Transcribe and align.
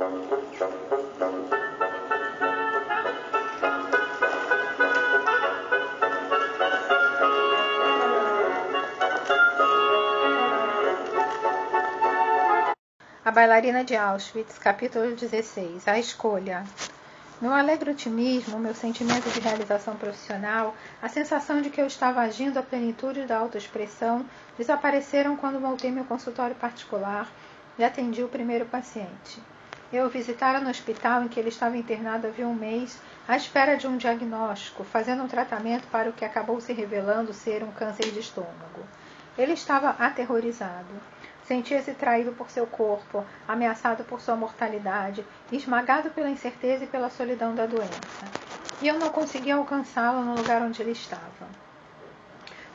A 0.00 0.06
bailarina 13.30 13.84
de 13.84 13.94
Auschwitz, 13.94 14.58
capítulo 14.58 15.14
16. 15.14 15.86
A 15.86 15.98
escolha. 15.98 16.64
Meu 17.38 17.52
alegre 17.52 17.90
otimismo, 17.90 18.58
meu 18.58 18.74
sentimento 18.74 19.28
de 19.28 19.40
realização 19.40 19.96
profissional, 19.96 20.74
a 21.02 21.10
sensação 21.10 21.60
de 21.60 21.68
que 21.68 21.78
eu 21.78 21.86
estava 21.86 22.22
agindo 22.22 22.58
à 22.58 22.62
plenitude 22.62 23.26
da 23.26 23.36
autoexpressão 23.36 24.24
desapareceram 24.56 25.36
quando 25.36 25.60
voltei 25.60 25.90
meu 25.90 26.06
consultório 26.06 26.56
particular 26.56 27.30
e 27.78 27.84
atendi 27.84 28.22
o 28.22 28.28
primeiro 28.28 28.64
paciente. 28.64 29.42
Eu 29.92 30.06
o 30.06 30.08
visitara 30.08 30.60
no 30.60 30.70
hospital 30.70 31.24
em 31.24 31.28
que 31.28 31.40
ele 31.40 31.48
estava 31.48 31.76
internado 31.76 32.28
havia 32.28 32.46
um 32.46 32.54
mês, 32.54 33.00
à 33.26 33.36
espera 33.36 33.76
de 33.76 33.88
um 33.88 33.96
diagnóstico, 33.96 34.84
fazendo 34.84 35.24
um 35.24 35.28
tratamento 35.28 35.88
para 35.88 36.08
o 36.08 36.12
que 36.12 36.24
acabou 36.24 36.60
se 36.60 36.72
revelando 36.72 37.34
ser 37.34 37.64
um 37.64 37.72
câncer 37.72 38.12
de 38.12 38.20
estômago. 38.20 38.86
Ele 39.36 39.52
estava 39.52 39.90
aterrorizado. 39.90 40.94
Sentia-se 41.44 41.92
traído 41.94 42.30
por 42.30 42.50
seu 42.50 42.68
corpo, 42.68 43.24
ameaçado 43.48 44.04
por 44.04 44.20
sua 44.20 44.36
mortalidade, 44.36 45.26
esmagado 45.50 46.10
pela 46.10 46.30
incerteza 46.30 46.84
e 46.84 46.86
pela 46.86 47.10
solidão 47.10 47.56
da 47.56 47.66
doença. 47.66 47.98
E 48.80 48.86
eu 48.86 48.96
não 48.96 49.08
conseguia 49.08 49.56
alcançá-lo 49.56 50.24
no 50.24 50.36
lugar 50.36 50.62
onde 50.62 50.80
ele 50.80 50.92
estava. 50.92 51.48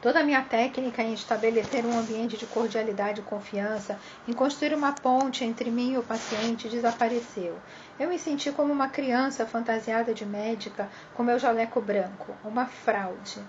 Toda 0.06 0.20
a 0.20 0.24
minha 0.24 0.44
técnica 0.44 1.02
em 1.02 1.16
estabelecer 1.16 1.84
um 1.84 1.98
ambiente 1.98 2.38
de 2.38 2.46
cordialidade 2.46 3.22
e 3.22 3.24
confiança, 3.24 4.00
em 4.28 4.34
construir 4.34 4.72
uma 4.76 4.92
ponte 4.92 5.44
entre 5.44 5.72
mim 5.72 5.94
e 5.94 5.98
o 5.98 6.04
paciente, 6.04 6.70
desapareceu. 6.70 7.58
Eu 8.00 8.10
me 8.10 8.20
senti 8.20 8.52
como 8.52 8.72
uma 8.72 8.88
criança 8.88 9.48
fantasiada 9.48 10.14
de 10.14 10.24
médica 10.24 10.88
com 11.16 11.24
meu 11.24 11.40
jaleco 11.40 11.82
branco, 11.82 12.36
uma 12.44 12.68
fraude. 12.68 13.40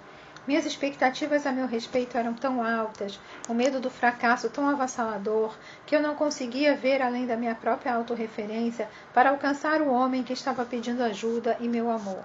Minhas 0.47 0.65
expectativas 0.65 1.47
a 1.47 1.53
meu 1.53 1.67
respeito 1.67 2.17
eram 2.17 2.33
tão 2.33 2.65
altas, 2.65 3.21
o 3.51 3.53
medo 3.53 3.79
do 3.79 3.91
fracasso 3.91 4.49
tão 4.49 4.67
avassalador, 4.67 5.55
que 5.85 5.95
eu 5.95 6.01
não 6.01 6.15
conseguia 6.15 6.75
ver 6.75 7.03
além 7.03 7.27
da 7.27 7.37
minha 7.37 7.55
própria 7.55 7.93
autorreferência 7.93 8.89
para 9.13 9.29
alcançar 9.29 9.83
o 9.83 9.93
homem 9.93 10.23
que 10.23 10.33
estava 10.33 10.65
pedindo 10.65 11.03
ajuda 11.03 11.55
e 11.61 11.69
meu 11.69 11.91
amor. 11.91 12.25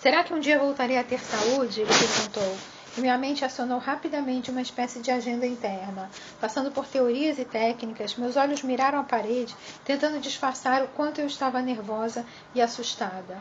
Será 0.00 0.24
que 0.24 0.32
um 0.32 0.40
dia 0.40 0.58
voltarei 0.58 0.96
a 0.96 1.04
ter 1.04 1.20
saúde? 1.20 1.82
Ele 1.82 1.90
perguntou. 1.92 2.77
E 2.98 3.00
minha 3.00 3.16
mente 3.16 3.44
acionou 3.44 3.78
rapidamente 3.78 4.50
uma 4.50 4.60
espécie 4.60 4.98
de 4.98 5.08
agenda 5.08 5.46
interna. 5.46 6.10
Passando 6.40 6.72
por 6.72 6.84
teorias 6.84 7.38
e 7.38 7.44
técnicas, 7.44 8.16
meus 8.16 8.34
olhos 8.34 8.64
miraram 8.64 8.98
a 8.98 9.04
parede, 9.04 9.54
tentando 9.84 10.18
disfarçar 10.18 10.82
o 10.82 10.88
quanto 10.88 11.20
eu 11.20 11.26
estava 11.28 11.62
nervosa 11.62 12.26
e 12.56 12.60
assustada. 12.60 13.38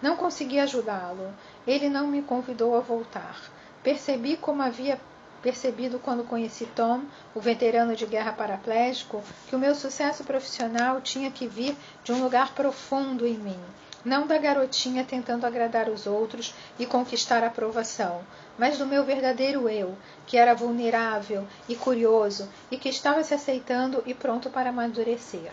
Não 0.00 0.16
consegui 0.16 0.60
ajudá-lo. 0.60 1.34
Ele 1.66 1.88
não 1.88 2.06
me 2.06 2.22
convidou 2.22 2.76
a 2.76 2.80
voltar. 2.80 3.50
Percebi 3.82 4.36
como 4.36 4.62
havia 4.62 5.00
percebido 5.42 5.98
quando 5.98 6.22
conheci 6.22 6.66
Tom, 6.66 7.02
o 7.34 7.40
veterano 7.40 7.96
de 7.96 8.06
guerra 8.06 8.32
paraplégico, 8.32 9.24
que 9.48 9.56
o 9.56 9.58
meu 9.58 9.74
sucesso 9.74 10.22
profissional 10.22 11.00
tinha 11.00 11.32
que 11.32 11.48
vir 11.48 11.76
de 12.04 12.12
um 12.12 12.22
lugar 12.22 12.54
profundo 12.54 13.26
em 13.26 13.34
mim, 13.34 13.58
não 14.04 14.26
da 14.26 14.38
garotinha 14.38 15.04
tentando 15.04 15.46
agradar 15.46 15.88
os 15.88 16.06
outros 16.06 16.54
e 16.78 16.86
conquistar 16.86 17.42
a 17.42 17.48
aprovação, 17.48 18.22
mas 18.58 18.78
do 18.78 18.86
meu 18.86 19.04
verdadeiro 19.04 19.68
eu, 19.68 19.96
que 20.26 20.36
era 20.36 20.54
vulnerável 20.54 21.46
e 21.68 21.74
curioso 21.74 22.48
e 22.70 22.76
que 22.76 22.88
estava 22.88 23.22
se 23.22 23.34
aceitando 23.34 24.02
e 24.06 24.14
pronto 24.14 24.50
para 24.50 24.70
amadurecer. 24.70 25.50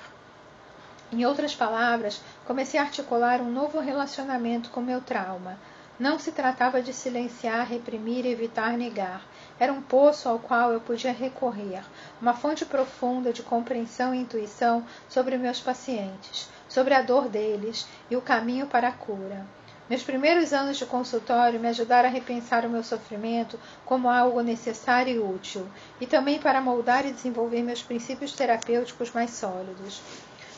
Em 1.12 1.26
outras 1.26 1.56
palavras, 1.56 2.22
comecei 2.46 2.78
a 2.80 2.84
articular 2.84 3.40
um 3.40 3.50
novo 3.50 3.80
relacionamento 3.80 4.70
com 4.70 4.82
meu 4.82 5.00
trauma. 5.00 5.58
Não 5.98 6.20
se 6.20 6.32
tratava 6.32 6.82
de 6.82 6.94
silenciar, 6.94 7.66
reprimir, 7.66 8.26
evitar, 8.26 8.78
negar. 8.78 9.26
Era 9.58 9.72
um 9.72 9.82
poço 9.82 10.28
ao 10.28 10.38
qual 10.38 10.72
eu 10.72 10.82
podia 10.82 11.14
recorrer, 11.14 11.82
uma 12.22 12.34
fonte 12.34 12.66
profunda 12.66 13.32
de 13.32 13.42
compreensão 13.42 14.14
e 14.14 14.20
intuição 14.20 14.86
sobre 15.10 15.38
meus 15.38 15.60
pacientes, 15.60 16.50
sobre 16.70 16.94
a 16.94 17.02
dor 17.02 17.28
deles 17.28 17.88
e 18.10 18.16
o 18.16 18.22
caminho 18.22 18.68
para 18.68 18.90
a 18.90 18.92
cura. 18.92 19.46
Meus 19.90 20.04
primeiros 20.04 20.52
anos 20.52 20.78
de 20.78 20.86
consultório 20.86 21.60
me 21.60 21.70
ajudaram 21.70 22.10
a 22.10 22.12
repensar 22.12 22.66
o 22.66 22.70
meu 22.70 22.84
sofrimento 22.84 23.58
como 23.86 24.10
algo 24.10 24.42
necessário 24.42 25.16
e 25.16 25.20
útil, 25.20 25.66
e 26.02 26.06
também 26.06 26.40
para 26.40 26.60
moldar 26.60 27.06
e 27.06 27.12
desenvolver 27.12 27.64
meus 27.64 27.82
princípios 27.82 28.34
terapêuticos 28.34 29.12
mais 29.12 29.32
sólidos. 29.32 30.02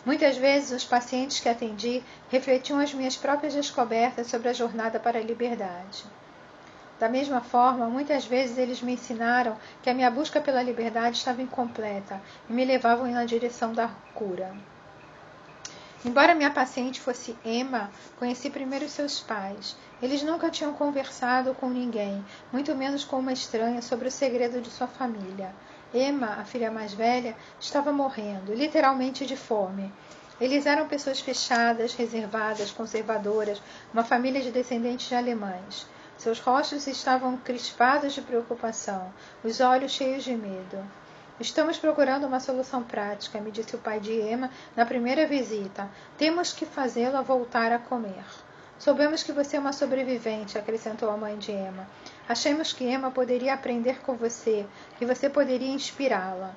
Muitas 0.03 0.35
vezes 0.35 0.71
os 0.71 0.83
pacientes 0.83 1.39
que 1.39 1.47
atendi 1.47 2.01
refletiam 2.31 2.79
as 2.79 2.91
minhas 2.91 3.15
próprias 3.15 3.53
descobertas 3.53 4.27
sobre 4.27 4.49
a 4.49 4.53
jornada 4.53 4.99
para 4.99 5.19
a 5.19 5.23
liberdade. 5.23 6.05
Da 6.99 7.07
mesma 7.07 7.39
forma, 7.39 7.85
muitas 7.87 8.25
vezes 8.25 8.57
eles 8.57 8.81
me 8.81 8.93
ensinaram 8.93 9.55
que 9.83 9.89
a 9.89 9.93
minha 9.93 10.09
busca 10.09 10.41
pela 10.41 10.63
liberdade 10.63 11.17
estava 11.17 11.41
incompleta 11.41 12.19
e 12.49 12.53
me 12.53 12.65
levavam 12.65 13.09
na 13.11 13.25
direção 13.25 13.73
da 13.73 13.89
cura. 14.15 14.51
Embora 16.05 16.33
minha 16.33 16.49
paciente 16.49 17.01
fosse 17.01 17.37
Emma, 17.43 17.91
conheci 18.17 18.49
primeiro 18.49 18.87
seus 18.87 19.19
pais. 19.19 19.75
Eles 20.01 20.23
nunca 20.23 20.49
tinham 20.49 20.73
conversado 20.73 21.53
com 21.53 21.69
ninguém, 21.69 22.23
muito 22.53 22.73
menos 22.73 23.03
com 23.03 23.19
uma 23.19 23.33
estranha, 23.33 23.81
sobre 23.81 24.07
o 24.07 24.11
segredo 24.11 24.61
de 24.61 24.69
sua 24.69 24.87
família. 24.87 25.53
Emma, 25.93 26.35
a 26.39 26.45
filha 26.45 26.71
mais 26.71 26.93
velha, 26.93 27.35
estava 27.59 27.91
morrendo, 27.91 28.53
literalmente 28.53 29.25
de 29.25 29.35
fome. 29.35 29.91
Eles 30.39 30.65
eram 30.65 30.87
pessoas 30.87 31.19
fechadas, 31.19 31.93
reservadas, 31.93 32.71
conservadoras, 32.71 33.61
uma 33.93 34.05
família 34.05 34.41
de 34.41 34.51
descendentes 34.51 35.09
de 35.09 35.15
alemães. 35.15 35.85
Seus 36.17 36.39
rostos 36.39 36.87
estavam 36.87 37.35
crispados 37.35 38.13
de 38.13 38.21
preocupação, 38.21 39.13
os 39.43 39.59
olhos 39.59 39.91
cheios 39.91 40.23
de 40.23 40.33
medo. 40.33 40.81
Estamos 41.39 41.77
procurando 41.77 42.27
uma 42.27 42.41
solução 42.41 42.83
prática, 42.83 43.39
me 43.39 43.49
disse 43.49 43.73
o 43.73 43.79
pai 43.79 44.01
de 44.01 44.11
Emma 44.11 44.51
na 44.75 44.85
primeira 44.85 45.25
visita. 45.25 45.89
Temos 46.17 46.51
que 46.51 46.65
fazê-la 46.65 47.21
voltar 47.21 47.71
a 47.71 47.79
comer. 47.79 48.25
Soubemos 48.77 49.23
que 49.23 49.31
você 49.31 49.55
é 49.55 49.59
uma 49.59 49.71
sobrevivente, 49.71 50.57
acrescentou 50.57 51.09
a 51.09 51.15
mãe 51.15 51.37
de 51.37 51.53
Emma. 51.53 51.87
Achamos 52.27 52.73
que 52.73 52.83
Emma 52.83 53.09
poderia 53.09 53.53
aprender 53.53 54.01
com 54.01 54.15
você, 54.15 54.65
que 54.97 55.05
você 55.05 55.29
poderia 55.29 55.71
inspirá-la. 55.71 56.53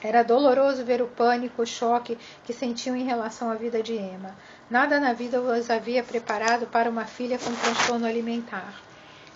Era 0.00 0.22
doloroso 0.22 0.84
ver 0.84 1.02
o 1.02 1.08
pânico, 1.08 1.62
o 1.62 1.66
choque 1.66 2.16
que 2.44 2.52
sentiam 2.52 2.94
em 2.94 3.04
relação 3.04 3.50
à 3.50 3.54
vida 3.54 3.82
de 3.82 3.94
Emma. 3.94 4.36
Nada 4.70 5.00
na 5.00 5.12
vida 5.12 5.40
os 5.40 5.70
havia 5.70 6.04
preparado 6.04 6.68
para 6.68 6.88
uma 6.88 7.04
filha 7.04 7.36
com 7.36 7.52
transtorno 7.52 8.06
alimentar. 8.06 8.80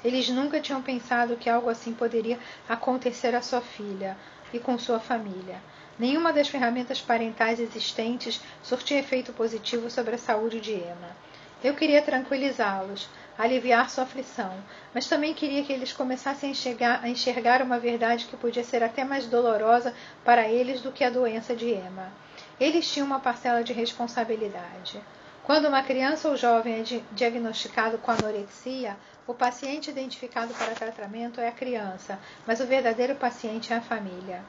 Eles 0.04 0.28
nunca 0.28 0.60
tinham 0.60 0.82
pensado 0.82 1.36
que 1.36 1.50
algo 1.50 1.68
assim 1.68 1.92
poderia 1.92 2.38
acontecer 2.68 3.34
à 3.34 3.42
sua 3.42 3.60
filha 3.60 4.16
e 4.56 4.60
com 4.60 4.78
sua 4.78 4.98
família. 4.98 5.60
Nenhuma 5.98 6.32
das 6.32 6.48
ferramentas 6.48 7.00
parentais 7.00 7.58
existentes 7.58 8.40
surtia 8.62 8.98
efeito 8.98 9.32
positivo 9.32 9.88
sobre 9.90 10.14
a 10.14 10.18
saúde 10.18 10.60
de 10.60 10.72
Emma. 10.72 11.16
Eu 11.64 11.74
queria 11.74 12.02
tranquilizá-los, 12.02 13.08
aliviar 13.38 13.88
sua 13.88 14.04
aflição, 14.04 14.52
mas 14.92 15.08
também 15.08 15.32
queria 15.32 15.64
que 15.64 15.72
eles 15.72 15.92
começassem 15.92 16.48
a 16.48 16.52
enxergar, 16.52 17.00
a 17.02 17.08
enxergar 17.08 17.62
uma 17.62 17.78
verdade 17.78 18.26
que 18.26 18.36
podia 18.36 18.62
ser 18.62 18.82
até 18.82 19.04
mais 19.04 19.26
dolorosa 19.26 19.94
para 20.24 20.48
eles 20.48 20.80
do 20.80 20.92
que 20.92 21.02
a 21.02 21.10
doença 21.10 21.56
de 21.56 21.70
Emma. 21.70 22.12
Eles 22.60 22.90
tinham 22.90 23.06
uma 23.06 23.20
parcela 23.20 23.64
de 23.64 23.72
responsabilidade. 23.72 25.00
Quando 25.46 25.68
uma 25.68 25.80
criança 25.80 26.28
ou 26.28 26.36
jovem 26.36 26.80
é 26.80 27.00
diagnosticado 27.12 27.98
com 27.98 28.10
anorexia, 28.10 28.96
o 29.28 29.32
paciente 29.32 29.88
identificado 29.88 30.52
para 30.52 30.74
tratamento 30.74 31.40
é 31.40 31.46
a 31.46 31.52
criança, 31.52 32.18
mas 32.44 32.58
o 32.58 32.66
verdadeiro 32.66 33.14
paciente 33.14 33.72
é 33.72 33.76
a 33.76 33.80
família. 33.80 34.42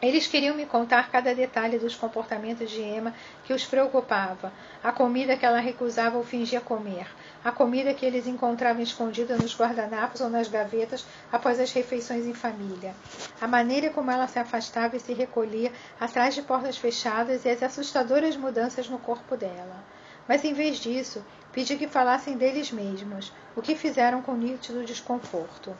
Eles 0.00 0.26
queriam 0.26 0.56
me 0.56 0.64
contar 0.64 1.10
cada 1.10 1.34
detalhe 1.34 1.78
dos 1.78 1.94
comportamentos 1.94 2.70
de 2.70 2.80
Emma 2.80 3.14
que 3.44 3.52
os 3.52 3.66
preocupava, 3.66 4.50
a 4.82 4.90
comida 4.90 5.36
que 5.36 5.44
ela 5.44 5.60
recusava 5.60 6.16
ou 6.16 6.24
fingia 6.24 6.62
comer, 6.62 7.06
a 7.44 7.50
comida 7.50 7.94
que 7.94 8.04
eles 8.04 8.26
encontravam 8.26 8.82
escondida 8.82 9.36
nos 9.36 9.56
guardanapos 9.56 10.20
ou 10.20 10.28
nas 10.28 10.48
gavetas 10.48 11.06
após 11.32 11.58
as 11.58 11.72
refeições 11.72 12.26
em 12.26 12.34
família, 12.34 12.94
a 13.40 13.46
maneira 13.46 13.90
como 13.90 14.10
ela 14.10 14.28
se 14.28 14.38
afastava 14.38 14.96
e 14.96 15.00
se 15.00 15.14
recolhia 15.14 15.72
atrás 15.98 16.34
de 16.34 16.42
portas 16.42 16.76
fechadas 16.76 17.44
e 17.44 17.48
as 17.48 17.62
assustadoras 17.62 18.36
mudanças 18.36 18.88
no 18.88 18.98
corpo 18.98 19.36
dela. 19.36 19.84
Mas 20.28 20.44
em 20.44 20.52
vez 20.52 20.78
disso, 20.78 21.24
pedi 21.52 21.76
que 21.76 21.88
falassem 21.88 22.36
deles 22.36 22.70
mesmos, 22.70 23.32
o 23.56 23.62
que 23.62 23.74
fizeram 23.74 24.22
com 24.22 24.34
nítido 24.34 24.84
desconforto. 24.84 25.74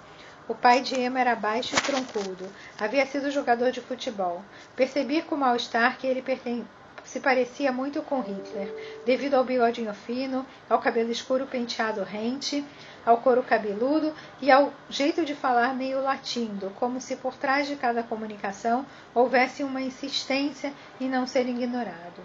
O 0.48 0.54
pai 0.54 0.80
de 0.80 0.98
Emma 0.98 1.20
era 1.20 1.36
baixo 1.36 1.76
e 1.76 1.80
troncudo. 1.80 2.44
Havia 2.76 3.06
sido 3.06 3.30
jogador 3.30 3.70
de 3.70 3.80
futebol. 3.80 4.42
Percebi 4.74 5.22
com 5.22 5.36
mal-estar 5.36 5.96
que 5.96 6.08
ele 6.08 6.22
perten 6.22 6.66
se 7.10 7.18
parecia 7.18 7.72
muito 7.72 8.02
com 8.02 8.20
Hitler, 8.20 8.72
devido 9.04 9.34
ao 9.34 9.42
bigodinho 9.42 9.92
fino, 9.92 10.46
ao 10.68 10.78
cabelo 10.78 11.10
escuro 11.10 11.44
penteado 11.44 12.04
rente, 12.04 12.64
ao 13.04 13.16
couro 13.16 13.42
cabeludo 13.42 14.14
e 14.40 14.48
ao 14.48 14.72
jeito 14.88 15.24
de 15.24 15.34
falar 15.34 15.74
meio 15.74 16.00
latindo, 16.00 16.70
como 16.78 17.00
se 17.00 17.16
por 17.16 17.34
trás 17.34 17.66
de 17.66 17.74
cada 17.74 18.04
comunicação 18.04 18.86
houvesse 19.12 19.64
uma 19.64 19.82
insistência 19.82 20.72
em 21.00 21.08
não 21.08 21.26
ser 21.26 21.48
ignorado. 21.48 22.22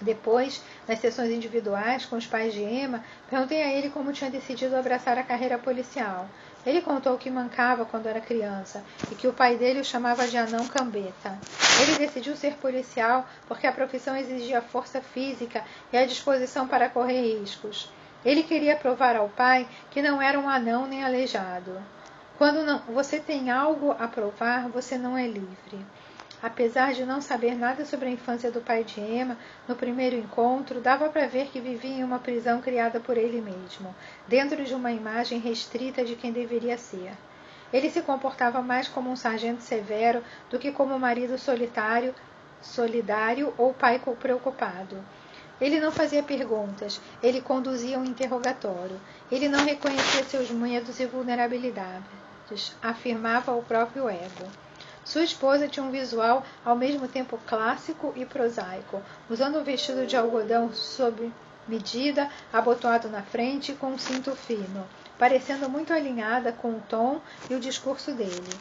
Depois, 0.00 0.60
nas 0.88 0.98
sessões 0.98 1.30
individuais 1.30 2.04
com 2.04 2.16
os 2.16 2.26
pais 2.26 2.52
de 2.52 2.62
Emma, 2.62 3.04
perguntei 3.30 3.62
a 3.62 3.72
ele 3.72 3.90
como 3.90 4.12
tinha 4.12 4.30
decidido 4.30 4.76
abraçar 4.76 5.16
a 5.18 5.22
carreira 5.22 5.56
policial. 5.56 6.28
Ele 6.66 6.82
contou 6.82 7.16
que 7.16 7.30
mancava 7.30 7.84
quando 7.84 8.06
era 8.06 8.20
criança 8.20 8.84
e 9.10 9.14
que 9.14 9.28
o 9.28 9.32
pai 9.32 9.56
dele 9.56 9.80
o 9.80 9.84
chamava 9.84 10.26
de 10.26 10.36
anão 10.36 10.66
cambeta. 10.66 11.38
Ele 11.80 11.98
decidiu 11.98 12.36
ser 12.36 12.54
policial 12.54 13.26
porque 13.46 13.66
a 13.66 13.72
profissão 13.72 14.16
exigia 14.16 14.60
força 14.60 15.00
física 15.00 15.64
e 15.92 15.96
a 15.96 16.06
disposição 16.06 16.66
para 16.66 16.90
correr 16.90 17.38
riscos. 17.38 17.90
Ele 18.24 18.42
queria 18.42 18.76
provar 18.76 19.16
ao 19.16 19.28
pai 19.28 19.66
que 19.90 20.02
não 20.02 20.20
era 20.20 20.38
um 20.38 20.48
anão 20.48 20.86
nem 20.86 21.04
aleijado. 21.04 21.80
Quando 22.36 22.64
não, 22.64 22.78
você 22.80 23.18
tem 23.18 23.50
algo 23.50 23.92
a 23.98 24.06
provar, 24.06 24.68
você 24.68 24.98
não 24.98 25.16
é 25.16 25.26
livre. 25.26 25.84
Apesar 26.40 26.92
de 26.92 27.04
não 27.04 27.20
saber 27.20 27.56
nada 27.56 27.84
sobre 27.84 28.06
a 28.06 28.12
infância 28.12 28.48
do 28.48 28.60
pai 28.60 28.84
de 28.84 29.00
Emma, 29.00 29.36
no 29.66 29.74
primeiro 29.74 30.14
encontro 30.14 30.80
dava 30.80 31.08
para 31.08 31.26
ver 31.26 31.48
que 31.48 31.60
vivia 31.60 31.96
em 31.96 32.04
uma 32.04 32.20
prisão 32.20 32.60
criada 32.60 33.00
por 33.00 33.16
ele 33.16 33.40
mesmo, 33.40 33.92
dentro 34.28 34.64
de 34.64 34.72
uma 34.72 34.92
imagem 34.92 35.40
restrita 35.40 36.04
de 36.04 36.14
quem 36.14 36.30
deveria 36.30 36.78
ser. 36.78 37.12
Ele 37.72 37.90
se 37.90 38.02
comportava 38.02 38.62
mais 38.62 38.86
como 38.86 39.10
um 39.10 39.16
sargento 39.16 39.62
severo 39.62 40.22
do 40.48 40.60
que 40.60 40.70
como 40.70 40.94
um 40.94 40.98
marido 40.98 41.36
solitário, 41.36 42.14
solidário 42.62 43.52
ou 43.58 43.74
pai 43.74 44.00
preocupado. 44.20 44.96
Ele 45.60 45.80
não 45.80 45.90
fazia 45.90 46.22
perguntas, 46.22 47.00
ele 47.20 47.40
conduzia 47.40 47.98
um 47.98 48.04
interrogatório. 48.04 48.98
Ele 49.30 49.48
não 49.48 49.64
reconhecia 49.64 50.22
seus 50.22 50.52
medos 50.52 51.00
e 51.00 51.06
vulnerabilidades, 51.06 52.76
afirmava 52.80 53.52
o 53.52 53.62
próprio 53.62 54.08
ego. 54.08 54.67
Sua 55.08 55.22
esposa 55.22 55.66
tinha 55.66 55.86
um 55.86 55.90
visual 55.90 56.44
ao 56.62 56.76
mesmo 56.76 57.08
tempo 57.08 57.40
clássico 57.46 58.12
e 58.14 58.26
prosaico, 58.26 59.00
usando 59.30 59.58
um 59.58 59.64
vestido 59.64 60.06
de 60.06 60.14
algodão 60.14 60.70
sob 60.74 61.32
medida, 61.66 62.28
abotoado 62.52 63.08
na 63.08 63.22
frente 63.22 63.72
com 63.72 63.86
um 63.86 63.98
cinto 63.98 64.36
fino, 64.36 64.86
parecendo 65.18 65.66
muito 65.66 65.94
alinhada 65.94 66.52
com 66.52 66.72
o 66.72 66.82
tom 66.86 67.22
e 67.48 67.54
o 67.54 67.58
discurso 67.58 68.12
dele. 68.12 68.52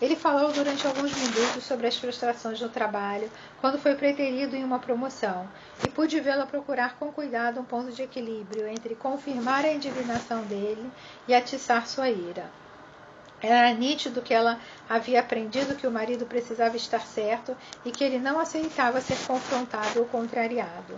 Ele 0.00 0.14
falou 0.14 0.52
durante 0.52 0.86
alguns 0.86 1.12
minutos 1.12 1.64
sobre 1.64 1.88
as 1.88 1.96
frustrações 1.96 2.60
no 2.60 2.68
trabalho, 2.68 3.28
quando 3.60 3.76
foi 3.76 3.96
preterido 3.96 4.54
em 4.54 4.62
uma 4.62 4.78
promoção, 4.78 5.48
e 5.84 5.90
pude 5.90 6.20
vê-la 6.20 6.46
procurar 6.46 6.96
com 7.00 7.10
cuidado 7.10 7.58
um 7.58 7.64
ponto 7.64 7.90
de 7.90 8.04
equilíbrio 8.04 8.68
entre 8.68 8.94
confirmar 8.94 9.64
a 9.64 9.72
indignação 9.72 10.42
dele 10.42 10.88
e 11.26 11.34
atiçar 11.34 11.84
sua 11.88 12.08
ira. 12.08 12.48
Era 13.42 13.72
nítido 13.74 14.22
que 14.22 14.32
ela 14.32 14.58
havia 14.88 15.20
aprendido 15.20 15.76
que 15.76 15.86
o 15.86 15.90
marido 15.90 16.24
precisava 16.24 16.76
estar 16.76 17.06
certo 17.06 17.56
e 17.84 17.90
que 17.90 18.02
ele 18.02 18.18
não 18.18 18.38
aceitava 18.38 19.00
ser 19.00 19.18
confrontado 19.26 20.00
ou 20.00 20.06
contrariado. 20.06 20.96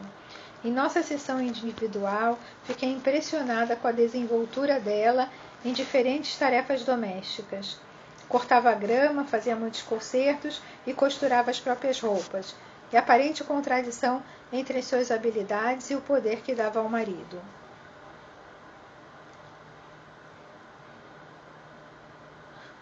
Em 0.64 0.72
nossa 0.72 1.02
sessão 1.02 1.40
individual, 1.40 2.38
fiquei 2.64 2.90
impressionada 2.90 3.76
com 3.76 3.88
a 3.88 3.92
desenvoltura 3.92 4.78
dela 4.80 5.28
em 5.64 5.72
diferentes 5.72 6.36
tarefas 6.36 6.84
domésticas. 6.84 7.76
Cortava 8.28 8.72
grama, 8.74 9.24
fazia 9.24 9.56
muitos 9.56 9.82
concertos 9.82 10.60
e 10.86 10.92
costurava 10.92 11.50
as 11.50 11.58
próprias 11.58 12.00
roupas, 12.00 12.54
e 12.92 12.96
aparente 12.96 13.42
contradição 13.44 14.22
entre 14.52 14.78
as 14.78 14.84
suas 14.84 15.10
habilidades 15.10 15.90
e 15.90 15.94
o 15.94 16.00
poder 16.00 16.40
que 16.40 16.54
dava 16.54 16.80
ao 16.80 16.88
marido. 16.88 17.40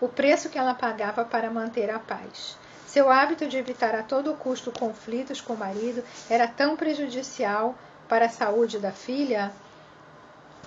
O 0.00 0.08
preço 0.08 0.48
que 0.48 0.58
ela 0.58 0.75
pagava 0.75 1.25
para 1.25 1.50
manter 1.50 1.90
a 1.90 1.98
paz. 1.98 2.56
Seu 2.87 3.10
hábito 3.10 3.46
de 3.46 3.56
evitar 3.56 3.94
a 3.94 4.02
todo 4.02 4.34
custo 4.34 4.70
conflitos 4.72 5.40
com 5.40 5.54
o 5.54 5.58
marido 5.58 6.02
era 6.31 6.46
tão 6.46 6.76
prejudicial 6.76 7.75
para 8.08 8.26
a 8.26 8.31
saúde 8.31 8.78
da 8.78 8.93
filha 8.93 9.52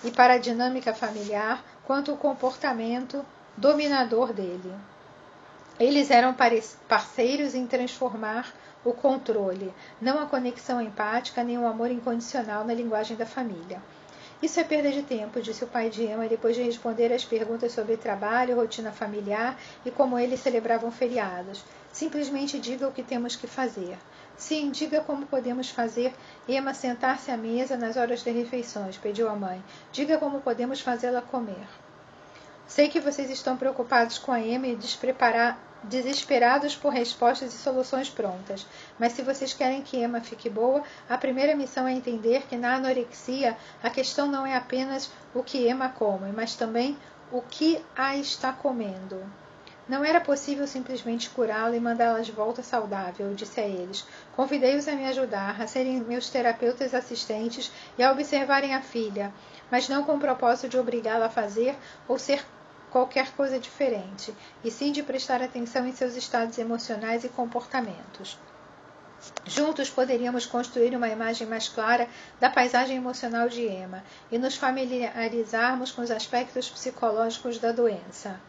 e 0.03 0.11
para 0.11 0.33
a 0.33 0.37
dinâmica 0.37 0.93
familiar 0.93 1.63
quanto 1.85 2.13
o 2.13 2.17
comportamento 2.17 3.25
dominador 3.55 4.33
dele. 4.33 4.73
Eles 5.79 6.11
eram 6.11 6.35
parceiros 6.87 7.55
em 7.55 7.65
transformar 7.65 8.53
o 8.83 8.93
controle, 8.93 9.73
não 10.01 10.21
a 10.21 10.25
conexão 10.25 10.81
empática 10.81 11.43
nem 11.43 11.57
o 11.57 11.67
amor 11.67 11.89
incondicional 11.89 12.63
na 12.63 12.73
linguagem 12.73 13.15
da 13.15 13.25
família. 13.25 13.81
Isso 14.41 14.57
é 14.57 14.63
perda 14.63 14.89
de 14.89 15.03
tempo, 15.03 15.41
disse 15.41 15.65
o 15.65 15.67
pai 15.67 15.89
de 15.89 16.03
Emma 16.03 16.25
depois 16.27 16.55
de 16.55 16.63
responder 16.63 17.11
às 17.11 17.25
perguntas 17.25 17.73
sobre 17.73 17.97
trabalho, 17.97 18.55
rotina 18.55 18.89
familiar 18.89 19.59
e 19.85 19.91
como 19.91 20.17
eles 20.17 20.39
celebravam 20.39 20.89
feriados. 20.91 21.63
Simplesmente 21.91 22.57
diga 22.57 22.87
o 22.87 22.91
que 22.91 23.03
temos 23.03 23.35
que 23.35 23.47
fazer. 23.47 23.97
Sim, 24.37 24.71
diga 24.71 25.01
como 25.01 25.25
podemos 25.25 25.69
fazer 25.69 26.13
Emma 26.47 26.73
sentar-se 26.73 27.29
à 27.29 27.35
mesa 27.35 27.75
nas 27.75 27.97
horas 27.97 28.23
de 28.23 28.31
refeições, 28.31 28.97
pediu 28.97 29.27
a 29.27 29.35
mãe. 29.35 29.61
Diga 29.91 30.17
como 30.17 30.39
podemos 30.39 30.79
fazê-la 30.79 31.21
comer. 31.21 31.67
Sei 32.65 32.87
que 32.87 33.01
vocês 33.01 33.29
estão 33.29 33.57
preocupados 33.57 34.17
com 34.17 34.31
a 34.31 34.39
Emma 34.39 34.67
e 34.67 34.75
desesperados 35.83 36.75
por 36.75 36.91
respostas 36.91 37.53
e 37.53 37.57
soluções 37.57 38.09
prontas. 38.09 38.65
Mas 38.97 39.13
se 39.13 39.21
vocês 39.21 39.53
querem 39.53 39.81
que 39.81 39.97
Emma 39.97 40.21
fique 40.21 40.49
boa, 40.49 40.83
a 41.07 41.17
primeira 41.17 41.55
missão 41.55 41.87
é 41.87 41.93
entender 41.93 42.43
que 42.47 42.57
na 42.57 42.75
anorexia 42.75 43.57
a 43.81 43.89
questão 43.89 44.27
não 44.27 44.45
é 44.45 44.55
apenas 44.55 45.09
o 45.33 45.43
que 45.43 45.69
Emma 45.69 45.89
come, 45.89 46.31
mas 46.31 46.55
também 46.55 46.97
o 47.31 47.41
que 47.41 47.83
a 47.95 48.15
está 48.15 48.51
comendo. 48.51 49.23
Não 49.89 50.05
era 50.05 50.21
possível 50.21 50.67
simplesmente 50.67 51.31
curá-la 51.31 51.75
e 51.75 51.79
mandá-la 51.79 52.19
de 52.19 52.31
volta 52.31 52.61
saudável, 52.61 53.33
disse 53.33 53.59
a 53.59 53.65
eles. 53.65 54.05
Convidei-os 54.35 54.87
a 54.87 54.91
me 54.91 55.07
ajudar, 55.07 55.59
a 55.59 55.65
serem 55.65 55.99
meus 56.01 56.29
terapeutas 56.29 56.93
assistentes 56.93 57.71
e 57.97 58.03
a 58.03 58.11
observarem 58.11 58.75
a 58.75 58.81
filha, 58.81 59.33
mas 59.71 59.89
não 59.89 60.03
com 60.03 60.15
o 60.15 60.19
propósito 60.19 60.69
de 60.69 60.77
obrigá-la 60.77 61.25
a 61.25 61.29
fazer 61.29 61.75
ou 62.07 62.19
ser 62.19 62.45
qualquer 62.89 63.31
coisa 63.33 63.59
diferente, 63.59 64.33
e 64.63 64.71
sim 64.71 64.91
de 64.91 65.03
prestar 65.03 65.41
atenção 65.41 65.87
em 65.87 65.93
seus 65.93 66.15
estados 66.15 66.57
emocionais 66.57 67.23
e 67.23 67.29
comportamentos. 67.29 68.37
Juntos 69.45 69.89
poderíamos 69.89 70.45
construir 70.45 70.95
uma 70.95 71.09
imagem 71.09 71.45
mais 71.45 71.67
clara 71.67 72.07
da 72.39 72.49
paisagem 72.49 72.95
emocional 72.95 73.49
de 73.49 73.65
Emma 73.67 74.03
e 74.31 74.37
nos 74.37 74.55
familiarizarmos 74.55 75.91
com 75.91 76.01
os 76.01 76.11
aspectos 76.11 76.69
psicológicos 76.69 77.57
da 77.57 77.71
doença. 77.71 78.39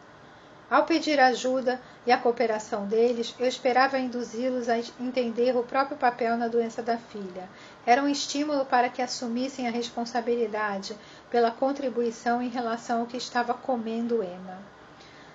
Ao 0.70 0.84
pedir 0.84 1.18
ajuda 1.18 1.80
e 2.06 2.12
a 2.12 2.16
cooperação 2.16 2.86
deles, 2.86 3.34
eu 3.40 3.46
esperava 3.48 3.98
induzi-los 3.98 4.68
a 4.68 4.78
entender 5.00 5.56
o 5.56 5.64
próprio 5.64 5.96
papel 5.96 6.36
na 6.36 6.46
doença 6.46 6.80
da 6.80 6.96
filha. 6.96 7.48
Era 7.84 8.00
um 8.00 8.08
estímulo 8.08 8.64
para 8.64 8.88
que 8.88 9.02
assumissem 9.02 9.66
a 9.66 9.72
responsabilidade 9.72 10.96
pela 11.28 11.50
contribuição 11.50 12.40
em 12.40 12.48
relação 12.48 13.00
ao 13.00 13.06
que 13.06 13.16
estava 13.16 13.52
comendo 13.52 14.22
Emma. 14.22 14.58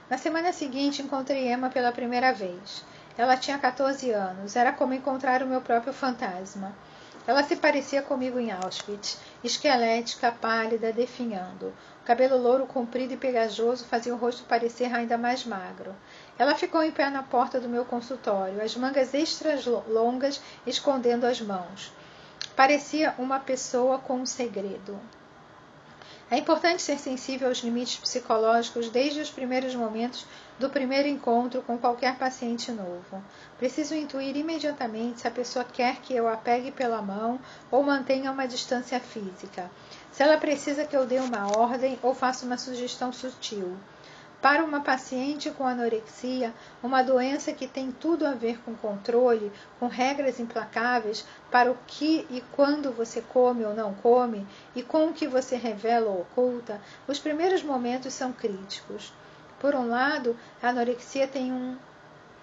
Na 0.10 0.18
semana 0.18 0.54
seguinte, 0.54 1.02
encontrei 1.02 1.52
Emma 1.52 1.70
pela 1.70 1.92
primeira 1.92 2.32
vez. 2.32 2.86
Ela 3.18 3.36
tinha 3.36 3.58
14 3.58 4.12
anos, 4.12 4.56
era 4.56 4.72
como 4.72 4.94
encontrar 4.94 5.44
o 5.44 5.48
meu 5.48 5.60
próprio 5.60 5.92
fantasma. 5.92 6.74
Ela 7.28 7.44
se 7.44 7.58
parecia 7.58 8.02
comigo 8.02 8.40
em 8.40 8.52
Auschwitz, 8.52 9.18
esquelética, 9.46 10.32
pálida, 10.32 10.92
definhando. 10.92 11.74
O 12.02 12.06
cabelo 12.06 12.38
louro 12.38 12.66
comprido 12.66 13.14
e 13.14 13.18
pegajoso 13.18 13.86
fazia 13.86 14.14
o 14.14 14.18
rosto 14.18 14.44
parecer 14.44 14.94
ainda 14.94 15.18
mais 15.18 15.46
magro. 15.46 15.96
Ela 16.38 16.56
ficou 16.56 16.84
em 16.84 16.92
pé 16.92 17.10
na 17.10 17.24
porta 17.24 17.60
do 17.60 17.70
meu 17.70 17.86
consultório, 17.86 18.62
as 18.62 18.76
mangas 18.76 19.14
extras 19.14 19.66
longas 19.66 20.42
escondendo 20.66 21.26
as 21.26 21.42
mãos. 21.42 21.92
Parecia 22.56 23.14
uma 23.18 23.40
pessoa 23.40 24.00
com 24.00 24.16
um 24.18 24.26
segredo. 24.26 25.00
É 26.30 26.38
importante 26.38 26.82
ser 26.82 26.98
sensível 26.98 27.48
aos 27.48 27.60
limites 27.60 27.98
psicológicos 27.98 28.90
desde 28.90 29.20
os 29.20 29.30
primeiros 29.30 29.76
momentos 29.76 30.26
do 30.58 30.70
primeiro 30.70 31.08
encontro 31.08 31.62
com 31.62 31.78
qualquer 31.78 32.18
paciente 32.18 32.72
novo. 32.72 33.22
Preciso 33.58 33.94
intuir 33.94 34.38
imediatamente 34.38 35.20
se 35.22 35.28
a 35.28 35.32
pessoa 35.32 35.66
quer 35.66 35.98
que 35.98 36.16
eu 36.16 36.30
a 36.30 36.38
pegue 36.38 36.72
pela 36.72 37.02
mão 37.02 37.40
ou 37.70 37.84
mantenha 37.84 38.32
uma 38.32 38.48
distância 38.48 39.00
física, 39.00 39.70
se 40.12 40.24
ela 40.24 40.38
precisa 40.38 40.86
que 40.86 40.96
eu 40.96 41.06
dê 41.06 41.20
uma 41.20 41.58
ordem 41.58 42.00
ou 42.02 42.16
faça 42.16 42.46
uma 42.46 42.58
sugestão 42.58 43.12
sutil. 43.12 43.78
Para 44.42 44.64
uma 44.64 44.80
paciente 44.80 45.50
com 45.50 45.66
anorexia, 45.66 46.54
uma 46.84 47.02
doença 47.02 47.52
que 47.52 47.68
tem 47.68 47.92
tudo 47.92 48.28
a 48.28 48.32
ver 48.32 48.62
com 48.64 48.76
controle, 48.76 49.52
com 49.80 49.88
regras 49.88 50.40
implacáveis 50.40 51.26
para 51.50 51.72
o 51.72 51.78
que 51.88 52.28
e 52.30 52.44
quando 52.56 52.92
você 52.92 53.22
come 53.22 53.66
ou 53.66 53.74
não 53.74 53.94
come 53.96 54.46
e 54.76 54.84
com 54.84 55.08
o 55.08 55.14
que 55.14 55.28
você 55.28 55.56
revela 55.56 56.12
ou 56.12 56.22
oculta, 56.22 56.80
os 57.08 57.18
primeiros 57.18 57.64
momentos 57.64 58.14
são 58.14 58.32
críticos. 58.32 59.12
Por 59.60 59.74
um 59.76 59.88
lado, 59.88 60.38
a 60.62 60.70
anorexia 60.70 61.28
tem 61.28 61.52
um, 61.52 61.78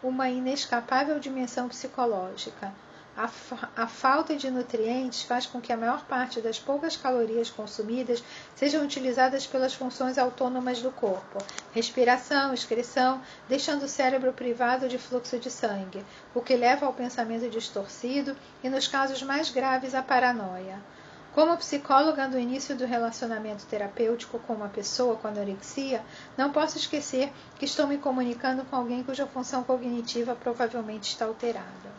uma 0.02 0.28
inescapável 0.28 1.18
dimensão 1.18 1.68
psicológica. 1.68 2.72
a, 3.16 3.28
fa 3.28 3.68
a, 3.76 3.86
falta 3.86 4.34
de 4.34 4.50
nutrientes 4.50 5.22
faz 5.22 5.44
com 5.44 5.60
que 5.60 5.72
a 5.72 5.76
maior 5.76 6.04
parte 6.06 6.40
das 6.40 6.58
poucas 6.58 6.96
calorias 6.96 7.50
consumidas 7.50 8.24
sejam 8.54 8.82
utilizadas 8.82 9.46
pelas 9.46 9.74
funções 9.74 10.16
autônomas 10.16 10.80
do 10.80 10.90
corpo, 10.90 11.38
respiração, 11.72 12.54
excreção, 12.54 13.20
deixando 13.48 13.84
o 13.84 13.88
cérebro 13.88 14.32
privado 14.32 14.88
de 14.88 14.98
fluxo 14.98 15.38
de 15.38 15.50
sangue, 15.50 16.04
o 16.34 16.40
que 16.40 16.56
leva 16.56 16.86
ao 16.86 16.94
pensamento 16.94 17.50
distorcido 17.50 18.34
e, 18.64 18.68
nos 18.70 18.88
casos 18.88 19.22
mais 19.22 19.50
graves, 19.50 19.94
à 19.94 20.02
paranoia. 20.02 20.80
Como 21.34 21.56
psicóloga 21.56 22.28
do 22.28 22.38
início 22.38 22.76
do 22.76 22.84
relacionamento 22.84 23.64
terapêutico 23.64 24.38
com 24.40 24.52
uma 24.52 24.68
pessoa 24.68 25.16
com 25.16 25.28
anorexia, 25.28 26.02
não 26.36 26.52
posso 26.52 26.76
esquecer 26.76 27.32
que 27.58 27.64
estou 27.64 27.86
me 27.86 27.96
comunicando 27.96 28.64
com 28.66 28.76
alguém 28.76 29.02
cuja 29.02 29.26
função 29.26 29.64
cognitiva 29.64 30.34
provavelmente 30.34 31.04
está 31.04 31.24
alterada. 31.24 31.90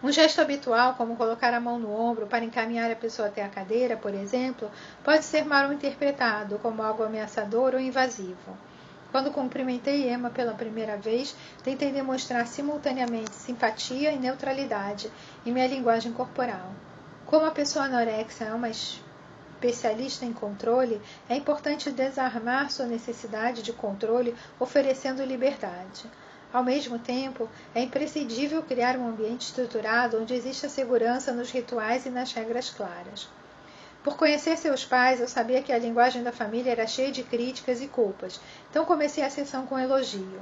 Um 0.00 0.12
gesto 0.12 0.40
habitual, 0.40 0.94
como 0.94 1.16
colocar 1.16 1.52
a 1.52 1.58
mão 1.58 1.80
no 1.80 1.90
ombro 1.90 2.28
para 2.28 2.44
encaminhar 2.44 2.88
a 2.92 2.94
pessoa 2.94 3.26
até 3.26 3.42
a 3.42 3.48
cadeira, 3.48 3.96
por 3.96 4.14
exemplo, 4.14 4.70
pode 5.02 5.24
ser 5.24 5.44
mal 5.44 5.72
interpretado 5.72 6.60
como 6.60 6.84
algo 6.84 7.02
ameaçador 7.02 7.74
ou 7.74 7.80
invasivo. 7.80 8.56
Quando 9.10 9.32
cumprimentei 9.32 10.08
Emma 10.08 10.30
pela 10.30 10.54
primeira 10.54 10.96
vez, 10.96 11.34
tentei 11.64 11.90
demonstrar 11.90 12.46
simultaneamente 12.46 13.34
simpatia 13.34 14.12
e 14.12 14.18
neutralidade 14.18 15.10
em 15.44 15.50
minha 15.50 15.66
linguagem 15.66 16.12
corporal. 16.12 16.70
Como 17.26 17.44
a 17.44 17.50
pessoa 17.50 17.86
anorexia 17.86 18.46
é 18.46 18.54
uma 18.54 18.70
especialista 18.70 20.24
em 20.24 20.32
controle, 20.32 21.02
é 21.28 21.34
importante 21.34 21.90
desarmar 21.90 22.70
sua 22.70 22.86
necessidade 22.86 23.62
de 23.62 23.72
controle 23.72 24.32
oferecendo 24.60 25.24
liberdade. 25.24 26.04
Ao 26.52 26.62
mesmo 26.62 27.00
tempo, 27.00 27.48
é 27.74 27.82
imprescindível 27.82 28.62
criar 28.62 28.96
um 28.96 29.08
ambiente 29.08 29.42
estruturado 29.42 30.22
onde 30.22 30.34
exista 30.34 30.68
segurança 30.68 31.32
nos 31.32 31.50
rituais 31.50 32.06
e 32.06 32.10
nas 32.10 32.32
regras 32.32 32.70
claras. 32.70 33.28
Por 34.04 34.16
conhecer 34.16 34.56
seus 34.56 34.84
pais, 34.84 35.20
eu 35.20 35.26
sabia 35.26 35.62
que 35.62 35.72
a 35.72 35.78
linguagem 35.78 36.22
da 36.22 36.30
família 36.30 36.70
era 36.70 36.86
cheia 36.86 37.10
de 37.10 37.24
críticas 37.24 37.82
e 37.82 37.88
culpas, 37.88 38.40
então 38.70 38.84
comecei 38.84 39.24
a 39.24 39.30
sessão 39.30 39.66
com 39.66 39.76
elogio. 39.76 40.40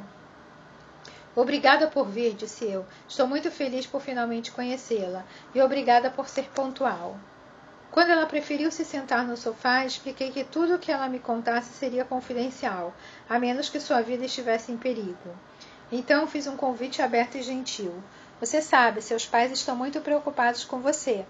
Obrigada 1.36 1.88
por 1.88 2.06
vir, 2.06 2.34
disse 2.34 2.64
eu. 2.64 2.86
Estou 3.08 3.26
muito 3.26 3.50
feliz 3.50 3.86
por 3.86 4.00
finalmente 4.00 4.52
conhecê-la 4.52 5.24
e 5.54 5.60
obrigada 5.60 6.10
por 6.10 6.28
ser 6.28 6.48
pontual. 6.50 7.16
Quando 7.90 8.10
ela 8.10 8.26
preferiu 8.26 8.70
se 8.70 8.84
sentar 8.84 9.24
no 9.26 9.36
sofá, 9.36 9.84
expliquei 9.84 10.30
que 10.30 10.44
tudo 10.44 10.74
o 10.74 10.78
que 10.78 10.90
ela 10.90 11.08
me 11.08 11.18
contasse 11.18 11.72
seria 11.74 12.04
confidencial, 12.04 12.92
a 13.28 13.38
menos 13.38 13.68
que 13.68 13.78
sua 13.78 14.00
vida 14.00 14.24
estivesse 14.24 14.72
em 14.72 14.76
perigo. 14.76 15.36
Então 15.92 16.26
fiz 16.26 16.46
um 16.46 16.56
convite 16.56 17.02
aberto 17.02 17.36
e 17.36 17.42
gentil. 17.42 17.92
Você 18.40 18.60
sabe, 18.60 19.00
seus 19.00 19.26
pais 19.26 19.52
estão 19.52 19.76
muito 19.76 20.00
preocupados 20.00 20.64
com 20.64 20.80
você. 20.80 21.24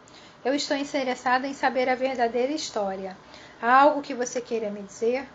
Eu 0.45 0.55
estou 0.55 0.77
interessada 0.77 1.47
em 1.47 1.55
saber 1.55 1.89
a 1.89 1.95
verdadeira 1.95 2.53
história. 2.53 3.17
Há 3.61 3.81
algo 3.83 4.03
que 4.03 4.15
você 4.15 4.41
queira 4.41 4.71
me 4.71 4.83
dizer? 4.83 5.27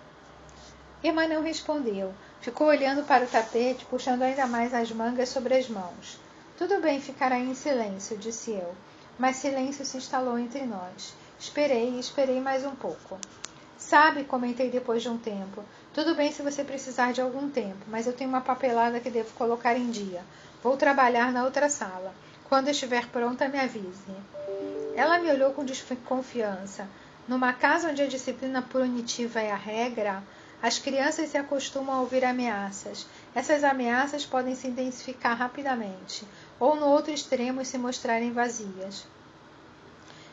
Irmã 1.04 1.28
não 1.28 1.42
respondeu. 1.42 2.14
Ficou 2.42 2.68
olhando 2.68 3.06
para 3.06 3.26
o 3.26 3.28
tapete, 3.28 3.86
puxando 3.86 4.22
ainda 4.22 4.48
mais 4.48 4.74
as 4.74 4.92
mangas 4.92 5.30
sobre 5.30 5.56
as 5.56 5.68
mãos. 5.68 6.20
Tudo 6.58 6.82
bem 6.82 7.02
ficar 7.02 7.32
aí 7.32 7.50
em 7.50 7.56
silêncio, 7.56 8.18
disse 8.18 8.52
eu. 8.52 8.74
Mas 9.18 9.36
silêncio 9.38 9.86
se 9.86 9.98
instalou 9.98 10.40
entre 10.40 10.66
nós. 10.66 11.14
Esperei 11.40 11.90
e 11.90 12.00
esperei 12.00 12.40
mais 12.40 12.66
um 12.66 12.76
pouco. 12.76 13.18
Sabe, 13.78 14.24
comentei 14.26 14.70
depois 14.70 15.02
de 15.02 15.10
um 15.10 15.18
tempo, 15.18 15.64
tudo 15.94 16.14
bem 16.14 16.32
se 16.32 16.42
você 16.42 16.64
precisar 16.64 17.14
de 17.14 17.22
algum 17.22 17.50
tempo, 17.50 17.86
mas 17.88 18.06
eu 18.06 18.14
tenho 18.14 18.30
uma 18.30 18.42
papelada 18.42 19.00
que 19.00 19.10
devo 19.10 19.34
colocar 19.36 19.76
em 19.76 19.90
dia. 19.90 20.22
Vou 20.62 20.78
trabalhar 20.78 21.32
na 21.32 21.46
outra 21.46 21.70
sala. 21.70 22.14
Quando 22.48 22.68
estiver 22.68 23.08
pronta, 23.08 23.48
me 23.48 23.58
avise. 23.58 24.14
Ela 24.96 25.18
me 25.20 25.32
olhou 25.32 25.52
com 25.52 25.64
desconfiança. 25.64 26.88
Numa 27.28 27.54
casa 27.54 27.90
onde 27.90 28.02
a 28.02 28.08
disciplina 28.08 28.62
punitiva 28.62 29.40
é 29.40 29.52
a 29.52 29.56
regra, 29.56 30.22
as 30.62 30.78
crianças 30.78 31.30
se 31.30 31.38
acostumam 31.38 31.96
a 31.96 32.02
ouvir 32.02 32.26
ameaças. 32.26 33.08
Essas 33.34 33.64
ameaças 33.64 34.26
podem 34.26 34.56
se 34.56 34.68
intensificar 34.68 35.38
rapidamente, 35.38 36.26
ou 36.60 36.76
no 36.76 36.86
outro 36.86 37.14
extremo 37.14 37.64
se 37.64 37.78
mostrarem 37.78 38.34
vazias. 38.34 39.06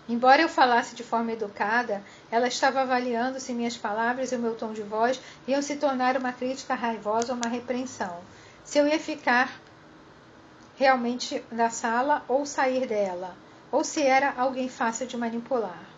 Embora 0.09 0.43
eu 0.43 0.49
falasse 0.49 0.95
de 0.95 1.03
forma 1.03 1.33
educada, 1.33 2.03
ela 2.31 2.47
estava 2.47 2.81
avaliando 2.81 3.41
se 3.41 3.53
minhas 3.53 3.77
palavras 3.77 4.31
e 4.31 4.37
o 4.37 4.39
meu 4.39 4.55
tom 4.55 4.73
de 4.73 4.83
voz 4.83 5.21
iam 5.49 5.61
se 5.61 5.77
tornar 5.77 6.17
uma 6.17 6.33
crítica 6.33 6.75
raivosa 6.75 7.33
ou 7.33 7.39
uma 7.39 7.49
repreensão. 7.49 8.21
Se 8.65 8.79
eu 8.79 8.87
ia 8.87 8.99
ficar 8.99 9.61
realmente 10.77 11.43
na 11.51 11.71
sala 11.71 12.25
ou 12.29 12.47
sair 12.47 12.87
dela, 12.87 13.35
ou 13.73 13.83
se 13.83 14.03
era 14.03 14.33
alguém 14.37 14.69
fácil 14.69 15.07
de 15.07 15.17
manipular. 15.17 15.96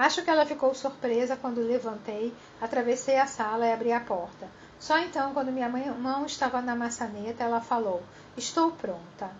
Acho 0.00 0.22
que 0.22 0.30
ela 0.30 0.46
ficou 0.46 0.74
surpresa 0.74 1.36
quando 1.36 1.60
levantei, 1.60 2.32
atravessei 2.58 3.18
a 3.18 3.26
sala 3.26 3.66
e 3.66 3.72
abri 3.74 3.92
a 3.92 4.00
porta. 4.00 4.48
Só 4.78 4.98
então, 4.98 5.34
quando 5.34 5.52
minha 5.52 5.68
mão 5.68 6.24
estava 6.24 6.62
na 6.62 6.74
maçaneta, 6.74 7.44
ela 7.44 7.60
falou: 7.60 8.02
Estou 8.34 8.72
pronta. 8.72 9.30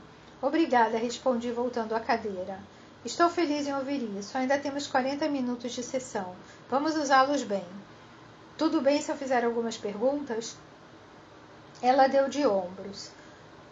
Obrigada, 0.43 0.99
respondi, 0.99 1.51
voltando 1.51 1.95
à 1.95 2.01
cadeira. 2.01 2.59
Estou 3.07 3.31
feliz 3.31 3.67
em 3.67 3.75
ouvir 3.75 4.03
isso. 4.19 4.37
Ainda 4.37 4.59
temos 4.59 4.87
40 4.87 5.27
minutos 5.31 5.73
de 5.73 5.83
sessão. 5.83 6.37
Vamos 6.69 6.95
usá-los 6.95 7.43
bem. 7.43 7.65
Tudo 8.59 8.83
bem 8.83 9.01
se 9.01 9.11
eu 9.11 9.17
fizer 9.17 9.43
algumas 9.43 9.79
perguntas? 9.79 10.59
Ela 11.81 12.07
deu 12.07 12.29
de 12.29 12.47
ombros. 12.47 13.11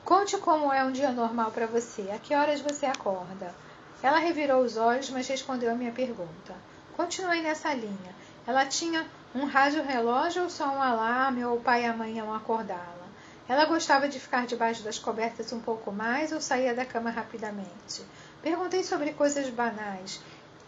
Conte 0.07 0.38
como 0.38 0.73
é 0.73 0.83
um 0.83 0.92
dia 0.92 1.12
normal 1.12 1.50
para 1.50 1.66
você. 1.66 2.11
A 2.11 2.18
que 2.18 2.35
horas 2.35 2.62
você 2.62 2.87
acorda? 2.87 3.54
Ela 4.02 4.18
revirou 4.18 4.62
os 4.62 4.78
olhos, 4.78 5.11
mas 5.11 5.28
respondeu 5.28 5.71
a 5.71 5.75
minha 5.75 5.92
pergunta. 5.92 6.54
Continuei 6.99 7.40
nessa 7.43 7.73
linha. 7.73 8.12
Ela 8.45 8.67
tinha 8.67 9.07
um 9.33 9.45
rádio 9.45 9.85
relógio 9.85 10.43
ou 10.43 10.50
só 10.50 10.69
um 10.69 10.83
alarme, 10.83 11.45
ou 11.45 11.57
o 11.57 11.61
pai 11.61 11.85
e 11.85 11.87
a 11.87 11.93
mãe 11.93 12.17
iam 12.17 12.35
acordá-la? 12.35 13.07
Ela 13.49 13.67
gostava 13.67 14.09
de 14.09 14.19
ficar 14.19 14.47
debaixo 14.47 14.83
das 14.83 14.99
cobertas 14.99 15.52
um 15.52 15.61
pouco 15.61 15.93
mais 15.93 16.33
ou 16.33 16.40
saía 16.40 16.75
da 16.75 16.85
cama 16.85 17.09
rapidamente? 17.09 18.02
Perguntei 18.43 18.83
sobre 18.83 19.12
coisas 19.12 19.49
banais 19.49 20.21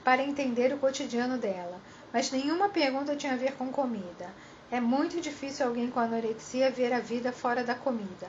para 0.05 0.23
entender 0.23 0.73
o 0.73 0.79
cotidiano 0.79 1.37
dela, 1.37 1.81
mas 2.13 2.31
nenhuma 2.31 2.69
pergunta 2.69 3.17
tinha 3.17 3.33
a 3.33 3.37
ver 3.37 3.57
com 3.57 3.73
comida. 3.73 4.31
É 4.71 4.79
muito 4.79 5.21
difícil 5.21 5.67
alguém 5.67 5.91
com 5.91 5.99
anorexia 5.99 6.71
ver 6.71 6.93
a 6.93 7.01
vida 7.01 7.33
fora 7.33 7.65
da 7.65 7.75
comida. 7.75 8.29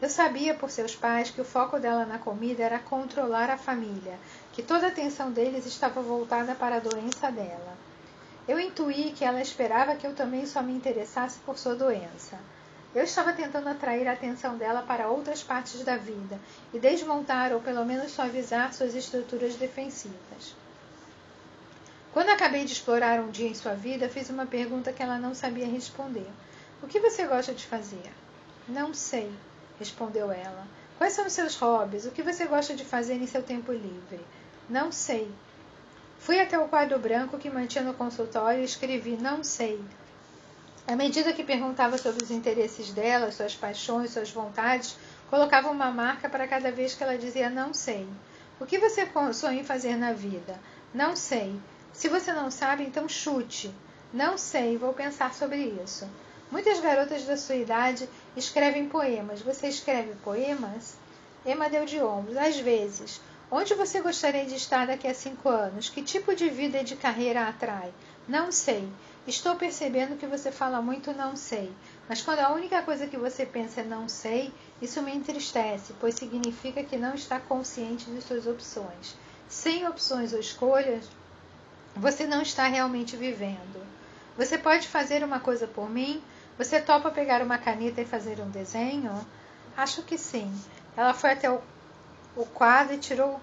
Eu 0.00 0.08
sabia 0.08 0.54
por 0.54 0.70
seus 0.70 0.96
pais 0.96 1.30
que 1.30 1.40
o 1.40 1.44
foco 1.44 1.78
dela 1.78 2.06
na 2.06 2.18
comida 2.18 2.62
era 2.62 2.78
controlar 2.78 3.50
a 3.50 3.56
família, 3.56 4.18
que 4.56 4.62
toda 4.62 4.86
a 4.86 4.88
atenção 4.88 5.30
deles 5.30 5.66
estava 5.66 6.00
voltada 6.00 6.54
para 6.54 6.76
a 6.76 6.80
doença 6.80 7.30
dela. 7.30 7.76
Eu 8.48 8.58
intuí 8.58 9.12
que 9.12 9.22
ela 9.22 9.42
esperava 9.42 9.94
que 9.96 10.06
eu 10.06 10.14
também 10.14 10.46
só 10.46 10.62
me 10.62 10.72
interessasse 10.72 11.38
por 11.40 11.58
sua 11.58 11.74
doença. 11.74 12.38
Eu 12.94 13.04
estava 13.04 13.34
tentando 13.34 13.68
atrair 13.68 14.08
a 14.08 14.12
atenção 14.12 14.56
dela 14.56 14.80
para 14.80 15.08
outras 15.08 15.42
partes 15.42 15.84
da 15.84 15.98
vida 15.98 16.40
e 16.72 16.78
desmontar 16.78 17.52
ou 17.52 17.60
pelo 17.60 17.84
menos 17.84 18.12
suavizar 18.12 18.72
suas 18.72 18.94
estruturas 18.94 19.56
defensivas. 19.56 20.56
Quando 22.10 22.30
acabei 22.30 22.64
de 22.64 22.72
explorar 22.72 23.20
um 23.20 23.30
dia 23.30 23.48
em 23.48 23.54
sua 23.54 23.74
vida, 23.74 24.08
fiz 24.08 24.30
uma 24.30 24.46
pergunta 24.46 24.90
que 24.90 25.02
ela 25.02 25.18
não 25.18 25.34
sabia 25.34 25.66
responder. 25.66 26.30
O 26.82 26.86
que 26.86 26.98
você 26.98 27.26
gosta 27.26 27.52
de 27.52 27.66
fazer? 27.66 28.10
Não 28.66 28.94
sei, 28.94 29.30
respondeu 29.78 30.32
ela. 30.32 30.66
Quais 30.96 31.12
são 31.12 31.26
os 31.26 31.34
seus 31.34 31.56
hobbies? 31.56 32.06
O 32.06 32.10
que 32.10 32.22
você 32.22 32.46
gosta 32.46 32.74
de 32.74 32.86
fazer 32.86 33.16
em 33.16 33.26
seu 33.26 33.42
tempo 33.42 33.70
livre? 33.70 34.24
Não 34.68 34.90
sei. 34.90 35.30
Fui 36.18 36.40
até 36.40 36.58
o 36.58 36.66
quadro 36.66 36.98
branco 36.98 37.38
que 37.38 37.48
mantinha 37.48 37.84
no 37.84 37.94
consultório 37.94 38.60
e 38.60 38.64
escrevi 38.64 39.16
Não 39.16 39.44
sei. 39.44 39.80
À 40.88 40.94
medida 40.94 41.32
que 41.32 41.42
perguntava 41.42 41.98
sobre 41.98 42.22
os 42.22 42.30
interesses 42.30 42.92
dela, 42.92 43.32
suas 43.32 43.54
paixões, 43.54 44.10
suas 44.10 44.30
vontades, 44.30 44.96
colocava 45.28 45.68
uma 45.68 45.90
marca 45.90 46.28
para 46.28 46.46
cada 46.46 46.70
vez 46.70 46.94
que 46.94 47.02
ela 47.02 47.18
dizia 47.18 47.50
não 47.50 47.74
sei. 47.74 48.08
O 48.60 48.66
que 48.66 48.78
você 48.78 49.08
sonha 49.32 49.60
em 49.60 49.64
fazer 49.64 49.96
na 49.96 50.12
vida? 50.12 50.58
Não 50.94 51.16
sei. 51.16 51.60
Se 51.92 52.08
você 52.08 52.32
não 52.32 52.50
sabe, 52.50 52.84
então 52.84 53.08
chute. 53.08 53.74
Não 54.12 54.38
sei, 54.38 54.76
vou 54.76 54.92
pensar 54.92 55.34
sobre 55.34 55.58
isso. 55.84 56.08
Muitas 56.50 56.78
garotas 56.78 57.24
da 57.24 57.36
sua 57.36 57.56
idade 57.56 58.08
escrevem 58.36 58.88
poemas. 58.88 59.42
Você 59.42 59.66
escreve 59.66 60.14
poemas? 60.22 60.94
Emma 61.44 61.68
deu 61.68 61.84
de 61.84 62.00
ombros. 62.00 62.36
Às 62.36 62.58
vezes. 62.58 63.20
Onde 63.50 63.74
você 63.74 64.00
gostaria 64.00 64.44
de 64.44 64.56
estar 64.56 64.86
daqui 64.86 65.06
a 65.06 65.14
cinco 65.14 65.48
anos? 65.48 65.88
Que 65.88 66.02
tipo 66.02 66.34
de 66.34 66.48
vida 66.48 66.78
e 66.78 66.84
de 66.84 66.96
carreira 66.96 67.46
atrai? 67.46 67.92
Não 68.26 68.50
sei. 68.50 68.88
Estou 69.26 69.54
percebendo 69.54 70.16
que 70.16 70.26
você 70.26 70.50
fala 70.50 70.82
muito 70.82 71.12
não 71.12 71.34
sei, 71.34 71.72
mas 72.08 72.22
quando 72.22 72.40
a 72.40 72.52
única 72.52 72.80
coisa 72.82 73.08
que 73.08 73.16
você 73.16 73.44
pensa 73.44 73.80
é 73.80 73.84
não 73.84 74.08
sei, 74.08 74.52
isso 74.80 75.02
me 75.02 75.12
entristece, 75.12 75.92
pois 76.00 76.14
significa 76.14 76.84
que 76.84 76.96
não 76.96 77.14
está 77.14 77.40
consciente 77.40 78.08
de 78.08 78.22
suas 78.22 78.46
opções. 78.46 79.16
Sem 79.48 79.86
opções 79.88 80.32
ou 80.32 80.38
escolhas, 80.38 81.08
você 81.96 82.24
não 82.24 82.40
está 82.40 82.68
realmente 82.68 83.16
vivendo. 83.16 83.84
Você 84.36 84.56
pode 84.56 84.86
fazer 84.86 85.24
uma 85.24 85.40
coisa 85.40 85.66
por 85.66 85.90
mim? 85.90 86.22
Você 86.58 86.80
topa 86.80 87.10
pegar 87.10 87.42
uma 87.42 87.58
caneta 87.58 88.00
e 88.00 88.06
fazer 88.06 88.40
um 88.40 88.50
desenho? 88.50 89.26
Acho 89.76 90.02
que 90.02 90.16
sim. 90.16 90.52
Ela 90.96 91.14
foi 91.14 91.32
até 91.32 91.50
o 91.50 91.60
o 92.36 92.44
quadro 92.44 92.94
e 92.94 92.98
tirou 92.98 93.40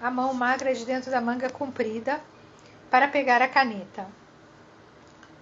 a 0.00 0.10
mão 0.10 0.32
magra 0.32 0.74
de 0.74 0.84
dentro 0.86 1.10
da 1.10 1.20
manga 1.20 1.50
comprida 1.50 2.20
para 2.90 3.06
pegar 3.06 3.42
a 3.42 3.48
caneta. 3.48 4.06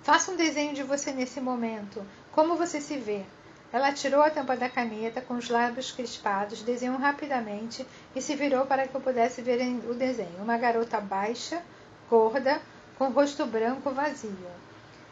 Faça 0.03 0.33
um 0.33 0.37
desenho 0.37 0.75
de 0.75 0.83
você 0.83 1.13
nesse 1.13 1.41
momento. 1.41 2.05
Como 2.33 2.57
você 2.57 2.81
se 2.81 2.99
vê? 2.99 3.25
Ela 3.73 3.93
tirou 3.93 4.23
a 4.23 4.31
tampa 4.31 4.57
da 4.57 4.69
caneta 4.69 5.21
com 5.21 5.35
os 5.35 5.49
lábios 5.49 5.93
crispados, 5.93 6.63
desenhou 6.63 6.97
rapidamente 6.97 7.87
e 8.17 8.23
se 8.23 8.35
virou 8.35 8.67
para 8.67 8.89
que 8.89 8.95
eu 8.95 9.01
pudesse 9.01 9.43
ver 9.43 9.61
o 9.89 9.95
desenho. 9.95 10.43
Uma 10.43 10.57
garota 10.57 11.01
baixa, 11.01 11.63
gorda, 12.09 12.61
com 12.97 13.11
rosto 13.11 13.47
branco 13.47 13.91
vazio. 13.91 14.51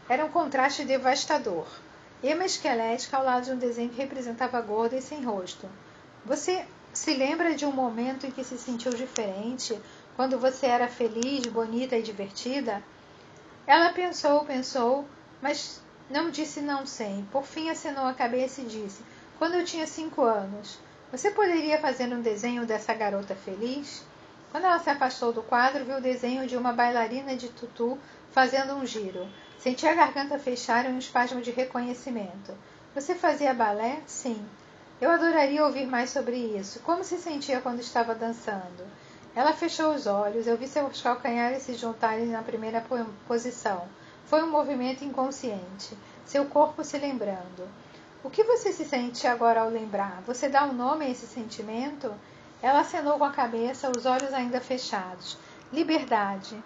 Era 0.09 0.25
um 0.25 0.31
contraste 0.31 0.85
devastador. 0.85 1.67
Emma 2.23 2.47
esquelética 2.47 3.19
ao 3.19 3.25
lado 3.25 3.45
de 3.45 3.53
um 3.53 3.59
desenho 3.59 3.91
que 3.91 3.97
representava 3.97 4.61
gorda 4.61 4.97
e 4.97 5.03
sem 5.03 5.23
rosto. 5.23 5.69
Você 6.25 6.65
se 6.97 7.13
lembra 7.13 7.55
de 7.55 7.67
um 7.67 7.73
momento 7.73 8.27
em 8.27 8.31
que 8.31 8.43
se 8.43 8.57
sentiu 8.57 8.91
diferente, 8.91 9.79
quando 10.17 10.39
você 10.39 10.67
era 10.67 10.89
feliz, 10.89 11.47
bonita 11.47 11.95
e 11.95 12.03
divertida? 12.03 12.83
Ela 13.67 13.93
pensou, 13.93 14.45
pensou, 14.47 15.05
mas 15.43 15.83
não 16.09 16.31
disse 16.31 16.63
não 16.63 16.87
sei. 16.87 17.23
Por 17.31 17.45
fim 17.45 17.69
acenou 17.69 18.07
a 18.07 18.15
cabeça 18.15 18.63
e 18.63 18.65
disse: 18.65 19.05
Quando 19.39 19.55
eu 19.55 19.65
tinha 19.65 19.87
cinco 19.87 20.23
anos. 20.23 20.79
Você 21.13 21.31
poderia 21.31 21.79
fazer 21.79 22.13
um 22.13 22.21
desenho 22.21 22.67
dessa 22.67 22.93
garota 22.95 23.35
feliz? 23.37 24.03
Quando 24.51 24.65
ela 24.65 24.79
se 24.79 24.91
afastou 24.91 25.33
do 25.33 25.43
quadro, 25.43 25.85
viu 25.85 25.99
o 25.99 26.01
desenho 26.01 26.47
de 26.47 26.57
uma 26.57 26.73
bailarina 26.73 27.37
de 27.37 27.49
tutu 27.51 27.99
fazendo 28.33 28.75
um 28.75 28.87
giro. 28.87 29.29
Sentia 29.59 29.93
a 29.93 29.95
garganta 29.95 30.39
fechar 30.39 30.87
e 30.87 30.89
um 30.89 30.99
espasmo 30.99 31.43
de 31.43 31.51
reconhecimento. 31.51 32.57
Você 32.95 33.15
fazia 33.15 33.55
balé? 33.55 34.01
Sim. 34.07 34.45
Eu 34.99 35.11
adoraria 35.11 35.63
ouvir 35.63 35.87
mais 35.87 36.09
sobre 36.09 36.37
isso. 36.37 36.81
Como 36.81 37.05
se 37.05 37.19
sentia 37.19 37.61
quando 37.61 37.81
estava 37.81 38.15
dançando? 38.15 38.87
Ela 39.35 39.53
fechou 39.53 39.95
os 39.95 40.07
olhos. 40.07 40.47
Eu 40.47 40.57
vi 40.57 40.67
seus 40.67 41.03
calcanhares 41.03 41.65
se 41.65 41.75
juntarem 41.75 42.25
na 42.29 42.43
primeira 42.43 42.83
posição. 43.29 43.87
Foi 44.25 44.43
um 44.43 44.51
movimento 44.51 45.05
inconsciente. 45.05 45.95
Seu 46.25 46.47
corpo 46.47 46.83
se 46.83 46.97
lembrando. 46.97 47.69
O 48.25 48.31
que 48.31 48.43
você 48.43 48.73
se 48.73 48.87
sente 48.87 49.27
agora 49.27 49.61
ao 49.61 49.69
lembrar? 49.69 50.23
Você 50.27 50.49
dá 50.49 50.65
um 50.65 50.73
nome 50.73 51.05
a 51.05 51.11
esse 51.11 51.27
sentimento? 51.27 52.15
Ela 52.63 52.81
acenou 52.81 53.19
com 53.19 53.25
a 53.25 53.33
cabeça, 53.33 53.93
os 53.95 54.07
olhos 54.07 54.33
ainda 54.33 54.63
fechados. 54.63 55.37
Liberdade. 55.71 56.57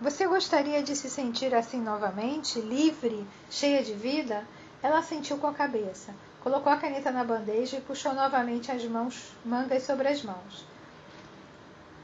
Você 0.00 0.26
gostaria 0.26 0.82
de 0.82 0.96
se 0.96 1.10
sentir 1.10 1.54
assim 1.54 1.82
novamente, 1.82 2.58
livre, 2.58 3.26
cheia 3.50 3.82
de 3.82 3.92
vida? 3.92 4.46
Ela 4.82 5.02
sentiu 5.02 5.36
com 5.36 5.46
a 5.46 5.54
cabeça. 5.54 6.14
Colocou 6.46 6.72
a 6.72 6.76
caneta 6.76 7.10
na 7.10 7.24
bandeja 7.24 7.76
e 7.76 7.80
puxou 7.80 8.14
novamente 8.14 8.70
as 8.70 8.84
mãos, 8.84 9.32
mangas 9.44 9.82
sobre 9.82 10.06
as 10.06 10.22
mãos. 10.22 10.64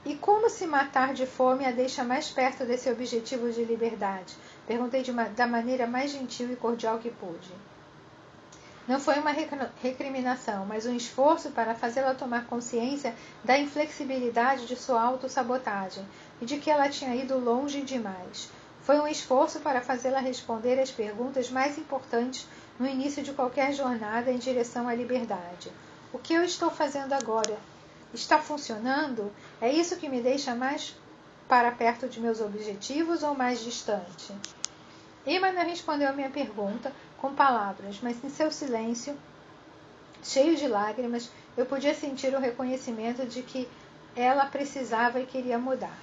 E 0.04 0.16
como 0.16 0.50
se 0.50 0.66
matar 0.66 1.14
de 1.14 1.26
fome 1.26 1.64
a 1.64 1.70
deixa 1.70 2.02
mais 2.02 2.28
perto 2.28 2.64
desse 2.64 2.90
objetivo 2.90 3.52
de 3.52 3.64
liberdade? 3.64 4.34
Perguntei 4.66 5.04
uma, 5.11 5.26
da 5.26 5.46
maneira 5.46 5.87
mais 5.87 6.11
gentil 6.11 6.52
e 6.52 6.56
cordial 6.56 6.99
que 6.99 7.08
pude. 7.08 7.52
Não 8.88 8.99
foi 8.99 9.20
uma 9.20 9.30
recriminação, 9.80 10.66
mas 10.66 10.87
um 10.87 10.96
esforço 10.96 11.52
para 11.52 11.76
fazê-la 11.76 12.12
tomar 12.12 12.46
consciência 12.46 13.14
da 13.44 13.56
inflexibilidade 13.56 14.66
de 14.66 14.75
sua 14.75 15.00
autossabotagem 15.00 16.04
e 16.40 16.44
de 16.44 16.58
que 16.58 16.68
ela 16.68 16.88
tinha 16.88 17.14
ido 17.14 17.38
longe 17.38 17.80
demais. 17.82 18.50
Foi 18.80 18.99
um 18.99 19.06
esforço 19.06 19.61
para 19.61 19.80
fazê-la 19.80 20.18
responder 20.18 20.80
às 20.80 20.90
perguntas 20.90 21.49
mais 21.49 21.78
importantes 21.78 22.49
no 22.78 22.86
início 22.86 23.22
de 23.22 23.32
qualquer 23.32 23.72
jornada 23.72 24.30
em 24.30 24.38
direção 24.38 24.88
à 24.88 24.94
liberdade. 24.94 25.70
O 26.12 26.18
que 26.18 26.34
eu 26.34 26.44
estou 26.44 26.70
fazendo 26.70 27.12
agora? 27.12 27.56
Está 28.12 28.38
funcionando? 28.38 29.32
É 29.60 29.72
isso 29.72 29.96
que 29.96 30.08
me 30.08 30.20
deixa 30.20 30.54
mais 30.54 30.94
para 31.48 31.70
perto 31.70 32.08
de 32.08 32.20
meus 32.20 32.40
objetivos 32.40 33.22
ou 33.22 33.34
mais 33.34 33.60
distante? 33.60 34.34
Emma 35.26 35.52
não 35.52 35.62
respondeu 35.64 36.08
a 36.08 36.12
minha 36.12 36.30
pergunta 36.30 36.92
com 37.18 37.34
palavras, 37.34 38.00
mas 38.02 38.22
em 38.24 38.28
seu 38.28 38.50
silêncio, 38.50 39.16
cheio 40.22 40.56
de 40.56 40.66
lágrimas, 40.66 41.30
eu 41.56 41.64
podia 41.64 41.94
sentir 41.94 42.34
o 42.34 42.40
reconhecimento 42.40 43.24
de 43.26 43.42
que 43.42 43.68
ela 44.16 44.46
precisava 44.46 45.20
e 45.20 45.26
queria 45.26 45.58
mudar. 45.58 45.96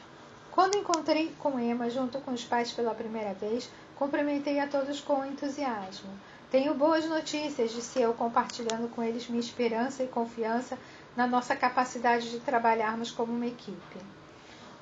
Quando 0.52 0.78
encontrei 0.78 1.34
com 1.40 1.60
Emma 1.60 1.90
junto 1.90 2.20
com 2.22 2.32
os 2.32 2.44
pais 2.44 2.72
pela 2.72 2.96
primeira 2.96 3.34
vez, 3.34 3.70
cumprimentei 3.96 4.60
a 4.60 4.68
todos 4.68 5.00
com 5.00 5.26
entusiasmo. 5.26 6.10
Tenho 6.52 6.74
boas 6.74 7.06
notícias, 7.06 7.72
disse 7.72 8.02
eu, 8.02 8.12
compartilhando 8.16 8.90
com 8.90 9.04
eles 9.04 9.28
minha 9.28 9.40
esperança 9.40 10.02
e 10.02 10.08
confiança 10.08 10.80
na 11.16 11.28
nossa 11.28 11.56
capacidade 11.56 12.32
de 12.32 12.40
trabalharmos 12.40 13.12
como 13.12 13.32
uma 13.32 13.46
equipe. 13.46 13.98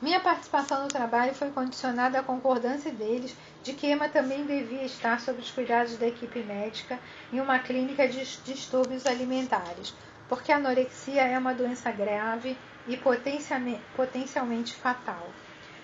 Minha 0.01 0.21
participação 0.21 0.83
no 0.83 0.87
trabalho 0.87 1.35
foi 1.35 1.49
condicionada 1.49 2.19
à 2.19 2.23
concordância 2.23 2.89
deles 2.89 3.35
de 3.63 3.73
que 3.73 3.87
Emma 3.87 4.07
também 4.07 4.45
devia 4.45 4.83
estar 4.83 5.19
sob 5.19 5.41
os 5.41 5.51
cuidados 5.51 5.97
da 5.97 6.07
equipe 6.07 6.39
médica 6.39 6.99
em 7.33 7.41
uma 7.41 7.59
clínica 7.59 8.07
de 8.07 8.23
distúrbios 8.45 9.05
alimentares, 9.05 9.93
porque 10.29 10.53
a 10.53 10.57
anorexia 10.57 11.23
é 11.23 11.37
uma 11.37 11.53
doença 11.53 11.91
grave 11.91 12.55
e 12.87 12.95
potencialmente 12.95 14.73
fatal. 14.73 15.27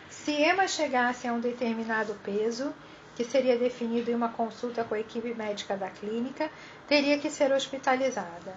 Se 0.10 0.32
Emma 0.32 0.66
chegasse 0.66 1.28
a 1.28 1.34
um 1.34 1.42
determinado 1.42 2.14
peso, 2.24 2.74
que 3.16 3.24
seria 3.24 3.58
definido 3.58 4.10
em 4.10 4.16
uma 4.16 4.30
consulta 4.30 4.84
com 4.84 4.96
a 4.96 5.00
equipe 5.00 5.34
médica 5.34 5.78
da 5.78 5.90
clínica, 5.90 6.50
teria 6.88 7.20
que 7.20 7.30
ser 7.30 7.52
hospitalizada. 7.52 8.56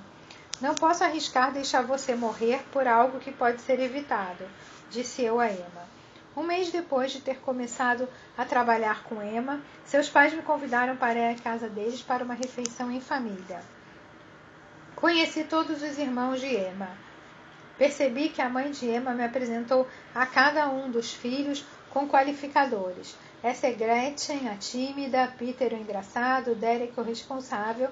Não 0.60 0.74
posso 0.74 1.04
arriscar 1.04 1.52
deixar 1.52 1.82
você 1.82 2.14
morrer 2.14 2.62
por 2.72 2.88
algo 2.88 3.18
que 3.18 3.30
pode 3.30 3.60
ser 3.60 3.78
evitado, 3.80 4.44
disse 4.90 5.22
eu 5.22 5.38
a 5.38 5.50
Emma. 5.50 5.86
Um 6.34 6.42
mês 6.42 6.70
depois 6.70 7.12
de 7.12 7.20
ter 7.20 7.38
começado 7.40 8.08
a 8.36 8.44
trabalhar 8.44 9.04
com 9.04 9.22
Emma, 9.22 9.60
seus 9.84 10.08
pais 10.08 10.34
me 10.34 10.42
convidaram 10.42 10.96
para 10.96 11.18
ir 11.18 11.34
à 11.34 11.34
casa 11.34 11.68
deles 11.68 12.02
para 12.02 12.24
uma 12.24 12.34
refeição 12.34 12.90
em 12.90 13.00
família. 13.00 13.62
Conheci 14.94 15.44
todos 15.44 15.82
os 15.82 15.98
irmãos 15.98 16.40
de 16.40 16.46
Emma. 16.46 16.88
Percebi 17.76 18.30
que 18.30 18.40
a 18.40 18.48
mãe 18.48 18.70
de 18.70 18.86
Emma 18.86 19.12
me 19.12 19.24
apresentou 19.24 19.86
a 20.14 20.24
cada 20.24 20.68
um 20.68 20.90
dos 20.90 21.12
filhos 21.12 21.64
com 21.90 22.08
qualificadores. 22.08 23.14
Essa 23.46 23.68
é 23.68 23.72
Gretchen, 23.74 24.48
a 24.48 24.56
tímida, 24.56 25.32
Peter, 25.38 25.72
o 25.72 25.76
engraçado, 25.76 26.56
Derek, 26.56 26.98
o 26.98 27.04
responsável, 27.04 27.88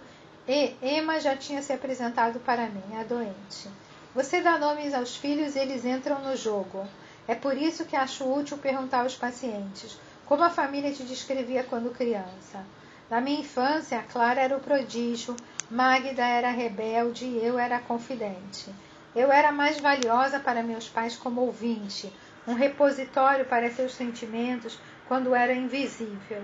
e 0.48 0.74
Emma 0.82 1.20
já 1.20 1.36
tinha 1.36 1.62
se 1.62 1.72
apresentado 1.72 2.40
para 2.40 2.66
mim, 2.66 2.82
a 2.98 3.04
doente. 3.04 3.68
Você 4.16 4.40
dá 4.40 4.58
nomes 4.58 4.92
aos 4.92 5.14
filhos 5.14 5.54
e 5.54 5.60
eles 5.60 5.84
entram 5.84 6.18
no 6.22 6.36
jogo. 6.36 6.84
É 7.28 7.36
por 7.36 7.56
isso 7.56 7.84
que 7.84 7.94
acho 7.94 8.24
útil 8.24 8.58
perguntar 8.58 9.02
aos 9.02 9.14
pacientes 9.14 9.96
como 10.26 10.42
a 10.42 10.50
família 10.50 10.92
te 10.92 11.04
descrevia 11.04 11.62
quando 11.62 11.94
criança. 11.94 12.66
Na 13.08 13.20
minha 13.20 13.38
infância, 13.38 14.02
Clara 14.10 14.40
era 14.40 14.56
o 14.56 14.60
prodígio, 14.60 15.36
Magda 15.70 16.26
era 16.26 16.50
rebelde 16.50 17.26
e 17.26 17.46
eu 17.46 17.60
era 17.60 17.78
confidente. 17.78 18.74
Eu 19.14 19.30
era 19.30 19.52
mais 19.52 19.78
valiosa 19.78 20.40
para 20.40 20.64
meus 20.64 20.88
pais 20.88 21.14
como 21.14 21.42
ouvinte, 21.42 22.12
um 22.44 22.54
repositório 22.54 23.44
para 23.44 23.70
seus 23.70 23.94
sentimentos, 23.94 24.76
quando 25.08 25.34
era 25.34 25.52
invisível. 25.52 26.42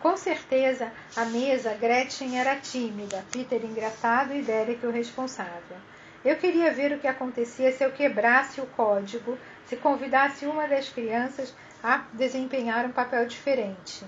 Com 0.00 0.16
certeza, 0.16 0.92
à 1.16 1.24
mesa, 1.24 1.74
Gretchen 1.74 2.38
era 2.38 2.56
tímida, 2.56 3.24
Peter 3.32 3.64
engraçado 3.64 4.34
e 4.34 4.42
Derek 4.42 4.84
o 4.86 4.90
responsável. 4.90 5.78
Eu 6.24 6.36
queria 6.36 6.72
ver 6.72 6.92
o 6.92 6.98
que 6.98 7.06
acontecia 7.06 7.72
se 7.72 7.84
eu 7.84 7.92
quebrasse 7.92 8.60
o 8.60 8.66
código, 8.66 9.38
se 9.66 9.76
convidasse 9.76 10.46
uma 10.46 10.66
das 10.66 10.88
crianças 10.88 11.54
a 11.82 12.04
desempenhar 12.12 12.86
um 12.86 12.92
papel 12.92 13.26
diferente. 13.26 14.04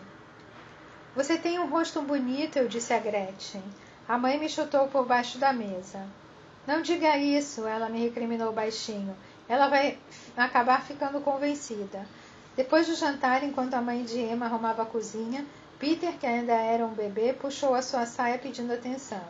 Você 1.14 1.38
tem 1.38 1.58
um 1.58 1.68
rosto 1.68 2.02
bonito, 2.02 2.58
eu 2.58 2.68
disse 2.68 2.92
a 2.92 2.98
Gretchen. 2.98 3.62
A 4.06 4.18
mãe 4.18 4.38
me 4.38 4.48
chutou 4.48 4.88
por 4.88 5.06
baixo 5.06 5.38
da 5.38 5.52
mesa. 5.52 6.06
Não 6.66 6.82
diga 6.82 7.16
isso, 7.16 7.66
ela 7.66 7.88
me 7.88 8.02
recriminou 8.02 8.52
baixinho. 8.52 9.16
Ela 9.48 9.68
vai 9.68 9.98
acabar 10.36 10.82
ficando 10.82 11.20
convencida. 11.20 12.06
Depois 12.56 12.86
do 12.86 12.94
jantar, 12.94 13.44
enquanto 13.44 13.74
a 13.74 13.82
mãe 13.82 14.02
de 14.02 14.18
Emma 14.18 14.46
arrumava 14.46 14.82
a 14.82 14.86
cozinha, 14.86 15.44
Peter, 15.78 16.14
que 16.14 16.26
ainda 16.26 16.54
era 16.54 16.86
um 16.86 16.94
bebê, 16.94 17.34
puxou 17.34 17.74
a 17.74 17.82
sua 17.82 18.06
saia 18.06 18.38
pedindo 18.38 18.72
atenção. 18.72 19.20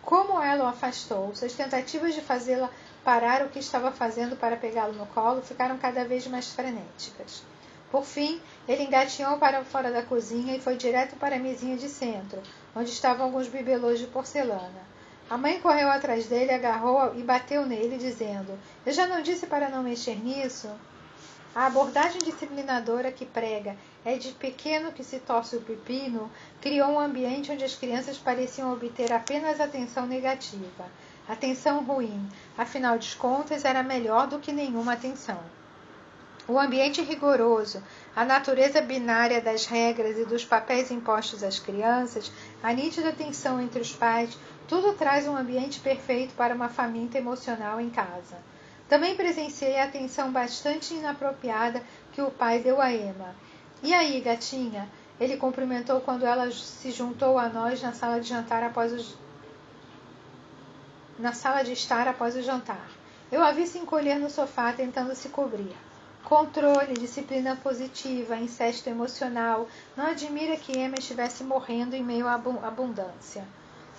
Como 0.00 0.40
ela 0.40 0.64
o 0.64 0.68
afastou, 0.68 1.34
suas 1.36 1.52
tentativas 1.52 2.14
de 2.14 2.22
fazê-la 2.22 2.70
parar 3.04 3.44
o 3.44 3.50
que 3.50 3.58
estava 3.58 3.92
fazendo 3.92 4.36
para 4.36 4.56
pegá-lo 4.56 4.94
no 4.94 5.04
colo 5.08 5.42
ficaram 5.42 5.76
cada 5.76 6.02
vez 6.02 6.26
mais 6.26 6.50
frenéticas. 6.50 7.42
Por 7.90 8.04
fim, 8.04 8.40
ele 8.66 8.84
engatinhou 8.84 9.36
para 9.36 9.62
fora 9.64 9.92
da 9.92 10.02
cozinha 10.02 10.56
e 10.56 10.60
foi 10.60 10.76
direto 10.76 11.14
para 11.16 11.36
a 11.36 11.38
mesinha 11.38 11.76
de 11.76 11.90
centro, 11.90 12.42
onde 12.74 12.88
estavam 12.88 13.26
alguns 13.26 13.48
bibelôs 13.48 13.98
de 13.98 14.06
porcelana. 14.06 14.88
A 15.28 15.36
mãe 15.36 15.60
correu 15.60 15.90
atrás 15.90 16.26
dele, 16.26 16.52
agarrou 16.52 17.14
e 17.14 17.22
bateu 17.22 17.66
nele, 17.66 17.98
dizendo: 17.98 18.58
Eu 18.86 18.92
já 18.94 19.06
não 19.06 19.20
disse 19.20 19.46
para 19.46 19.68
não 19.68 19.82
mexer 19.82 20.16
nisso? 20.16 20.70
A 21.58 21.66
abordagem 21.66 22.20
disciplinadora 22.20 23.10
que 23.10 23.26
prega 23.26 23.76
é 24.04 24.16
de 24.16 24.30
pequeno 24.30 24.92
que 24.92 25.02
se 25.02 25.18
torce 25.18 25.56
o 25.56 25.60
pepino 25.60 26.30
criou 26.60 26.88
um 26.88 27.00
ambiente 27.00 27.50
onde 27.50 27.64
as 27.64 27.74
crianças 27.74 28.16
pareciam 28.16 28.72
obter 28.72 29.12
apenas 29.12 29.60
atenção 29.60 30.06
negativa. 30.06 30.84
Atenção 31.28 31.82
ruim, 31.82 32.28
afinal 32.56 32.96
de 32.96 33.16
contas, 33.16 33.64
era 33.64 33.82
melhor 33.82 34.28
do 34.28 34.38
que 34.38 34.52
nenhuma 34.52 34.92
atenção. 34.92 35.40
O 36.46 36.60
ambiente 36.60 37.02
rigoroso, 37.02 37.82
a 38.14 38.24
natureza 38.24 38.80
binária 38.80 39.40
das 39.40 39.66
regras 39.66 40.16
e 40.16 40.24
dos 40.24 40.44
papéis 40.44 40.92
impostos 40.92 41.42
às 41.42 41.58
crianças, 41.58 42.30
a 42.62 42.72
nítida 42.72 43.10
tensão 43.10 43.60
entre 43.60 43.82
os 43.82 43.92
pais, 43.92 44.38
tudo 44.68 44.92
traz 44.92 45.26
um 45.26 45.36
ambiente 45.36 45.80
perfeito 45.80 46.34
para 46.34 46.54
uma 46.54 46.68
faminta 46.68 47.18
emocional 47.18 47.80
em 47.80 47.90
casa. 47.90 48.36
Também 48.88 49.14
presenciei 49.14 49.78
a 49.78 49.84
atenção 49.84 50.32
bastante 50.32 50.94
inapropriada 50.94 51.82
que 52.12 52.22
o 52.22 52.30
pai 52.30 52.60
deu 52.60 52.80
a 52.80 52.90
Emma. 52.90 53.36
E 53.82 53.92
aí, 53.92 54.18
gatinha? 54.20 54.88
Ele 55.20 55.36
cumprimentou 55.36 56.00
quando 56.00 56.24
ela 56.24 56.50
se 56.50 56.90
juntou 56.90 57.38
a 57.38 57.48
nós 57.48 57.82
na 57.82 57.92
sala 57.92 58.20
de 58.20 58.28
jantar 58.28 58.62
após 58.62 58.92
o 58.92 59.28
na 61.18 61.32
sala 61.32 61.64
de 61.64 61.72
estar 61.72 62.06
após 62.06 62.36
o 62.36 62.42
jantar. 62.42 62.88
Eu 63.30 63.42
a 63.42 63.50
vi 63.50 63.66
se 63.66 63.76
encolher 63.76 64.18
no 64.20 64.30
sofá 64.30 64.72
tentando 64.72 65.14
se 65.16 65.28
cobrir. 65.28 65.76
Controle, 66.24 66.94
disciplina 66.94 67.56
positiva, 67.56 68.36
incesto 68.36 68.88
emocional. 68.88 69.68
Não 69.96 70.06
admira 70.06 70.56
que 70.56 70.78
Emma 70.78 70.94
estivesse 70.96 71.42
morrendo 71.42 71.96
em 71.96 72.04
meio 72.04 72.28
à 72.28 72.34
abundância. 72.34 73.44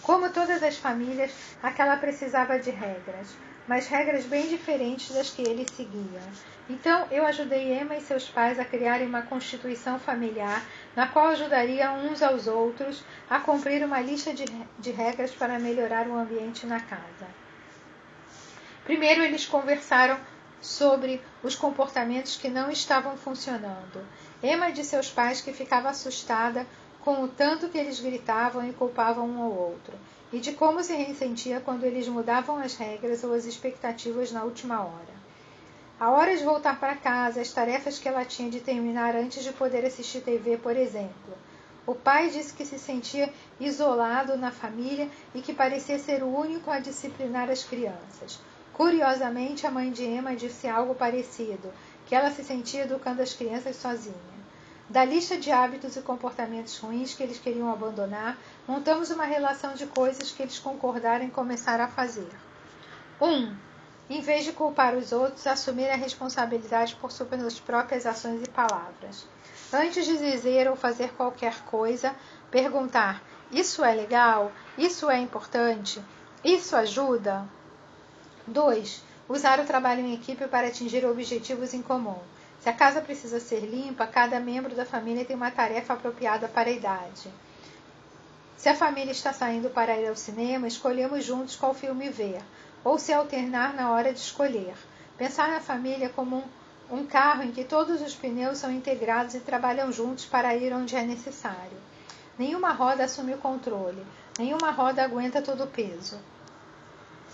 Como 0.02 0.30
todas 0.30 0.64
as 0.64 0.78
famílias, 0.78 1.32
aquela 1.62 1.98
precisava 1.98 2.58
de 2.58 2.70
regras 2.70 3.36
mas 3.70 3.88
regras 3.88 4.26
bem 4.26 4.48
diferentes 4.48 5.14
das 5.14 5.30
que 5.30 5.44
ele 5.44 5.64
seguia. 5.76 6.22
Então, 6.68 7.06
eu 7.12 7.24
ajudei 7.24 7.80
Emma 7.80 7.96
e 7.96 8.02
seus 8.02 8.28
pais 8.28 8.58
a 8.58 8.66
criarem 8.66 9.08
uma 9.08 9.22
constituição 9.22 10.00
familiar 10.00 10.66
na 10.96 11.06
qual 11.06 11.28
ajudaria 11.28 11.92
uns 11.92 12.24
aos 12.24 12.48
outros 12.48 13.04
a 13.30 13.40
cumprir 13.40 13.86
uma 13.86 14.02
lista 14.02 14.34
de, 14.34 14.46
de 14.80 14.90
regras 14.90 15.30
para 15.30 15.60
melhorar 15.60 16.08
o 16.08 16.18
ambiente 16.18 16.66
na 16.66 16.80
casa. 16.80 17.28
Primeiro, 18.86 19.22
eles 19.22 19.46
conversaram 19.46 20.20
sobre 20.60 21.22
os 21.44 21.56
comportamentos 21.56 22.38
que 22.38 22.50
não 22.50 22.72
estavam 22.72 23.16
funcionando. 23.18 24.04
Emma 24.42 24.72
disse 24.72 24.96
aos 24.96 25.12
pais 25.12 25.42
que 25.42 25.54
ficava 25.54 25.90
assustada 25.90 26.66
com 27.02 27.22
o 27.22 27.28
tanto 27.28 27.70
que 27.70 27.78
eles 27.78 28.00
gritavam 28.00 28.68
e 28.68 28.74
culpavam 28.74 29.30
um 29.30 29.44
ao 29.44 29.52
outro 29.52 29.94
e 30.32 30.40
de 30.40 30.54
como 30.54 30.84
se 30.84 30.94
ressentia 30.94 31.60
quando 31.60 31.84
eles 31.84 32.08
mudavam 32.08 32.58
as 32.58 32.76
regras 32.76 33.24
ou 33.24 33.34
as 33.34 33.46
expectativas 33.46 34.32
na 34.32 34.44
última 34.44 34.82
hora. 34.82 35.20
A 36.00 36.12
hora 36.12 36.38
de 36.38 36.44
voltar 36.44 36.80
para 36.80 36.96
casa, 36.96 37.42
as 37.42 37.52
tarefas 37.52 38.00
que 38.00 38.08
ela 38.08 38.24
tinha 38.24 38.50
de 38.50 38.62
terminar 38.62 39.16
antes 39.16 39.44
de 39.44 39.52
poder 39.52 39.86
assistir 39.86 40.22
TV, 40.22 40.58
por 40.58 40.78
exemplo. 40.78 41.38
O 41.86 41.96
pai 41.96 42.30
disse 42.30 42.54
que 42.54 42.66
se 42.66 42.78
sentia 42.78 43.34
isolado 43.60 44.38
na 44.38 44.52
família 44.52 45.10
e 45.34 45.42
que 45.42 45.54
parecia 45.54 45.98
ser 45.98 46.24
o 46.24 46.28
único 46.28 46.70
a 46.70 46.80
disciplinar 46.80 47.50
as 47.50 47.64
crianças. 47.64 48.40
Curiosamente, 48.74 49.68
a 49.68 49.72
mãe 49.72 49.92
de 49.92 50.06
Emma 50.06 50.36
disse 50.36 50.68
algo 50.68 50.96
parecido, 50.96 51.74
que 52.06 52.16
ela 52.16 52.32
se 52.32 52.44
sentia 52.44 52.84
educando 52.84 53.22
as 53.22 53.34
crianças 53.34 53.76
sozinha. 53.76 54.40
Da 54.90 55.04
lista 55.04 55.38
de 55.38 55.52
hábitos 55.52 55.96
e 55.98 56.02
comportamentos 56.02 56.78
ruins 56.78 57.14
que 57.14 57.22
eles 57.22 57.38
queriam 57.40 57.72
abandonar, 57.72 58.38
montamos 58.70 59.10
uma 59.10 59.26
relação 59.26 59.74
de 59.74 59.88
coisas 59.88 60.32
que 60.32 60.44
eles 60.44 60.60
concordaram 60.60 61.26
em 61.26 61.30
começar 61.32 61.82
a 61.82 61.88
fazer. 61.88 62.30
1. 63.20 63.26
Um, 63.26 63.56
em 64.08 64.22
vez 64.22 64.46
de 64.46 64.52
culpar 64.52 64.96
os 64.96 65.12
outros, 65.12 65.48
assumir 65.48 65.90
a 65.90 65.96
responsabilidade 65.96 66.96
por 66.98 67.12
suas 67.12 67.60
próprias 67.60 68.06
ações 68.06 68.44
e 68.44 68.48
palavras. 68.48 69.26
Antes 69.74 70.06
de 70.06 70.20
dizer 70.20 70.70
ou 70.70 70.76
fazer 70.76 71.12
qualquer 71.14 71.64
coisa, 71.64 72.14
perguntar: 72.52 73.24
Isso 73.52 73.84
é 73.84 73.92
legal? 73.92 74.52
Isso 74.78 75.10
é 75.10 75.18
importante? 75.18 76.00
Isso 76.44 76.76
ajuda? 76.76 77.50
2. 78.46 79.04
Usar 79.28 79.60
o 79.60 79.66
trabalho 79.66 80.02
em 80.02 80.14
equipe 80.14 80.48
para 80.48 80.68
atingir 80.68 81.04
objetivos 81.08 81.74
em 81.74 81.82
comum. 81.82 82.20
Se 82.60 82.70
a 82.70 82.74
casa 82.74 83.02
precisa 83.02 83.40
ser 83.40 83.62
limpa, 83.62 84.06
cada 84.06 84.40
membro 84.40 84.76
da 84.76 84.86
família 84.86 85.26
tem 85.26 85.36
uma 85.36 85.50
tarefa 85.50 85.94
apropriada 85.94 86.48
para 86.48 86.70
a 86.70 86.74
idade. 86.74 87.32
Se 88.60 88.68
a 88.68 88.76
família 88.76 89.14
está 89.14 89.32
saindo 89.32 89.70
para 89.70 89.98
ir 89.98 90.10
ao 90.10 90.18
cinema, 90.18 90.68
escolhemos 90.68 91.24
juntos 91.24 91.56
qual 91.56 91.74
filme 91.74 92.10
ver, 92.10 92.42
ou 92.84 93.00
se 93.00 93.14
alternar 93.14 93.74
na 93.74 93.94
hora 93.94 94.12
de 94.12 94.20
escolher. 94.20 94.76
Pensar 95.18 95.48
na 95.48 95.62
família 95.62 96.10
como 96.10 96.44
um, 96.92 96.98
um 96.98 97.06
carro 97.06 97.44
em 97.44 97.54
que 97.54 97.64
todos 97.64 98.02
os 98.02 98.14
pneus 98.14 98.58
são 98.58 98.70
integrados 98.70 99.34
e 99.34 99.40
trabalham 99.40 99.90
juntos 99.94 100.26
para 100.26 100.54
ir 100.58 100.74
onde 100.74 100.94
é 100.94 101.04
necessário. 101.04 101.78
Nenhuma 102.38 102.74
roda 102.74 103.06
assume 103.06 103.34
o 103.34 103.38
controle, 103.38 104.06
nenhuma 104.38 104.72
roda 104.72 105.06
aguenta 105.06 105.42
todo 105.42 105.64
o 105.64 105.68
peso. 105.68 106.20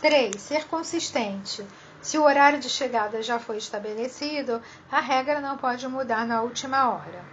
3. 0.01 0.39
Ser 0.39 0.67
consistente. 0.67 1.65
Se 2.03 2.19
o 2.19 2.23
horário 2.23 2.59
de 2.59 2.69
chegada 2.69 3.23
já 3.23 3.39
foi 3.39 3.57
estabelecido, 3.57 4.61
a 4.91 4.99
regra 4.99 5.41
não 5.41 5.57
pode 5.57 5.87
mudar 5.87 6.23
na 6.27 6.43
última 6.43 6.87
hora. 6.87 7.25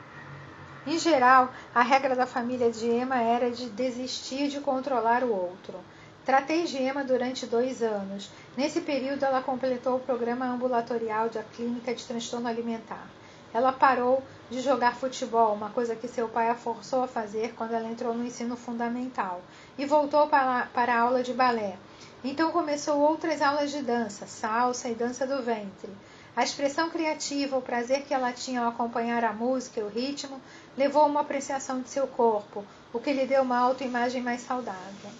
Em 0.84 0.98
geral, 0.98 1.52
a 1.72 1.80
regra 1.80 2.16
da 2.16 2.26
família 2.26 2.68
de 2.68 2.90
Emma 2.90 3.22
era 3.22 3.52
de 3.52 3.70
desistir 3.70 4.48
de 4.48 4.58
controlar 4.58 5.22
o 5.22 5.32
outro. 5.32 5.78
Tratei 6.24 6.64
de 6.64 6.76
Emma 6.76 7.04
durante 7.04 7.46
dois 7.46 7.82
anos. 7.82 8.28
Nesse 8.56 8.80
período, 8.80 9.24
ela 9.24 9.40
completou 9.40 9.96
o 9.96 10.00
programa 10.00 10.44
ambulatorial 10.44 11.28
da 11.28 11.44
Clínica 11.44 11.94
de 11.94 12.04
Transtorno 12.04 12.48
Alimentar. 12.48 13.06
Ela 13.54 13.72
parou 13.72 14.24
de 14.50 14.60
jogar 14.60 14.96
futebol, 14.96 15.54
uma 15.54 15.70
coisa 15.70 15.94
que 15.94 16.08
seu 16.08 16.28
pai 16.28 16.48
a 16.50 16.54
forçou 16.56 17.04
a 17.04 17.08
fazer 17.08 17.54
quando 17.54 17.74
ela 17.74 17.88
entrou 17.88 18.12
no 18.12 18.26
ensino 18.26 18.56
fundamental, 18.56 19.40
e 19.78 19.84
voltou 19.84 20.26
para, 20.26 20.66
para 20.66 20.94
a 20.94 21.00
aula 21.00 21.22
de 21.22 21.32
balé. 21.32 21.76
Então 22.24 22.50
começou 22.50 22.98
outras 22.98 23.40
aulas 23.40 23.70
de 23.70 23.82
dança, 23.82 24.26
salsa 24.26 24.88
e 24.88 24.94
dança 24.94 25.26
do 25.26 25.42
ventre. 25.42 25.90
A 26.34 26.42
expressão 26.42 26.88
criativa, 26.88 27.58
o 27.58 27.62
prazer 27.62 28.04
que 28.04 28.14
ela 28.14 28.32
tinha 28.32 28.62
ao 28.62 28.68
acompanhar 28.70 29.22
a 29.22 29.34
música 29.34 29.80
e 29.80 29.82
o 29.82 29.88
ritmo, 29.88 30.40
levou 30.76 31.02
a 31.02 31.06
uma 31.06 31.20
apreciação 31.20 31.80
de 31.80 31.88
seu 31.88 32.06
corpo, 32.06 32.64
o 32.92 33.00
que 33.00 33.12
lhe 33.12 33.26
deu 33.26 33.42
uma 33.42 33.58
autoimagem 33.58 34.22
mais 34.22 34.42
saudável. 34.42 35.10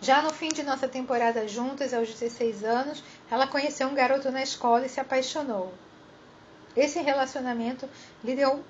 Já 0.00 0.20
no 0.20 0.32
fim 0.32 0.48
de 0.48 0.62
nossa 0.62 0.86
temporada 0.86 1.48
juntas, 1.48 1.94
aos 1.94 2.08
16 2.08 2.64
anos, 2.64 3.02
ela 3.30 3.46
conheceu 3.46 3.88
um 3.88 3.94
garoto 3.94 4.30
na 4.30 4.42
escola 4.42 4.84
e 4.84 4.88
se 4.88 5.00
apaixonou. 5.00 5.72
Esse 6.76 7.00
relacionamento 7.00 7.88
lhe 8.22 8.34
deu 8.34 8.62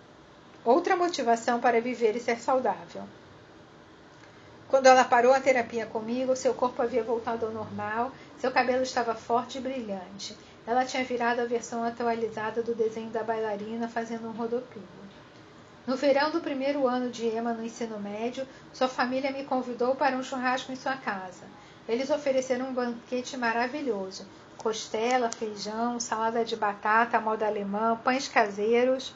outra 0.65 0.97
motivação 0.97 1.61
para 1.61 1.81
viver 1.81 2.15
e 2.15 2.21
ser 2.21 2.39
saudável. 2.39 3.03
Quando 4.69 4.87
ela 4.87 5.05
parou 5.05 5.33
a 5.33 5.41
terapia 5.41 5.87
comigo, 5.87 6.35
seu 6.35 6.55
corpo 6.55 6.83
havia 6.83 7.03
voltado 7.03 7.47
ao 7.47 7.53
normal, 7.53 8.13
seu 8.39 8.51
cabelo 8.51 8.83
estava 8.83 9.15
forte 9.15 9.59
e 9.59 9.61
brilhante. 9.61 10.37
Ela 10.67 10.85
tinha 10.85 11.05
virado 11.05 11.41
a 11.41 11.45
versão 11.45 11.85
atualizada 11.85 12.63
do 12.63 12.75
desenho 12.75 13.11
da 13.11 13.23
bailarina 13.23 13.89
fazendo 13.89 14.29
um 14.29 14.33
rodopio. 14.33 15.06
No 15.87 15.95
verão 15.97 16.33
do 16.33 16.41
primeiro 16.41 16.89
ano 16.89 17.11
de 17.11 17.27
Emma 17.27 17.53
no 17.53 17.65
ensino 17.65 18.01
médio, 18.01 18.45
sua 18.73 18.89
família 18.89 19.31
me 19.31 19.45
convidou 19.45 19.95
para 19.95 20.17
um 20.17 20.23
churrasco 20.23 20.73
em 20.73 20.77
sua 20.77 20.97
casa. 20.97 21.45
Eles 21.89 22.11
ofereceram 22.11 22.71
um 22.71 22.75
banquete 22.75 23.37
maravilhoso: 23.37 24.27
costela, 24.59 25.31
feijão, 25.31 26.01
salada 26.01 26.45
de 26.45 26.57
batata, 26.57 27.21
moda 27.21 27.47
alemã, 27.47 27.97
pães 28.03 28.27
caseiros. 28.27 29.15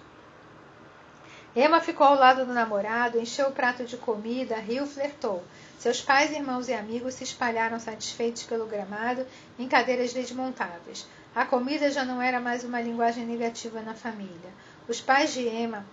Emma 1.57 1.81
ficou 1.81 2.07
ao 2.07 2.15
lado 2.15 2.47
do 2.47 2.53
namorado, 2.53 3.19
encheu 3.19 3.49
o 3.49 3.53
prato 3.53 3.85
de 3.85 3.97
comida, 3.97 4.55
riu, 4.55 4.87
flertou. 4.87 5.43
Seus 5.77 6.01
pais, 6.01 6.31
irmãos 6.31 6.69
e 6.69 6.73
amigos 6.73 7.15
se 7.15 7.25
espalharam 7.25 7.81
satisfeitos 7.81 8.45
pelo 8.45 8.67
gramado 8.67 9.27
em 9.59 9.67
cadeiras 9.67 10.13
desmontáveis. 10.13 11.09
A 11.35 11.45
comida 11.45 11.91
já 11.91 12.05
não 12.05 12.23
era 12.23 12.39
mais 12.39 12.63
uma 12.63 12.81
linguagem 12.81 13.27
negativa 13.27 13.81
na 13.81 13.95
família. 13.95 14.51
Os 14.87 15.01
pais 15.01 15.33
de 15.33 15.49
Emma, 15.49 15.85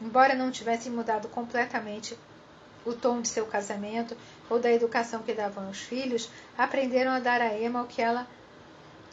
embora 0.00 0.34
não 0.34 0.50
tivessem 0.50 0.92
mudado 0.92 1.28
completamente 1.28 2.18
o 2.84 2.92
tom 2.94 3.20
de 3.20 3.28
seu 3.28 3.46
casamento 3.46 4.16
ou 4.48 4.58
da 4.58 4.72
educação 4.72 5.22
que 5.22 5.34
davam 5.34 5.66
aos 5.66 5.78
filhos, 5.78 6.30
aprenderam 6.56 7.10
a 7.12 7.20
dar 7.20 7.40
a 7.40 7.58
Emma 7.58 7.82
o 7.82 7.86
que 7.86 8.00
ela 8.00 8.26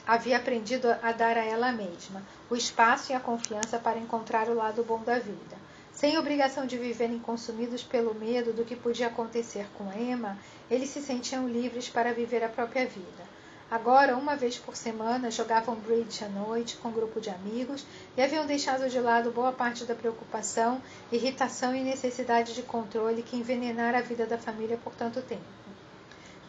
havia 0.05 0.37
aprendido 0.37 0.87
a 1.01 1.11
dar 1.11 1.37
a 1.37 1.43
ela 1.43 1.71
mesma, 1.71 2.21
o 2.49 2.55
espaço 2.55 3.11
e 3.11 3.15
a 3.15 3.19
confiança 3.19 3.79
para 3.79 3.99
encontrar 3.99 4.47
o 4.47 4.53
lado 4.53 4.83
bom 4.83 5.01
da 5.01 5.17
vida. 5.17 5.65
Sem 5.91 6.17
obrigação 6.17 6.65
de 6.65 6.77
viverem 6.77 7.19
consumidos 7.19 7.81
pelo 7.81 8.13
medo 8.13 8.53
do 8.53 8.65
que 8.65 8.75
podia 8.75 9.07
acontecer 9.07 9.65
com 9.77 9.91
Emma, 9.93 10.37
eles 10.69 10.89
se 10.89 11.01
sentiam 11.01 11.47
livres 11.47 11.89
para 11.89 12.13
viver 12.13 12.43
a 12.43 12.49
própria 12.49 12.85
vida. 12.85 13.24
Agora, 13.69 14.15
uma 14.15 14.36
vez 14.36 14.60
por 14.60 14.75
semana, 14.75 15.32
jogavam 15.32 15.75
bridge 15.75 16.23
à 16.23 16.30
noite 16.30 16.78
com 16.78 16.89
um 16.89 16.93
grupo 16.93 17.19
de 17.19 17.32
amigos 17.32 17.84
e 18.15 18.21
haviam 18.21 18.45
deixado 18.45 18.88
de 18.88 18.99
lado 18.99 19.32
boa 19.32 19.51
parte 19.51 19.86
da 19.86 19.95
preocupação, 19.95 20.80
irritação 21.12 21.75
e 21.75 21.84
necessidade 21.84 22.54
de 22.54 22.62
controle 22.62 23.23
que 23.23 23.36
envenenara 23.36 23.97
a 23.97 24.01
vida 24.01 24.28
da 24.28 24.38
família 24.38 24.78
por 24.78 24.93
tanto 24.93 25.19
tempo. 25.21 25.43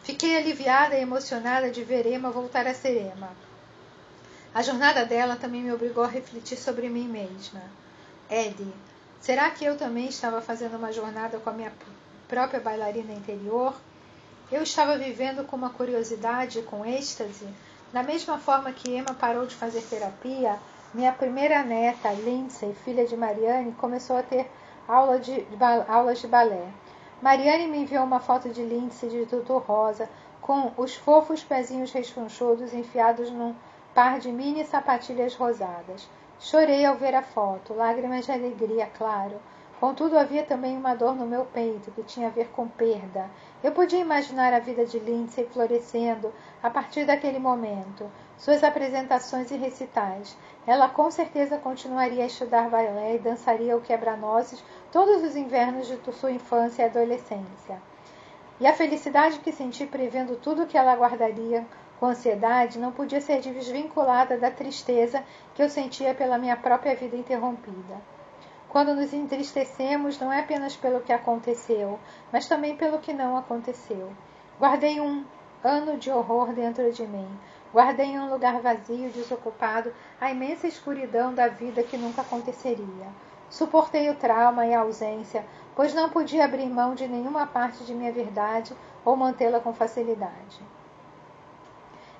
Fiquei 0.03 0.37
aliviada 0.37 0.95
e 0.95 1.01
emocionada 1.01 1.71
de 1.71 1.83
ver 1.83 2.05
Emma 2.05 2.29
voltar 2.29 2.67
a 2.67 2.73
ser 2.73 3.11
Emma. 3.11 3.29
A 4.53 4.61
jornada 4.61 5.03
dela 5.03 5.35
também 5.35 5.63
me 5.63 5.73
obrigou 5.73 6.03
a 6.03 6.07
refletir 6.07 6.57
sobre 6.57 6.87
mim 6.87 7.07
mesma. 7.07 7.61
Eddie, 8.29 8.73
será 9.19 9.49
que 9.49 9.65
eu 9.65 9.75
também 9.75 10.07
estava 10.07 10.39
fazendo 10.39 10.77
uma 10.77 10.93
jornada 10.93 11.39
com 11.39 11.49
a 11.49 11.53
minha 11.53 11.73
própria 12.27 12.59
bailarina 12.59 13.11
interior? 13.11 13.75
Eu 14.49 14.63
estava 14.63 14.97
vivendo 14.97 15.45
com 15.45 15.57
uma 15.57 15.71
curiosidade, 15.71 16.61
com 16.61 16.85
êxtase. 16.85 17.45
Da 17.91 18.01
mesma 18.01 18.37
forma 18.37 18.71
que 18.71 18.95
Emma 18.95 19.13
parou 19.13 19.45
de 19.45 19.53
fazer 19.53 19.81
terapia, 19.81 20.57
minha 20.93 21.11
primeira 21.11 21.63
neta, 21.63 22.13
Lindsay, 22.13 22.73
filha 22.85 23.05
de 23.05 23.17
Mariane, 23.17 23.73
começou 23.73 24.15
a 24.15 24.23
ter 24.23 24.49
aula 24.87 25.19
de, 25.19 25.45
aulas 25.85 26.19
de 26.19 26.27
balé. 26.27 26.65
Mariane 27.21 27.67
me 27.67 27.79
enviou 27.79 28.05
uma 28.05 28.21
foto 28.21 28.47
de 28.47 28.63
Lindsay 28.63 29.09
de 29.09 29.25
tutu 29.25 29.57
rosa, 29.57 30.09
com 30.41 30.71
os 30.77 30.95
fofos 30.95 31.43
pezinhos 31.43 31.91
rechonchudos 31.91 32.73
enfiados 32.73 33.29
num 33.29 33.53
par 33.93 34.17
de 34.17 34.31
mini 34.31 34.63
sapatilhas 34.63 35.35
rosadas. 35.35 36.07
Chorei 36.39 36.85
ao 36.85 36.95
ver 36.95 37.15
a 37.15 37.21
foto, 37.21 37.73
lágrimas 37.73 38.25
de 38.25 38.31
alegria, 38.31 38.89
claro. 38.97 39.41
Contudo, 39.77 40.17
havia 40.17 40.43
também 40.43 40.77
uma 40.77 40.95
dor 40.95 41.15
no 41.15 41.27
meu 41.27 41.43
peito 41.45 41.91
que 41.91 42.01
tinha 42.01 42.27
a 42.27 42.31
ver 42.31 42.47
com 42.47 42.67
perda. 42.67 43.29
Eu 43.63 43.71
podia 43.71 43.99
imaginar 43.99 44.53
a 44.53 44.59
vida 44.59 44.85
de 44.85 44.99
Lindsay 44.99 45.45
florescendo 45.45 46.31
a 46.61 46.69
partir 46.69 47.05
daquele 47.05 47.39
momento, 47.39 48.09
suas 48.37 48.63
apresentações 48.63 49.49
e 49.49 49.55
recitais. 49.55 50.37
Ela 50.65 50.87
com 50.87 51.09
certeza 51.09 51.57
continuaria 51.57 52.23
a 52.23 52.27
estudar 52.27 52.69
balé 52.69 53.15
e 53.15 53.19
dançaria 53.19 53.75
o 53.75 53.81
quebra-nozes 53.81 54.63
todos 54.91 55.23
os 55.23 55.35
invernos 55.35 55.87
de 55.87 55.97
sua 56.13 56.31
infância 56.31 56.83
e 56.83 56.85
adolescência. 56.85 57.81
E 58.59 58.67
a 58.67 58.73
felicidade 58.73 59.39
que 59.39 59.51
senti 59.51 59.87
prevendo 59.87 60.35
tudo 60.35 60.63
o 60.63 60.67
que 60.67 60.77
ela 60.77 60.91
aguardaria 60.91 61.65
com 61.99 62.05
ansiedade 62.05 62.77
não 62.77 62.91
podia 62.91 63.21
ser 63.21 63.41
desvinculada 63.41 64.37
da 64.37 64.51
tristeza 64.51 65.23
que 65.55 65.63
eu 65.63 65.69
sentia 65.69 66.13
pela 66.13 66.37
minha 66.37 66.55
própria 66.55 66.95
vida 66.95 67.15
interrompida. 67.15 68.16
Quando 68.69 68.93
nos 68.93 69.13
entristecemos, 69.13 70.19
não 70.19 70.31
é 70.31 70.41
apenas 70.41 70.75
pelo 70.75 71.01
que 71.01 71.13
aconteceu, 71.13 71.99
mas 72.31 72.47
também 72.47 72.75
pelo 72.75 72.99
que 72.99 73.13
não 73.13 73.37
aconteceu. 73.37 74.11
Guardei 74.59 74.99
um 74.99 75.23
ano 75.63 75.97
de 75.97 76.11
horror 76.11 76.53
dentro 76.53 76.91
de 76.91 77.07
mim. 77.07 77.27
Guardei 77.73 78.07
em 78.07 78.19
um 78.19 78.29
lugar 78.29 78.61
vazio, 78.61 79.09
desocupado, 79.09 79.93
a 80.19 80.31
imensa 80.31 80.67
escuridão 80.67 81.33
da 81.33 81.47
vida 81.47 81.83
que 81.83 81.97
nunca 81.97 82.21
aconteceria. 82.21 83.07
Suportei 83.49 84.09
o 84.09 84.15
trauma 84.15 84.65
e 84.65 84.73
a 84.73 84.81
ausência, 84.81 85.45
pois 85.75 85.93
não 85.93 86.09
podia 86.09 86.45
abrir 86.45 86.67
mão 86.67 86.93
de 86.93 87.07
nenhuma 87.07 87.47
parte 87.47 87.83
de 87.85 87.93
minha 87.93 88.11
verdade 88.11 88.75
ou 89.05 89.15
mantê-la 89.15 89.59
com 89.59 89.73
facilidade. 89.73 90.61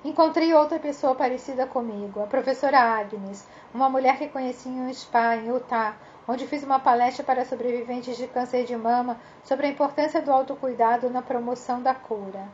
Encontrei 0.04 0.54
outra 0.54 0.78
pessoa 0.78 1.14
parecida 1.14 1.66
comigo, 1.66 2.22
a 2.22 2.26
professora 2.26 2.78
Agnes, 2.78 3.46
uma 3.74 3.90
mulher 3.90 4.16
que 4.16 4.28
conheci 4.28 4.68
em 4.68 4.80
um 4.80 4.94
spa 4.94 5.36
em 5.36 5.48
Utah, 5.48 5.96
onde 6.28 6.46
fiz 6.46 6.62
uma 6.62 6.78
palestra 6.78 7.24
para 7.24 7.46
sobreviventes 7.46 8.18
de 8.18 8.28
câncer 8.28 8.66
de 8.66 8.76
mama 8.76 9.18
sobre 9.42 9.66
a 9.66 9.70
importância 9.70 10.20
do 10.20 10.30
autocuidado 10.30 11.08
na 11.08 11.22
promoção 11.22 11.82
da 11.82 11.94
cura. 11.94 12.46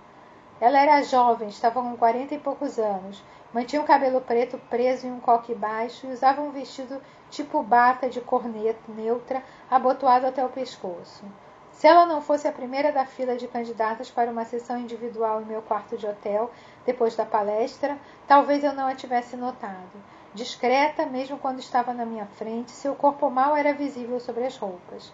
Ela 0.61 0.79
era 0.79 1.03
jovem, 1.03 1.49
estava 1.49 1.83
com 1.83 1.97
quarenta 1.97 2.37
e 2.37 2.39
poucos 2.39 2.79
anos, 2.79 3.21
mantinha 3.53 3.83
o 3.83 3.85
cabelo 3.85 4.21
preto 4.21 4.57
preso 4.71 5.09
em 5.09 5.11
um 5.11 5.19
coque 5.19 5.53
baixo 5.53 6.07
e 6.07 6.13
usava 6.13 6.41
um 6.41 6.53
vestido 6.53 7.03
tipo 7.29 7.61
bata 7.65 8.09
de 8.09 8.21
cor 8.21 8.45
neutra, 8.89 9.43
abotoado 9.69 10.29
até 10.29 10.45
o 10.45 10.49
pescoço. 10.49 11.25
Se 11.73 11.89
ela 11.89 12.07
não 12.07 12.23
fosse 12.23 12.47
a 12.47 12.53
primeira 12.53 12.93
da 12.93 13.05
fila 13.05 13.37
de 13.37 13.49
candidatas 13.49 14.09
para 14.09 14.31
uma 14.31 14.45
sessão 14.45 14.79
individual 14.79 15.43
em 15.43 15.47
meu 15.47 15.61
quarto 15.61 15.99
de 15.99 16.07
hotel, 16.07 16.53
depois 16.87 17.17
da 17.17 17.27
palestra, 17.27 17.99
talvez 18.29 18.63
eu 18.63 18.73
não 18.73 18.87
a 18.87 18.95
tivesse 18.95 19.37
notado. 19.37 19.91
Discreta, 20.35 21.07
mesmo 21.07 21.39
quando 21.39 21.61
estava 21.61 21.95
na 21.95 22.05
minha 22.05 22.27
frente, 22.27 22.73
seu 22.73 22.97
corpo 22.97 23.31
mal 23.31 23.55
era 23.55 23.73
visível 23.73 24.19
sobre 24.19 24.45
as 24.45 24.57
roupas. 24.57 25.13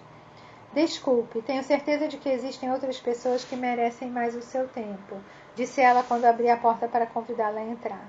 Desculpe, 0.73 1.43
tenho 1.43 1.63
certeza 1.63 2.09
de 2.09 2.17
que 2.17 2.31
existem 2.31 2.73
outras 2.73 2.99
pessoas 2.99 3.45
que 3.45 3.55
merecem 3.55 4.09
mais 4.09 4.35
o 4.35 4.41
seu 4.41 4.67
tempo, 4.67 5.17
disse 5.55 5.81
ela 5.83 6.03
quando 6.03 6.25
abri 6.25 6.49
a 6.49 6.57
porta 6.57 6.89
para 6.89 7.05
convidá-la 7.05 7.61
a 7.61 7.65
entrar. 7.65 8.09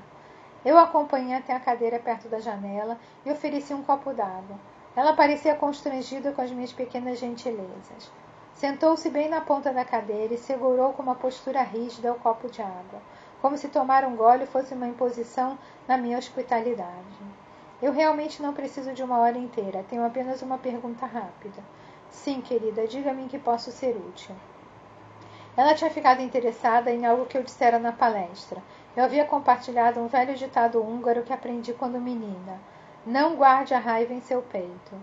Eu 0.63 0.77
a 0.77 0.83
acompanhei 0.83 1.35
até 1.35 1.53
a 1.53 1.59
cadeira 1.59 1.99
perto 1.99 2.29
da 2.29 2.39
janela 2.39 2.97
e 3.25 3.31
ofereci 3.31 3.73
um 3.73 3.83
copo 3.83 4.13
d'água. 4.13 4.57
Ela 4.95 5.11
parecia 5.11 5.55
constrangida 5.55 6.31
com 6.31 6.41
as 6.41 6.51
minhas 6.51 6.71
pequenas 6.71 7.19
gentilezas. 7.19 8.09
Sentou-se 8.53 9.09
bem 9.09 9.27
na 9.27 9.41
ponta 9.41 9.73
da 9.73 9.83
cadeira 9.83 10.33
e 10.33 10.37
segurou 10.37 10.93
com 10.93 11.01
uma 11.01 11.15
postura 11.15 11.61
rígida 11.61 12.13
o 12.13 12.19
copo 12.19 12.47
de 12.47 12.61
água, 12.61 13.01
como 13.41 13.57
se 13.57 13.69
tomar 13.69 14.05
um 14.05 14.15
gole 14.15 14.45
fosse 14.45 14.73
uma 14.75 14.87
imposição 14.87 15.57
na 15.91 15.97
minha 15.97 16.17
hospitalidade. 16.17 17.19
Eu 17.81 17.91
realmente 17.91 18.41
não 18.41 18.53
preciso 18.53 18.93
de 18.93 19.03
uma 19.03 19.17
hora 19.19 19.37
inteira, 19.37 19.83
tenho 19.89 20.05
apenas 20.05 20.41
uma 20.41 20.57
pergunta 20.57 21.05
rápida. 21.05 21.61
Sim, 22.09 22.39
querida, 22.39 22.87
diga-me 22.87 23.27
que 23.27 23.37
posso 23.37 23.73
ser 23.73 23.97
útil. 23.97 24.33
Ela 25.57 25.73
tinha 25.73 25.91
ficado 25.91 26.21
interessada 26.21 26.89
em 26.89 27.05
algo 27.05 27.25
que 27.25 27.37
eu 27.37 27.43
dissera 27.43 27.77
na 27.77 27.91
palestra. 27.91 28.63
Eu 28.95 29.03
havia 29.03 29.25
compartilhado 29.25 29.99
um 29.99 30.07
velho 30.07 30.33
ditado 30.33 30.81
húngaro 30.81 31.23
que 31.23 31.33
aprendi 31.33 31.73
quando 31.73 31.99
menina. 31.99 32.61
Não 33.05 33.35
guarde 33.35 33.73
a 33.73 33.79
raiva 33.79 34.13
em 34.13 34.21
seu 34.21 34.41
peito. 34.41 34.95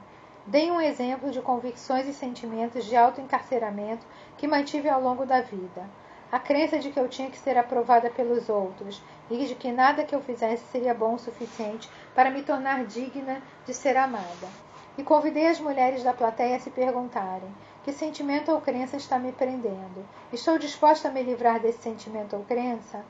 Dei 0.46 0.70
um 0.70 0.80
exemplo 0.80 1.30
de 1.30 1.42
convicções 1.42 2.06
e 2.06 2.14
sentimentos 2.14 2.86
de 2.86 2.96
autoencarceramento 2.96 4.06
que 4.38 4.48
mantive 4.48 4.88
ao 4.88 5.02
longo 5.02 5.26
da 5.26 5.42
vida. 5.42 5.84
A 6.32 6.38
crença 6.38 6.78
de 6.78 6.90
que 6.90 6.98
eu 6.98 7.08
tinha 7.08 7.30
que 7.30 7.38
ser 7.38 7.58
aprovada 7.58 8.08
pelos 8.08 8.48
outros 8.48 9.02
e 9.30 9.46
de 9.46 9.54
que 9.54 9.70
nada 9.70 10.04
que 10.04 10.14
eu 10.14 10.20
fizesse 10.20 10.64
seria 10.66 10.94
bom 10.94 11.14
o 11.14 11.18
suficiente 11.18 11.88
para 12.14 12.30
me 12.30 12.42
tornar 12.42 12.84
digna 12.84 13.42
de 13.66 13.74
ser 13.74 13.96
amada. 13.96 14.48
E 14.96 15.02
convidei 15.02 15.46
as 15.46 15.60
mulheres 15.60 16.02
da 16.02 16.12
plateia 16.12 16.56
a 16.56 16.60
se 16.60 16.70
perguntarem: 16.70 17.54
que 17.84 17.92
sentimento 17.92 18.50
ou 18.50 18.60
crença 18.60 18.96
está 18.96 19.18
me 19.18 19.32
prendendo? 19.32 20.04
Estou 20.32 20.58
disposta 20.58 21.08
a 21.08 21.10
me 21.10 21.22
livrar 21.22 21.60
desse 21.60 21.82
sentimento 21.82 22.36
ou 22.36 22.44
crença? 22.44 23.04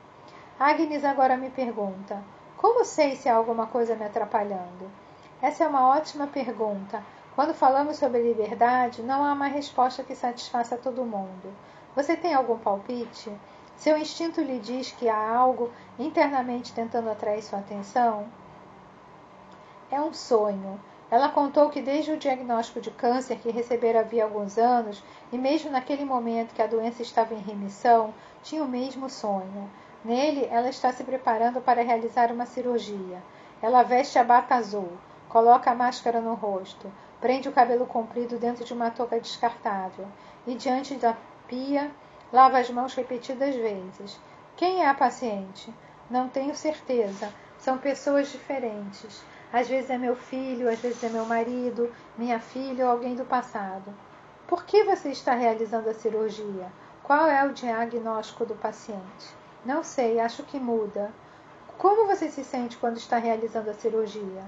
Agnes 0.59 1.03
agora 1.03 1.35
me 1.35 1.49
pergunta: 1.49 2.23
como 2.55 2.85
sei 2.85 3.15
se 3.15 3.27
há 3.27 3.35
alguma 3.35 3.67
coisa 3.67 3.95
me 3.95 4.05
atrapalhando? 4.05 4.89
Essa 5.41 5.63
é 5.63 5.67
uma 5.67 5.87
ótima 5.87 6.27
pergunta, 6.27 7.01
quando 7.33 7.53
falamos 7.53 7.95
sobre 7.95 8.21
liberdade, 8.21 9.01
não 9.01 9.23
há 9.23 9.31
uma 9.31 9.47
resposta 9.47 10.03
que 10.03 10.13
satisfaça 10.13 10.75
todo 10.75 11.05
mundo. 11.05 11.53
Você 11.95 12.17
tem 12.17 12.33
algum 12.33 12.57
palpite? 12.57 13.31
Seu 13.77 13.97
instinto 13.97 14.41
lhe 14.41 14.59
diz 14.59 14.91
que 14.91 15.07
há 15.07 15.37
algo 15.37 15.71
internamente 15.99 16.73
tentando 16.73 17.09
atrair 17.09 17.43
sua 17.43 17.59
atenção? 17.59 18.25
É 19.91 19.99
um 19.99 20.13
sonho. 20.13 20.79
Ela 21.11 21.29
contou 21.29 21.69
que 21.69 21.81
desde 21.81 22.11
o 22.11 22.17
diagnóstico 22.17 22.79
de 22.79 22.89
câncer 22.89 23.37
que 23.39 23.51
recebera 23.51 23.99
havia 23.99 24.23
alguns 24.23 24.57
anos, 24.57 25.03
e 25.31 25.37
mesmo 25.37 25.69
naquele 25.69 26.05
momento 26.05 26.55
que 26.55 26.61
a 26.61 26.67
doença 26.67 27.01
estava 27.01 27.33
em 27.33 27.39
remissão, 27.39 28.13
tinha 28.41 28.63
o 28.63 28.67
mesmo 28.67 29.09
sonho. 29.09 29.69
Nele, 30.05 30.47
ela 30.49 30.69
está 30.69 30.91
se 30.91 31.03
preparando 31.03 31.59
para 31.59 31.83
realizar 31.83 32.31
uma 32.31 32.45
cirurgia. 32.45 33.21
Ela 33.61 33.83
veste 33.83 34.17
a 34.17 34.23
bata 34.23 34.55
azul, 34.55 34.89
coloca 35.27 35.69
a 35.69 35.75
máscara 35.75 36.21
no 36.21 36.33
rosto, 36.35 36.89
Prende 37.21 37.49
o 37.49 37.51
cabelo 37.51 37.85
comprido 37.85 38.37
dentro 38.37 38.63
de 38.63 38.73
uma 38.73 38.91
touca 38.91 39.19
descartável 39.19 40.07
e, 40.47 40.55
diante 40.55 40.95
da 40.95 41.17
pia, 41.47 41.91
lava 42.31 42.59
as 42.59 42.69
mãos 42.69 42.93
repetidas 42.93 43.53
vezes. 43.55 44.17
Quem 44.55 44.81
é 44.83 44.87
a 44.87 44.93
paciente? 44.93 45.73
Não 46.09 46.27
tenho 46.29 46.55
certeza. 46.55 47.31
São 47.57 47.77
pessoas 47.77 48.31
diferentes. 48.31 49.23
Às 49.51 49.67
vezes 49.67 49.89
é 49.89 49.97
meu 49.97 50.15
filho, 50.15 50.69
às 50.69 50.79
vezes 50.79 51.03
é 51.03 51.09
meu 51.09 51.25
marido, 51.25 51.91
minha 52.17 52.39
filha 52.39 52.85
ou 52.85 52.91
alguém 52.91 53.15
do 53.15 53.25
passado. 53.25 53.93
Por 54.47 54.63
que 54.63 54.83
você 54.83 55.09
está 55.09 55.33
realizando 55.33 55.89
a 55.89 55.93
cirurgia? 55.93 56.71
Qual 57.03 57.27
é 57.27 57.45
o 57.45 57.53
diagnóstico 57.53 58.45
do 58.45 58.55
paciente? 58.55 59.35
Não 59.65 59.83
sei, 59.83 60.19
acho 60.19 60.43
que 60.43 60.59
muda. 60.59 61.11
Como 61.77 62.07
você 62.07 62.29
se 62.29 62.43
sente 62.43 62.77
quando 62.77 62.97
está 62.97 63.17
realizando 63.17 63.69
a 63.69 63.73
cirurgia? 63.73 64.43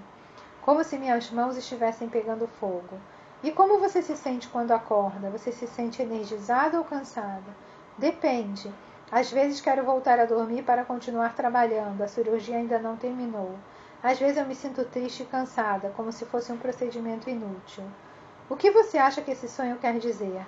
como 0.61 0.83
se 0.83 0.97
minhas 0.97 1.31
mãos 1.31 1.57
estivessem 1.57 2.07
pegando 2.07 2.47
fogo. 2.47 2.99
E 3.43 3.51
como 3.51 3.79
você 3.79 4.01
se 4.01 4.15
sente 4.15 4.47
quando 4.47 4.71
acorda? 4.71 5.31
Você 5.31 5.51
se 5.51 5.65
sente 5.65 6.01
energizada 6.01 6.77
ou 6.77 6.85
cansada? 6.85 7.55
Depende. 7.97 8.71
Às 9.11 9.29
vezes 9.29 9.59
quero 9.59 9.83
voltar 9.83 10.19
a 10.19 10.25
dormir 10.25 10.63
para 10.63 10.85
continuar 10.85 11.35
trabalhando, 11.35 12.01
a 12.01 12.07
cirurgia 12.07 12.55
ainda 12.55 12.79
não 12.79 12.95
terminou. 12.95 13.55
Às 14.01 14.17
vezes 14.17 14.37
eu 14.37 14.45
me 14.45 14.55
sinto 14.55 14.85
triste 14.85 15.23
e 15.23 15.25
cansada, 15.25 15.91
como 15.97 16.13
se 16.13 16.25
fosse 16.25 16.51
um 16.51 16.57
procedimento 16.57 17.29
inútil. 17.29 17.83
O 18.49 18.55
que 18.55 18.71
você 18.71 18.97
acha 18.97 19.21
que 19.21 19.31
esse 19.31 19.49
sonho 19.49 19.77
quer 19.77 19.99
dizer? 19.99 20.45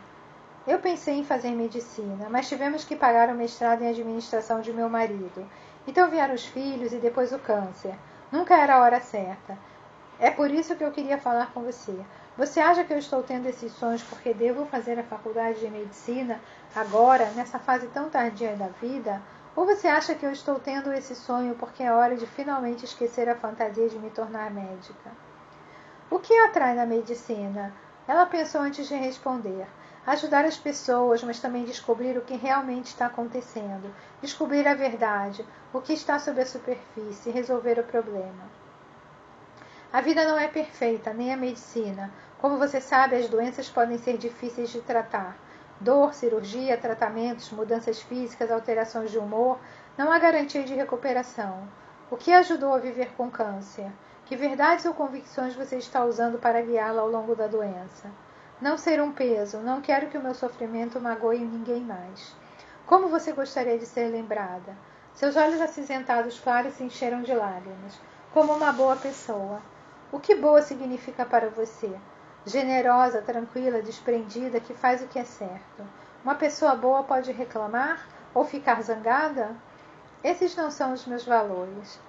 Eu 0.66 0.80
pensei 0.80 1.16
em 1.16 1.26
fazer 1.26 1.52
medicina, 1.52 2.30
mas 2.30 2.48
tivemos 2.48 2.86
que 2.86 2.96
pagar 2.96 3.30
o 3.30 3.36
mestrado 3.36 3.82
em 3.82 3.90
administração 3.90 4.62
de 4.62 4.72
meu 4.72 4.88
marido. 4.88 5.46
Então 5.86 6.10
vieram 6.10 6.34
os 6.34 6.46
filhos 6.46 6.94
e 6.94 6.98
depois 6.98 7.34
o 7.34 7.40
câncer. 7.40 7.94
Nunca 8.32 8.56
era 8.56 8.76
a 8.76 8.82
hora 8.82 9.02
certa. 9.02 9.58
É 10.18 10.32
por 10.32 10.50
isso 10.50 10.76
que 10.78 10.84
eu 10.86 10.92
queria 10.92 11.18
falar 11.18 11.52
com 11.52 11.64
você. 11.64 11.94
Você 12.36 12.60
acha 12.60 12.84
que 12.84 12.92
eu 12.92 12.98
estou 12.98 13.22
tendo 13.22 13.48
esses 13.48 13.72
sonhos 13.74 14.02
porque 14.02 14.34
devo 14.34 14.66
fazer 14.66 14.98
a 14.98 15.04
faculdade 15.04 15.60
de 15.60 15.70
medicina 15.70 16.42
agora, 16.76 17.30
nessa 17.36 17.60
fase 17.60 17.86
tão 17.90 18.10
tardia 18.10 18.56
da 18.56 18.70
vida? 18.82 19.22
Ou 19.56 19.68
você 19.68 19.88
acha 19.88 20.16
que 20.16 20.26
eu 20.26 20.32
estou 20.32 20.60
tendo 20.60 20.92
esse 20.92 21.14
sonho 21.14 21.54
porque 21.54 21.84
é 21.84 21.94
hora 21.94 22.16
de 22.16 22.26
finalmente 22.26 22.86
esquecer 22.86 23.30
a 23.30 23.36
fantasia 23.36 23.88
de 23.88 24.00
me 24.00 24.10
tornar 24.10 24.50
médica? 24.50 25.12
O 26.10 26.18
que 26.18 26.34
atrai 26.40 26.74
na 26.74 26.88
medicina? 26.88 27.72
Ela 28.08 28.26
pensou 28.26 28.62
antes 28.62 28.88
de 28.88 28.96
responder. 28.96 29.68
Ajudar 30.04 30.44
as 30.44 30.58
pessoas, 30.58 31.24
mas 31.24 31.40
também 31.40 31.66
descobrir 31.66 32.18
o 32.18 32.22
que 32.22 32.36
realmente 32.36 32.88
está 32.88 33.06
acontecendo, 33.06 33.94
descobrir 34.24 34.68
a 34.68 34.74
verdade, 34.74 35.46
o 35.72 35.80
que 35.80 35.94
está 35.94 36.18
sob 36.18 36.42
a 36.42 36.46
superfície, 36.48 37.30
resolver 37.30 37.78
o 37.78 37.84
problema. 37.84 38.63
A 39.94 40.02
vida 40.02 40.28
não 40.28 40.40
é 40.40 40.48
perfeita, 40.48 41.14
nem 41.14 41.32
a 41.32 41.38
medicina. 41.38 42.12
Como 42.40 42.58
você 42.58 42.82
sabe, 42.82 43.16
as 43.16 43.30
doenças 43.30 43.70
podem 43.70 44.00
ser 44.00 44.18
difíceis 44.18 44.72
de 44.72 44.82
tratar. 44.82 45.38
Dor, 45.80 46.16
cirurgia, 46.16 46.76
tratamentos, 46.76 47.52
mudanças 47.52 48.02
físicas, 48.02 48.50
alterações 48.50 49.12
de 49.12 49.20
humor, 49.20 49.60
não 49.96 50.12
há 50.12 50.18
garantia 50.18 50.64
de 50.64 50.74
recuperação. 50.74 51.70
O 52.10 52.18
que 52.18 52.34
ajudou 52.34 52.74
a 52.74 52.80
viver 52.80 53.14
com 53.16 53.30
câncer? 53.30 53.86
Que 54.26 54.36
verdades 54.36 54.84
ou 54.86 54.96
convicções 54.96 55.54
você 55.54 55.78
está 55.78 56.04
usando 56.04 56.40
para 56.40 56.64
guiá-la 56.64 57.04
ao 57.04 57.10
longo 57.12 57.36
da 57.36 57.46
doença? 57.46 58.10
Não 58.60 58.80
ser 58.80 59.00
um 59.00 59.12
peso, 59.12 59.60
não 59.60 59.80
quero 59.80 60.08
que 60.08 60.18
o 60.18 60.24
meu 60.24 60.34
sofrimento 60.34 61.00
magoe 61.00 61.38
ninguém 61.38 61.82
mais. 61.82 62.36
Como 62.88 63.10
você 63.10 63.32
gostaria 63.32 63.78
de 63.78 63.86
ser 63.86 64.08
lembrada? 64.08 64.76
Seus 65.14 65.36
olhos 65.36 65.62
acinzentados 65.62 66.40
claros 66.40 66.74
se 66.74 66.84
encheram 66.84 67.22
de 67.22 67.36
lágrimas. 67.36 68.00
Como 68.34 68.54
uma 68.54 68.74
boa 68.74 68.96
pessoa. 68.96 69.62
O 70.14 70.20
que 70.20 70.36
boa 70.36 70.62
significa 70.62 71.26
para 71.26 71.50
você? 71.50 71.92
Generosa, 72.46 73.20
tranquila, 73.24 73.82
desprendida, 73.82 74.60
que 74.60 74.72
faz 74.72 75.02
o 75.02 75.08
que 75.08 75.18
é 75.18 75.24
certo. 75.24 75.84
Uma 76.24 76.36
pessoa 76.36 76.76
boa 76.76 77.02
pode 77.02 77.32
reclamar 77.32 78.08
ou 78.32 78.46
ficar 78.46 78.80
zangada? 78.84 79.56
Esses 80.24 80.56
não 80.56 80.70
são 80.70 80.94
os 80.94 81.08
meus 81.08 81.26
valores. 81.26 82.00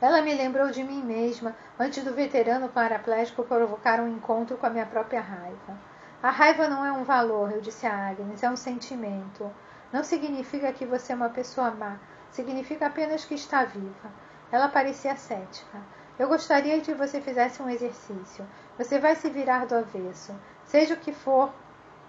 Ela 0.00 0.22
me 0.22 0.32
lembrou 0.32 0.70
de 0.70 0.82
mim 0.82 1.02
mesma 1.04 1.54
antes 1.78 2.02
do 2.02 2.14
veterano 2.14 2.70
paraplégico 2.70 3.44
provocar 3.44 4.00
um 4.00 4.08
encontro 4.08 4.56
com 4.56 4.64
a 4.64 4.70
minha 4.70 4.86
própria 4.86 5.20
raiva. 5.20 5.78
A 6.22 6.30
raiva 6.30 6.66
não 6.66 6.82
é 6.82 6.90
um 6.90 7.04
valor, 7.04 7.52
eu 7.52 7.60
disse 7.60 7.86
a 7.86 8.08
Agnes, 8.08 8.42
é 8.42 8.48
um 8.48 8.56
sentimento. 8.56 9.52
Não 9.92 10.02
significa 10.02 10.72
que 10.72 10.86
você 10.86 11.12
é 11.12 11.16
uma 11.16 11.28
pessoa 11.28 11.72
má, 11.72 11.98
significa 12.30 12.86
apenas 12.86 13.26
que 13.26 13.34
está 13.34 13.66
viva. 13.66 14.10
Ela 14.50 14.68
parecia 14.70 15.14
cética. 15.14 15.99
Eu 16.20 16.28
gostaria 16.28 16.78
que 16.82 16.92
você 16.92 17.18
fizesse 17.18 17.62
um 17.62 17.70
exercício. 17.70 18.46
Você 18.76 18.98
vai 18.98 19.16
se 19.16 19.30
virar 19.30 19.64
do 19.64 19.74
avesso. 19.74 20.38
Seja 20.66 20.92
o 20.92 20.98
que 20.98 21.14
for 21.14 21.50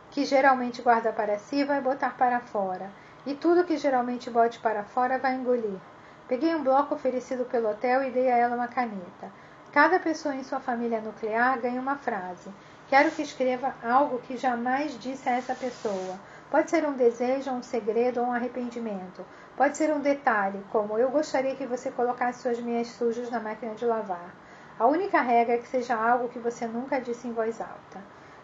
que 0.09 0.25
geralmente 0.25 0.81
guarda 0.81 1.13
para 1.13 1.39
si, 1.39 1.63
vai 1.63 1.79
botar 1.79 2.17
para 2.17 2.41
fora 2.41 2.91
e 3.25 3.33
tudo 3.33 3.63
que 3.63 3.77
geralmente 3.77 4.29
bote 4.29 4.59
para 4.59 4.83
fora 4.83 5.17
vai 5.17 5.35
engolir. 5.35 5.79
Peguei 6.27 6.53
um 6.53 6.61
bloco 6.61 6.93
oferecido 6.93 7.45
pelo 7.45 7.69
hotel 7.69 8.03
e 8.03 8.11
dei 8.11 8.29
a 8.29 8.35
ela 8.35 8.57
uma 8.57 8.67
caneta. 8.67 9.31
Cada 9.71 9.97
pessoa 9.97 10.35
em 10.35 10.43
sua 10.43 10.59
família 10.59 10.99
nuclear 10.99 11.57
ganha 11.61 11.79
uma 11.79 11.95
frase. 11.95 12.49
Quero 12.89 13.11
que 13.11 13.21
escreva 13.21 13.73
algo 13.81 14.19
que 14.19 14.35
jamais 14.35 14.99
disse 14.99 15.29
a 15.29 15.37
essa 15.37 15.55
pessoa. 15.55 16.19
Pode 16.49 16.69
ser 16.69 16.85
um 16.85 16.91
desejo, 16.91 17.49
um 17.49 17.63
segredo 17.63 18.19
ou 18.19 18.27
um 18.27 18.33
arrependimento. 18.33 19.25
Pode 19.57 19.77
ser 19.77 19.93
um 19.93 19.99
detalhe, 19.99 20.63
como 20.71 20.97
eu 20.97 21.11
gostaria 21.11 21.55
que 21.55 21.67
você 21.67 21.91
colocasse 21.91 22.41
suas 22.41 22.59
meias 22.59 22.87
sujas 22.87 23.29
na 23.29 23.39
máquina 23.39 23.75
de 23.75 23.85
lavar. 23.85 24.33
A 24.79 24.87
única 24.87 25.21
regra 25.21 25.55
é 25.55 25.57
que 25.57 25.67
seja 25.67 25.95
algo 25.95 26.29
que 26.29 26.39
você 26.39 26.65
nunca 26.65 26.99
disse 26.99 27.27
em 27.27 27.33
voz 27.33 27.59
alta. 27.59 28.01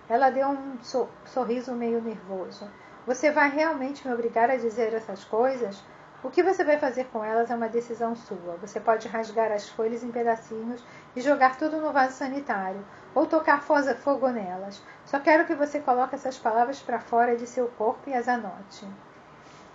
Ela 0.09 0.29
deu 0.29 0.49
um 0.49 0.77
sorriso 1.25 1.73
meio 1.73 2.01
nervoso. 2.01 2.69
Você 3.05 3.31
vai 3.31 3.49
realmente 3.49 4.05
me 4.07 4.13
obrigar 4.13 4.49
a 4.51 4.57
dizer 4.57 4.93
essas 4.93 5.23
coisas? 5.23 5.81
O 6.23 6.29
que 6.29 6.43
você 6.43 6.63
vai 6.63 6.77
fazer 6.77 7.05
com 7.05 7.23
elas 7.23 7.49
é 7.49 7.55
uma 7.55 7.69
decisão 7.69 8.15
sua. 8.15 8.57
Você 8.61 8.79
pode 8.79 9.07
rasgar 9.07 9.51
as 9.51 9.69
folhas 9.69 10.03
em 10.03 10.11
pedacinhos 10.11 10.83
e 11.15 11.21
jogar 11.21 11.57
tudo 11.57 11.77
no 11.77 11.93
vaso 11.93 12.13
sanitário, 12.13 12.85
ou 13.15 13.25
tocar 13.25 13.61
fogo 13.61 14.27
nelas. 14.27 14.83
Só 15.05 15.19
quero 15.19 15.45
que 15.45 15.55
você 15.55 15.79
coloque 15.79 16.15
essas 16.15 16.37
palavras 16.37 16.81
para 16.81 16.99
fora 16.99 17.37
de 17.37 17.47
seu 17.47 17.67
corpo 17.69 18.09
e 18.09 18.13
as 18.13 18.27
anote. 18.27 18.85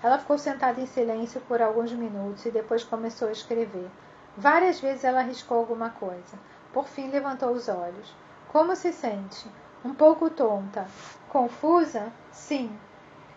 Ela 0.03 0.19
ficou 0.19 0.37
sentada 0.37 0.81
em 0.81 0.87
silêncio 0.87 1.41
por 1.43 1.63
alguns 1.63 1.93
minutos 1.93 2.45
e 2.45 2.51
depois 2.51 2.83
começou 2.83 3.29
a 3.29 3.33
escrever. 3.33 3.89
Várias 4.37 4.81
vezes 4.81 5.05
ela 5.05 5.23
riscou 5.23 5.59
alguma 5.59 5.91
coisa. 5.91 6.37
Por 6.73 6.89
fim, 6.89 7.09
levantou 7.11 7.51
os 7.51 7.69
olhos. 7.69 8.15
Como 8.49 8.75
se 8.75 8.93
sente? 8.93 9.49
Um 9.85 9.95
pouco 9.95 10.29
tonta. 10.29 10.87
Confusa? 11.29 12.13
Sim. 12.33 12.77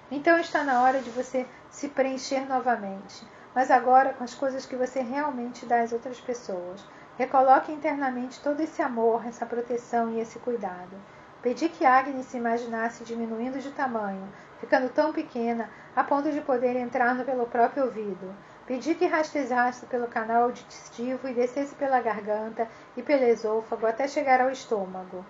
Então 0.09 0.39
está 0.39 0.63
na 0.63 0.81
hora 0.81 1.01
de 1.01 1.09
você 1.09 1.45
se 1.69 1.87
preencher 1.87 2.47
novamente, 2.47 3.27
mas 3.53 3.69
agora 3.69 4.13
com 4.13 4.23
as 4.23 4.33
coisas 4.33 4.65
que 4.65 4.75
você 4.75 5.01
realmente 5.01 5.65
dá 5.65 5.81
às 5.81 5.91
outras 5.91 6.19
pessoas. 6.19 6.83
Recoloque 7.17 7.71
internamente 7.71 8.39
todo 8.41 8.59
esse 8.61 8.81
amor, 8.81 9.25
essa 9.27 9.45
proteção 9.45 10.11
e 10.11 10.19
esse 10.19 10.39
cuidado. 10.39 10.95
Pedi 11.41 11.69
que 11.69 11.85
Agnes 11.85 12.25
se 12.25 12.37
imaginasse 12.37 13.03
diminuindo 13.03 13.59
de 13.59 13.71
tamanho, 13.71 14.27
ficando 14.59 14.89
tão 14.89 15.13
pequena 15.13 15.69
a 15.95 16.03
ponto 16.03 16.31
de 16.31 16.41
poder 16.41 16.75
entrar 16.75 17.23
pelo 17.23 17.47
próprio 17.47 17.85
ouvido. 17.85 18.35
Pedi 18.67 18.95
que 18.95 19.05
rastejasse 19.05 19.85
pelo 19.85 20.07
canal 20.07 20.43
auditivo 20.43 21.27
e 21.27 21.33
descesse 21.33 21.73
pela 21.75 22.01
garganta 22.01 22.67
e 22.97 23.01
pelo 23.01 23.23
esôfago 23.23 23.85
até 23.85 24.07
chegar 24.07 24.41
ao 24.41 24.49
estômago. 24.49 25.25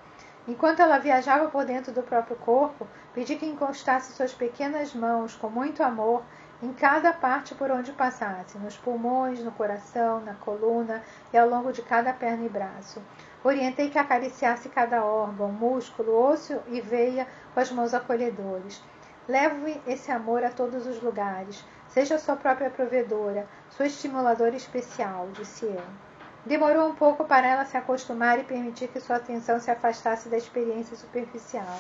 Enquanto 0.47 0.80
ela 0.80 0.99
viajava 0.99 1.49
por 1.49 1.65
dentro 1.65 1.91
do 1.91 2.04
próprio 2.04 2.36
corpo, 2.38 2.88
pedi 3.13 3.36
que 3.36 3.45
encostasse 3.45 4.13
suas 4.13 4.34
pequenas 4.34 4.93
mãos 4.93 5.36
com 5.36 5.49
muito 5.49 5.84
amor 5.84 6.23
em 6.62 6.71
cada 6.71 7.12
parte 7.12 7.54
por 7.54 7.69
onde 7.69 7.91
passasse, 7.91 8.58
nos 8.58 8.78
pulmões, 8.78 9.43
no 9.43 9.51
coração, 9.51 10.21
na 10.21 10.34
coluna 10.36 11.04
e 11.34 11.38
ao 11.38 11.49
longo 11.49 11.71
de 11.71 11.82
cada 11.82 12.13
perna 12.13 12.45
e 12.45 12.49
braço. 12.49 13.01
Orientei 13.43 13.89
que 13.89 13.99
acariciasse 13.99 14.69
cada 14.69 15.04
órgão, 15.04 15.51
músculo, 15.51 16.15
osso 16.15 16.60
e 16.67 16.80
veia 16.80 17.28
com 17.54 17.60
as 17.60 17.71
mãos 17.71 17.93
acolhedoras. 17.93 18.82
Leve 19.27 19.81
esse 19.88 20.11
amor 20.11 20.43
a 20.43 20.51
todos 20.51 20.85
os 20.85 21.01
lugares. 21.01 21.65
Seja 21.89 22.19
sua 22.19 22.35
própria 22.35 22.69
provedora, 22.69 23.47
sua 23.71 23.88
estimuladora 23.88 24.55
especial, 24.55 25.29
disse 25.33 25.65
eu. 25.65 25.83
Demorou 26.45 26.88
um 26.88 26.93
pouco 26.93 27.25
para 27.25 27.47
ela 27.47 27.65
se 27.65 27.75
acostumar 27.75 28.38
e 28.38 28.43
permitir 28.43 28.88
que 28.88 28.99
sua 28.99 29.15
atenção 29.15 29.59
se 29.59 29.71
afastasse 29.71 30.29
da 30.29 30.38
experiência 30.38 30.95
superficial. 30.95 31.79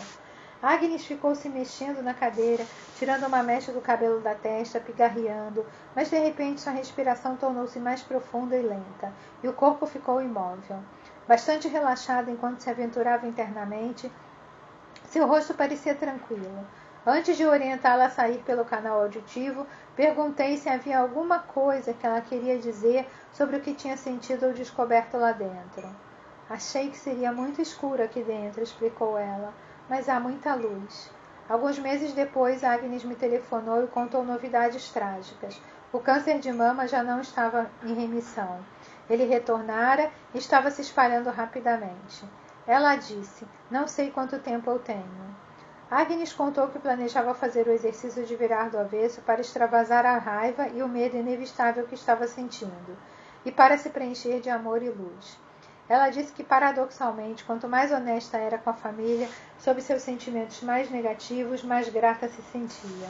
Agnes 0.59 1.05
ficou 1.05 1.35
se 1.35 1.47
mexendo 1.47 2.01
na 2.01 2.15
cadeira, 2.15 2.65
tirando 2.97 3.27
uma 3.27 3.43
mecha 3.43 3.71
do 3.71 3.79
cabelo 3.79 4.21
da 4.21 4.33
testa, 4.33 4.79
pigarreando, 4.79 5.63
mas 5.95 6.09
de 6.09 6.17
repente 6.17 6.61
sua 6.61 6.73
respiração 6.73 7.35
tornou-se 7.35 7.77
mais 7.79 8.01
profunda 8.01 8.55
e 8.55 8.63
lenta, 8.63 9.13
e 9.43 9.47
o 9.47 9.53
corpo 9.53 9.85
ficou 9.85 10.19
imóvel. 10.19 10.79
Bastante 11.27 11.67
relaxado 11.67 12.31
enquanto 12.31 12.61
se 12.61 12.71
aventurava 12.71 13.27
internamente, 13.27 14.11
seu 15.03 15.27
rosto 15.27 15.53
parecia 15.53 15.93
tranquilo. 15.93 16.65
Antes 17.07 17.37
de 17.37 17.45
orientá-la 17.45 18.05
a 18.05 18.09
sair 18.09 18.39
pelo 18.39 18.65
canal 18.65 19.01
auditivo, 19.01 19.67
perguntei 19.95 20.57
se 20.57 20.67
havia 20.67 20.97
alguma 20.97 21.37
coisa 21.37 21.93
que 21.93 22.03
ela 22.03 22.19
queria 22.19 22.57
dizer 22.57 23.07
sobre 23.31 23.57
o 23.57 23.61
que 23.61 23.75
tinha 23.75 23.95
sentido 23.95 24.47
ou 24.47 24.53
descoberto 24.53 25.15
lá 25.15 25.31
dentro. 25.31 25.87
Achei 26.49 26.89
que 26.89 26.97
seria 26.97 27.31
muito 27.31 27.61
escuro 27.61 28.01
aqui 28.01 28.23
dentro, 28.23 28.63
explicou 28.63 29.19
ela, 29.19 29.53
mas 29.87 30.09
há 30.09 30.19
muita 30.19 30.55
luz. 30.55 31.11
Alguns 31.47 31.77
meses 31.77 32.11
depois, 32.13 32.63
Agnes 32.63 33.03
me 33.03 33.13
telefonou 33.13 33.83
e 33.83 33.87
contou 33.87 34.23
novidades 34.23 34.89
trágicas. 34.89 35.61
O 35.93 35.99
câncer 35.99 36.39
de 36.39 36.51
mama 36.51 36.87
já 36.87 37.03
não 37.03 37.21
estava 37.21 37.69
em 37.83 37.93
remissão. 37.93 38.59
Ele 39.07 39.25
retornara 39.25 40.09
e 40.33 40.39
estava 40.39 40.71
se 40.71 40.81
espalhando 40.81 41.29
rapidamente. 41.29 42.25
Ela 42.65 42.95
disse: 42.95 43.45
Não 43.69 43.87
sei 43.87 44.09
quanto 44.09 44.39
tempo 44.39 44.71
eu 44.71 44.79
tenho. 44.79 45.44
Agnes 45.89 46.33
contou 46.33 46.67
que 46.67 46.79
planejava 46.79 47.35
fazer 47.35 47.67
o 47.67 47.71
exercício 47.71 48.25
de 48.25 48.35
virar 48.35 48.71
do 48.71 48.79
avesso 48.79 49.21
para 49.21 49.39
extravasar 49.39 50.03
a 50.03 50.17
raiva 50.17 50.67
e 50.69 50.81
o 50.81 50.87
medo 50.87 51.15
inevitável 51.15 51.85
que 51.85 51.93
estava 51.93 52.27
sentindo, 52.27 52.97
e 53.45 53.51
para 53.51 53.77
se 53.77 53.91
preencher 53.91 54.41
de 54.41 54.49
amor 54.49 54.81
e 54.81 54.89
luz. 54.89 55.37
Ela 55.87 56.09
disse 56.09 56.33
que, 56.33 56.43
paradoxalmente, 56.43 57.43
quanto 57.43 57.67
mais 57.67 57.91
honesta 57.91 58.35
era 58.35 58.57
com 58.57 58.71
a 58.71 58.73
família 58.73 59.29
sobre 59.59 59.83
seus 59.83 60.01
sentimentos 60.01 60.63
mais 60.63 60.89
negativos, 60.89 61.63
mais 61.63 61.87
grata 61.87 62.27
se 62.29 62.41
sentia. 62.51 63.07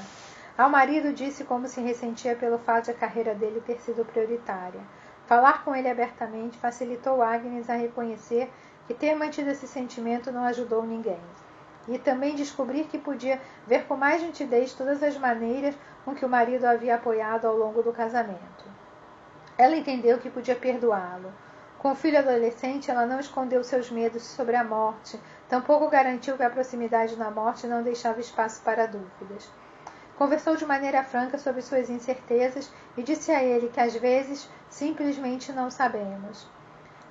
Ao 0.58 0.70
marido 0.70 1.14
disse 1.14 1.46
como 1.46 1.70
se 1.70 1.80
ressentia 1.80 2.36
pelo 2.36 2.60
fato 2.60 2.86
de 2.86 2.92
a 2.92 2.94
carreira 2.94 3.34
dele 3.34 3.64
ter 3.66 3.80
sido 3.80 4.04
prioritária. 4.04 4.82
Falar 5.28 5.64
com 5.64 5.74
ele 5.74 5.90
abertamente 5.90 6.58
facilitou 6.58 7.22
Agnes 7.22 7.70
a 7.70 7.76
reconhecer 7.76 8.52
que 8.86 8.94
ter 8.94 9.16
mantido 9.16 9.50
esse 9.50 9.66
sentimento 9.66 10.30
não 10.30 10.44
ajudou 10.44 10.84
ninguém 10.84 11.20
e 11.88 11.98
também 11.98 12.36
descobrir 12.36 12.86
que 12.86 12.98
podia 12.98 13.42
ver 13.68 13.86
com 13.86 13.96
mais 13.96 14.22
nitidez 14.22 14.74
todas 14.74 15.04
as 15.04 15.18
maneiras 15.18 15.76
com 16.04 16.16
que 16.16 16.26
o 16.26 16.30
marido 16.30 16.66
havia 16.66 16.96
apoiado 16.96 17.46
ao 17.46 17.56
longo 17.56 17.82
do 17.82 17.94
casamento. 17.94 18.66
Ela 19.58 19.76
entendeu 19.76 20.18
que 20.18 20.30
podia 20.30 20.56
perdoá-lo. 20.56 21.32
Com 21.78 21.92
o 21.92 21.96
filho 21.96 22.18
adolescente, 22.18 22.90
ela 22.90 23.06
não 23.06 23.20
escondeu 23.20 23.64
seus 23.64 23.92
medos 23.92 24.24
sobre 24.24 24.56
a 24.56 24.64
morte, 24.64 25.20
tampouco 25.48 25.88
garantiu 25.88 26.36
que 26.36 26.44
a 26.44 26.50
proximidade 26.50 27.16
da 27.16 27.30
morte 27.30 27.68
não 27.68 27.84
deixava 27.84 28.20
espaço 28.20 28.62
para 28.64 28.88
dúvidas. 28.88 29.50
Conversou 30.18 30.56
de 30.56 30.66
maneira 30.66 31.04
franca 31.04 31.38
sobre 31.38 31.62
suas 31.62 31.90
incertezas 31.90 32.72
e 32.98 33.04
disse 33.04 33.32
a 33.32 33.44
ele 33.44 33.68
que 33.68 33.80
às 33.80 33.94
vezes 33.96 34.50
simplesmente 34.70 35.52
não 35.52 35.70
sabemos. 35.70 36.48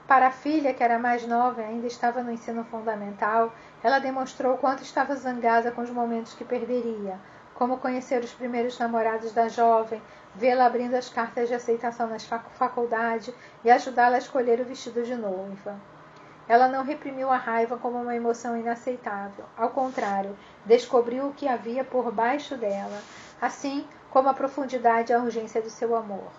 Para 0.07 0.27
a 0.27 0.31
filha, 0.31 0.75
que 0.75 0.83
era 0.83 0.99
mais 0.99 1.27
nova 1.27 1.63
e 1.63 1.65
ainda 1.65 1.87
estava 1.87 2.23
no 2.23 2.31
ensino 2.31 2.65
fundamental, 2.65 3.53
Ela 3.85 3.99
demonstrou 3.99 4.57
quanto 4.57 4.83
estava 4.83 5.15
zangada 5.15 5.71
com 5.71 5.83
os 5.83 5.91
momentos 5.91 6.33
que 6.33 6.43
perderia, 6.43 7.21
como 7.55 7.77
conhecer 7.77 8.25
os 8.25 8.33
primeiros 8.33 8.79
namorados 8.79 9.31
da 9.33 9.47
jovem, 9.47 10.01
vê-la 10.35 10.65
abrindo 10.65 10.95
as 10.95 11.11
cartas 11.11 11.49
de 11.49 11.55
aceitação 11.55 12.09
na 12.09 12.19
faculdade 12.19 13.35
e 13.63 13.71
ajudá-la 13.71 14.17
a 14.17 14.19
escolher 14.19 14.59
o 14.59 14.65
vestido 14.65 15.03
de 15.03 15.15
noiva. 15.15 15.79
Ela 16.49 16.67
não 16.67 16.83
reprimiu 16.83 17.29
a 17.31 17.37
raiva 17.37 17.77
como 17.77 18.01
uma 18.01 18.17
emoção 18.17 18.57
inaceitável. 18.57 19.45
Ao 19.55 19.69
contrário, 19.69 20.35
descobriu 20.65 21.27
o 21.27 21.35
que 21.35 21.47
havia 21.47 21.85
por 21.85 22.11
baixo 22.11 22.57
dela, 22.57 23.03
assim 23.39 23.87
como 24.11 24.31
a 24.31 24.35
profundidade 24.35 25.13
e 25.13 25.15
a 25.15 25.19
urgência 25.19 25.61
do 25.61 25.69
seu 25.69 25.95
amor. 25.95 26.33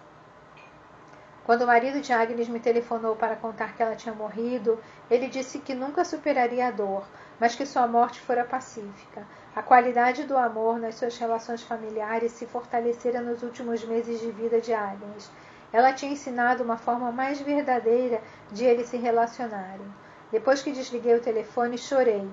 Quando 1.46 1.62
o 1.62 1.68
marido 1.68 2.02
de 2.02 2.12
Agnes 2.12 2.50
me 2.50 2.60
telefonou 2.60 3.16
para 3.16 3.36
contar 3.36 3.76
que 3.76 3.84
ela 3.84 3.96
tinha 3.96 4.16
morrido, 4.16 4.80
ele 5.12 5.28
disse 5.28 5.60
que 5.60 5.76
nunca 5.76 6.04
superaria 6.04 6.68
a 6.68 6.72
dor, 6.72 7.06
mas 7.40 7.56
que 7.56 7.66
sua 7.66 7.88
morte 7.88 8.20
fora 8.22 8.44
pacífica. 8.44 9.26
A 9.56 9.62
qualidade 9.62 10.24
do 10.24 10.38
amor 10.38 10.80
nas 10.80 10.96
suas 10.96 11.18
relações 11.18 11.62
familiares 11.62 12.32
se 12.32 12.46
fortalecera 12.46 13.22
nos 13.22 13.44
últimos 13.44 13.84
meses 13.86 14.20
de 14.20 14.32
vida 14.32 14.60
de 14.60 14.74
Agnes. 14.74 15.32
Ela 15.72 15.94
tinha 15.94 16.12
ensinado 16.12 16.64
uma 16.64 16.78
forma 16.78 17.12
mais 17.12 17.42
verdadeira 17.42 18.22
de 18.52 18.66
eles 18.66 18.88
se 18.88 18.98
relacionarem. 18.98 19.86
Depois 20.32 20.62
que 20.62 20.72
desliguei 20.72 21.16
o 21.16 21.22
telefone, 21.22 21.78
chorei. 21.78 22.30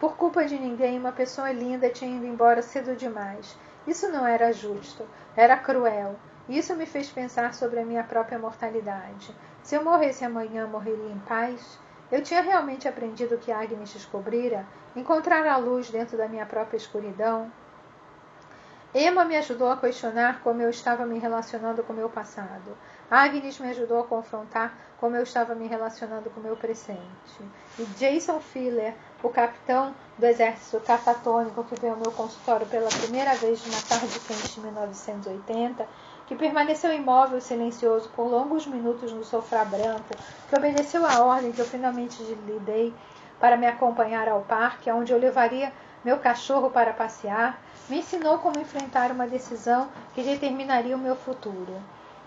Por 0.00 0.16
culpa 0.16 0.44
de 0.44 0.58
ninguém, 0.58 0.98
uma 0.98 1.12
pessoa 1.12 1.50
linda 1.50 1.90
tinha 1.90 2.16
ido 2.16 2.26
embora 2.26 2.62
cedo 2.62 2.94
demais. 2.94 3.56
Isso 3.86 4.08
não 4.10 4.26
era 4.26 4.52
justo, 4.52 5.06
era 5.36 5.56
cruel. 5.56 6.16
Isso 6.48 6.74
me 6.76 6.86
fez 6.86 7.10
pensar 7.10 7.52
sobre 7.52 7.80
a 7.80 7.84
minha 7.84 8.04
própria 8.04 8.38
mortalidade. 8.38 9.34
Se 9.62 9.74
eu 9.74 9.84
morresse 9.84 10.24
amanhã, 10.24 10.66
morreria 10.66 11.10
em 11.10 11.18
paz? 11.20 11.78
Eu 12.10 12.22
tinha 12.22 12.40
realmente 12.40 12.88
aprendido 12.88 13.36
que 13.38 13.52
Agnes 13.52 13.92
descobrira? 13.92 14.66
Encontrar 14.96 15.46
a 15.46 15.56
luz 15.58 15.90
dentro 15.90 16.16
da 16.16 16.26
minha 16.26 16.46
própria 16.46 16.76
escuridão? 16.76 17.52
Emma 18.94 19.26
me 19.26 19.36
ajudou 19.36 19.70
a 19.70 19.76
questionar 19.76 20.40
como 20.42 20.62
eu 20.62 20.70
estava 20.70 21.04
me 21.04 21.18
relacionando 21.18 21.82
com 21.82 21.92
meu 21.92 22.08
passado. 22.08 22.74
Agnes 23.10 23.58
me 23.58 23.68
ajudou 23.68 24.00
a 24.00 24.04
confrontar 24.04 24.72
como 24.98 25.14
eu 25.14 25.22
estava 25.22 25.54
me 25.54 25.66
relacionando 25.66 26.30
com 26.30 26.40
meu 26.40 26.56
presente. 26.56 26.98
E 27.78 27.84
Jason 27.98 28.40
Filler, 28.40 28.94
o 29.22 29.28
capitão 29.28 29.94
do 30.16 30.24
exército 30.24 30.80
catatônico 30.80 31.64
que 31.64 31.78
veio 31.78 31.92
ao 31.92 32.00
meu 32.00 32.10
consultório 32.12 32.66
pela 32.66 32.88
primeira 32.88 33.34
vez 33.34 33.64
numa 33.66 33.82
tarde 33.82 34.18
quente 34.20 34.54
de 34.54 34.60
1980, 34.60 35.86
que 36.28 36.36
permaneceu 36.36 36.92
imóvel 36.92 37.40
silencioso 37.40 38.10
por 38.10 38.28
longos 38.28 38.66
minutos 38.66 39.10
no 39.12 39.24
sofá 39.24 39.64
branco, 39.64 40.14
que 40.46 40.54
obedeceu 40.54 41.06
à 41.06 41.24
ordem 41.24 41.50
que 41.50 41.58
eu 41.58 41.64
finalmente 41.64 42.22
lhe 42.22 42.60
dei 42.60 42.94
para 43.40 43.56
me 43.56 43.66
acompanhar 43.66 44.28
ao 44.28 44.42
parque, 44.42 44.90
onde 44.90 45.10
eu 45.10 45.18
levaria 45.18 45.72
meu 46.04 46.18
cachorro 46.18 46.70
para 46.70 46.92
passear, 46.92 47.58
me 47.88 48.00
ensinou 48.00 48.38
como 48.40 48.60
enfrentar 48.60 49.10
uma 49.10 49.26
decisão 49.26 49.88
que 50.14 50.22
determinaria 50.22 50.94
o 50.94 50.98
meu 50.98 51.16
futuro. 51.16 51.74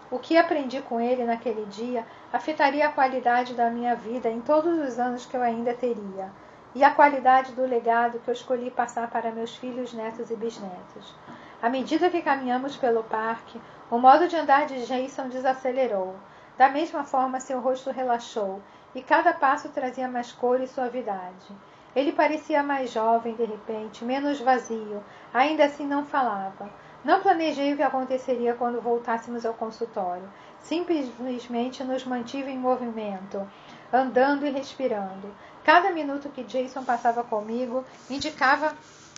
O 0.10 0.18
que 0.18 0.36
aprendi 0.36 0.82
com 0.82 0.99
ele 0.99 1.24
naquele 1.24 1.66
dia 1.68 2.04
afetaria 2.34 2.88
a 2.88 2.91
qualidade 2.91 3.54
da 3.54 3.70
minha 3.70 3.95
vida 3.95 4.30
em 4.30 4.41
todos 4.41 4.80
os 4.80 4.97
anos 4.97 5.28
que 5.28 5.38
eu 5.38 5.43
ainda 5.43 5.76
teria, 5.76 6.32
e 6.74 6.84
a 6.84 6.89
qualidade 6.89 7.52
do 7.52 7.68
legado 7.68 8.20
que 8.20 8.30
eu 8.30 8.34
escolhi 8.34 8.72
passar 8.72 9.12
para 9.12 9.32
meus 9.32 9.56
filhos, 9.56 9.93
netos 9.93 10.32
e 10.32 10.36
bisnetos. 10.36 11.14
À 11.62 11.70
medida 11.70 12.09
que 12.09 12.24
caminhamos 12.24 12.76
pelo 12.76 13.03
parque, 13.03 13.62
o 13.91 13.99
modo 13.99 14.28
de 14.28 14.36
andar 14.36 14.66
de 14.66 14.84
Jason 14.86 15.30
desacelerou. 15.30 16.16
Da 16.57 16.70
mesma 16.70 17.03
forma, 17.03 17.39
seu 17.39 17.59
rosto 17.59 17.91
relaxou, 17.91 18.62
e 18.95 19.01
cada 19.03 19.32
passo 19.32 19.70
trazia 19.70 20.07
mais 20.07 20.32
cor 20.32 20.59
e 20.59 20.68
suavidade. 20.68 21.55
Ele 21.95 22.14
parecia 22.14 22.64
mais 22.64 22.91
jovem 22.91 23.36
de 23.36 23.43
repente, 23.43 24.03
menos 24.03 24.39
vazio, 24.39 25.03
ainda 25.32 25.66
assim 25.66 25.86
não 25.86 26.03
falava. 26.03 26.68
Não 27.03 27.22
planejei 27.22 27.74
o 27.74 27.78
que 27.78 27.84
aconteceria 27.84 28.55
quando 28.55 28.82
voltássemos 28.82 29.45
ao 29.45 29.53
consultório. 29.53 30.28
Simplesmente 30.62 31.84
nos 31.84 32.05
mantive 32.05 32.49
em 32.49 32.57
movimento, 32.57 33.47
andando 33.93 34.47
e 34.47 34.49
respirando. 34.49 35.34
Cada 35.64 35.91
minuto 35.91 36.30
que 36.30 36.43
Jason 36.43 36.84
passava 36.84 37.24
comigo 37.24 37.84
indicava 38.09 38.76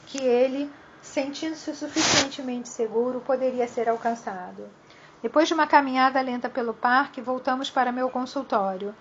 que 0.08 0.22
ele 0.22 0.70
sentindo-se 1.04 1.76
suficientemente 1.76 2.70
seguro, 2.70 3.20
poderia 3.20 3.68
ser 3.68 3.90
alcançado. 3.90 4.68
Depois 5.22 5.48
de 5.48 5.54
uma 5.54 5.68
caminhada 5.68 6.20
lenta 6.22 6.50
pelo 6.50 6.74
parque, 6.74 7.22
voltamos 7.22 7.70
para 7.70 7.92
meu 7.92 8.10
consultório. 8.10 8.96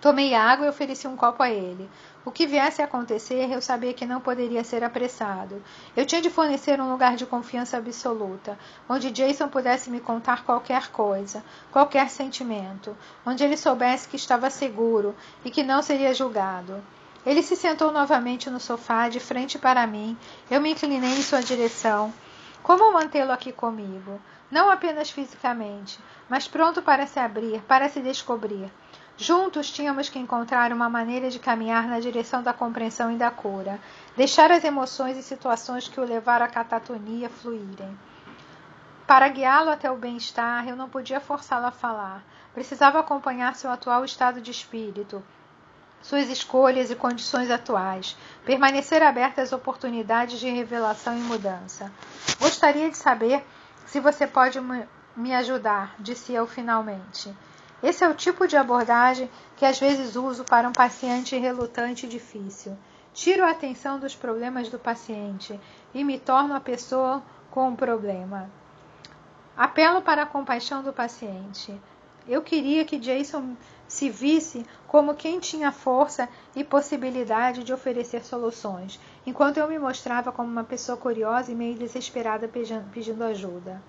Tomei 0.00 0.34
água 0.34 0.66
e 0.66 0.68
ofereci 0.68 1.08
um 1.08 1.16
copo 1.16 1.42
a 1.42 1.48
ele. 1.48 1.88
O 2.26 2.30
que 2.30 2.46
viesse 2.46 2.82
a 2.82 2.84
acontecer, 2.84 3.50
eu 3.50 3.62
sabia 3.62 3.94
que 3.94 4.04
não 4.04 4.20
poderia 4.20 4.62
ser 4.62 4.84
apressado. 4.84 5.62
Eu 5.96 6.04
tinha 6.04 6.20
de 6.20 6.28
fornecer 6.28 6.80
um 6.80 6.90
lugar 6.90 7.16
de 7.16 7.24
confiança 7.24 7.78
absoluta, 7.78 8.58
onde 8.88 9.10
Jason 9.10 9.48
pudesse 9.48 9.88
me 9.88 10.00
contar 10.00 10.44
qualquer 10.44 10.90
coisa, 10.90 11.42
qualquer 11.72 12.10
sentimento, 12.10 12.94
onde 13.24 13.44
ele 13.44 13.56
soubesse 13.56 14.08
que 14.08 14.16
estava 14.16 14.50
seguro 14.50 15.14
e 15.44 15.50
que 15.50 15.62
não 15.62 15.80
seria 15.80 16.12
julgado. 16.12 16.82
Ele 17.26 17.42
se 17.42 17.56
sentou 17.56 17.90
novamente 17.90 18.50
no 18.50 18.60
sofá, 18.60 19.08
de 19.08 19.18
frente 19.18 19.58
para 19.58 19.86
mim. 19.86 20.16
Eu 20.50 20.60
me 20.60 20.72
inclinei 20.72 21.10
em 21.10 21.22
sua 21.22 21.40
direção. 21.42 22.12
Como 22.62 22.92
mantê-lo 22.92 23.32
aqui 23.32 23.52
comigo? 23.52 24.20
Não 24.50 24.70
apenas 24.70 25.10
fisicamente, 25.10 25.98
mas 26.28 26.46
pronto 26.46 26.82
para 26.82 27.06
se 27.06 27.18
abrir, 27.18 27.60
para 27.62 27.88
se 27.88 28.00
descobrir. 28.00 28.70
Juntos 29.16 29.70
tínhamos 29.70 30.08
que 30.08 30.18
encontrar 30.18 30.72
uma 30.72 30.88
maneira 30.88 31.30
de 31.30 31.38
caminhar 31.38 31.86
na 31.86 32.00
direção 32.00 32.42
da 32.42 32.52
compreensão 32.52 33.12
e 33.12 33.16
da 33.16 33.30
cura, 33.30 33.80
deixar 34.16 34.50
as 34.50 34.64
emoções 34.64 35.16
e 35.16 35.22
situações 35.22 35.88
que 35.88 36.00
o 36.00 36.04
levaram 36.04 36.46
à 36.46 36.48
catatonia 36.48 37.28
fluírem. 37.30 37.96
Para 39.06 39.28
guiá-lo 39.28 39.70
até 39.70 39.90
o 39.90 39.96
bem-estar, 39.96 40.66
eu 40.68 40.74
não 40.74 40.88
podia 40.88 41.20
forçá-lo 41.20 41.66
a 41.66 41.70
falar. 41.70 42.24
Precisava 42.52 42.98
acompanhar 42.98 43.54
seu 43.54 43.70
atual 43.70 44.04
estado 44.04 44.40
de 44.40 44.50
espírito, 44.50 45.22
suas 46.04 46.28
escolhas 46.28 46.90
e 46.90 46.94
condições 46.94 47.50
atuais, 47.50 48.14
permanecer 48.44 49.02
aberta 49.02 49.40
às 49.40 49.54
oportunidades 49.54 50.38
de 50.38 50.50
revelação 50.50 51.16
e 51.16 51.20
mudança. 51.20 51.90
Gostaria 52.38 52.90
de 52.90 52.96
saber 52.98 53.42
se 53.86 54.00
você 54.00 54.26
pode 54.26 54.60
me 55.16 55.34
ajudar, 55.34 55.94
disse 55.98 56.34
eu 56.34 56.46
finalmente. 56.46 57.34
Esse 57.82 58.04
é 58.04 58.08
o 58.08 58.14
tipo 58.14 58.46
de 58.46 58.54
abordagem 58.54 59.30
que 59.56 59.64
às 59.64 59.80
vezes 59.80 60.14
uso 60.14 60.44
para 60.44 60.68
um 60.68 60.72
paciente 60.72 61.38
relutante 61.38 62.04
e 62.04 62.08
difícil. 62.08 62.76
Tiro 63.14 63.42
a 63.42 63.52
atenção 63.52 63.98
dos 63.98 64.14
problemas 64.14 64.68
do 64.68 64.78
paciente 64.78 65.58
e 65.94 66.04
me 66.04 66.18
torno 66.18 66.54
a 66.54 66.60
pessoa 66.60 67.22
com 67.50 67.70
o 67.70 67.76
problema. 67.76 68.50
Apelo 69.56 70.02
para 70.02 70.24
a 70.24 70.26
compaixão 70.26 70.82
do 70.82 70.92
paciente. 70.92 71.74
Eu 72.28 72.42
queria 72.42 72.84
que 72.84 72.98
Jason 72.98 73.56
se 73.88 74.08
visse 74.08 74.64
como 74.86 75.14
quem 75.14 75.38
tinha 75.40 75.72
força 75.72 76.28
e 76.54 76.64
possibilidade 76.64 77.64
de 77.64 77.72
oferecer 77.72 78.24
soluções, 78.24 79.00
enquanto 79.26 79.58
eu 79.58 79.68
me 79.68 79.78
mostrava 79.78 80.32
como 80.32 80.50
uma 80.50 80.64
pessoa 80.64 80.96
curiosa 80.96 81.52
e 81.52 81.54
meio 81.54 81.74
desesperada 81.74 82.48
pedindo 82.48 83.24
ajuda. 83.24 83.82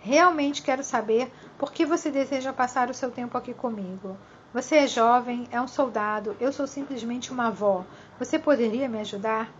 Realmente 0.00 0.62
quero 0.62 0.84
saber 0.84 1.32
por 1.58 1.72
que 1.72 1.86
você 1.86 2.10
deseja 2.10 2.52
passar 2.52 2.90
o 2.90 2.94
seu 2.94 3.10
tempo 3.10 3.38
aqui 3.38 3.54
comigo. 3.54 4.16
Você 4.52 4.76
é 4.76 4.86
jovem, 4.86 5.48
é 5.50 5.60
um 5.60 5.66
soldado, 5.66 6.36
eu 6.38 6.52
sou 6.52 6.66
simplesmente 6.66 7.32
uma 7.32 7.46
avó. 7.46 7.84
Você 8.18 8.38
poderia 8.38 8.88
me 8.88 9.00
ajudar? 9.00 9.50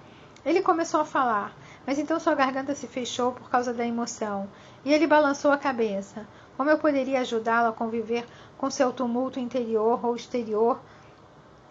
Ele 0.44 0.60
começou 0.60 1.00
a 1.00 1.04
falar, 1.06 1.56
mas 1.86 1.98
então 1.98 2.20
sua 2.20 2.34
garganta 2.34 2.74
se 2.74 2.86
fechou 2.86 3.32
por 3.32 3.48
causa 3.48 3.72
da 3.72 3.86
emoção, 3.86 4.46
e 4.84 4.92
ele 4.92 5.06
balançou 5.06 5.50
a 5.50 5.56
cabeça. 5.56 6.28
Como 6.56 6.70
eu 6.70 6.78
poderia 6.78 7.20
ajudá-lo 7.20 7.68
a 7.68 7.72
conviver 7.72 8.26
com 8.56 8.70
seu 8.70 8.92
tumulto 8.92 9.40
interior 9.40 10.04
ou 10.04 10.14
exterior 10.14 10.80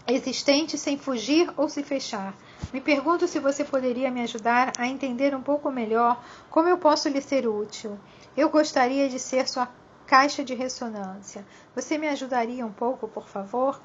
existente 0.06 0.78
sem 0.78 0.98
fugir 0.98 1.52
ou 1.56 1.70
se 1.70 1.84
fechar? 1.84 2.34
Me 2.74 2.82
pergunto 2.82 3.28
se 3.28 3.40
você 3.40 3.64
poderia 3.64 4.12
me 4.12 4.22
ajudar 4.22 4.74
a 4.78 4.88
entender 4.88 5.34
um 5.34 5.42
pouco 5.42 5.72
melhor 5.72 6.22
como 6.50 6.68
eu 6.68 6.78
posso 6.78 7.08
lhe 7.08 7.22
ser 7.22 7.48
útil. 7.48 7.98
Eu 8.36 8.50
gostaria 8.50 9.08
de 9.08 9.20
ser 9.20 9.48
sua 9.48 9.70
caixa 10.06 10.44
de 10.44 10.54
ressonância. 10.54 11.46
Você 11.76 11.98
me 11.98 12.08
ajudaria 12.08 12.66
um 12.66 12.72
pouco, 12.72 13.08
por 13.08 13.28
favor? 13.28 13.80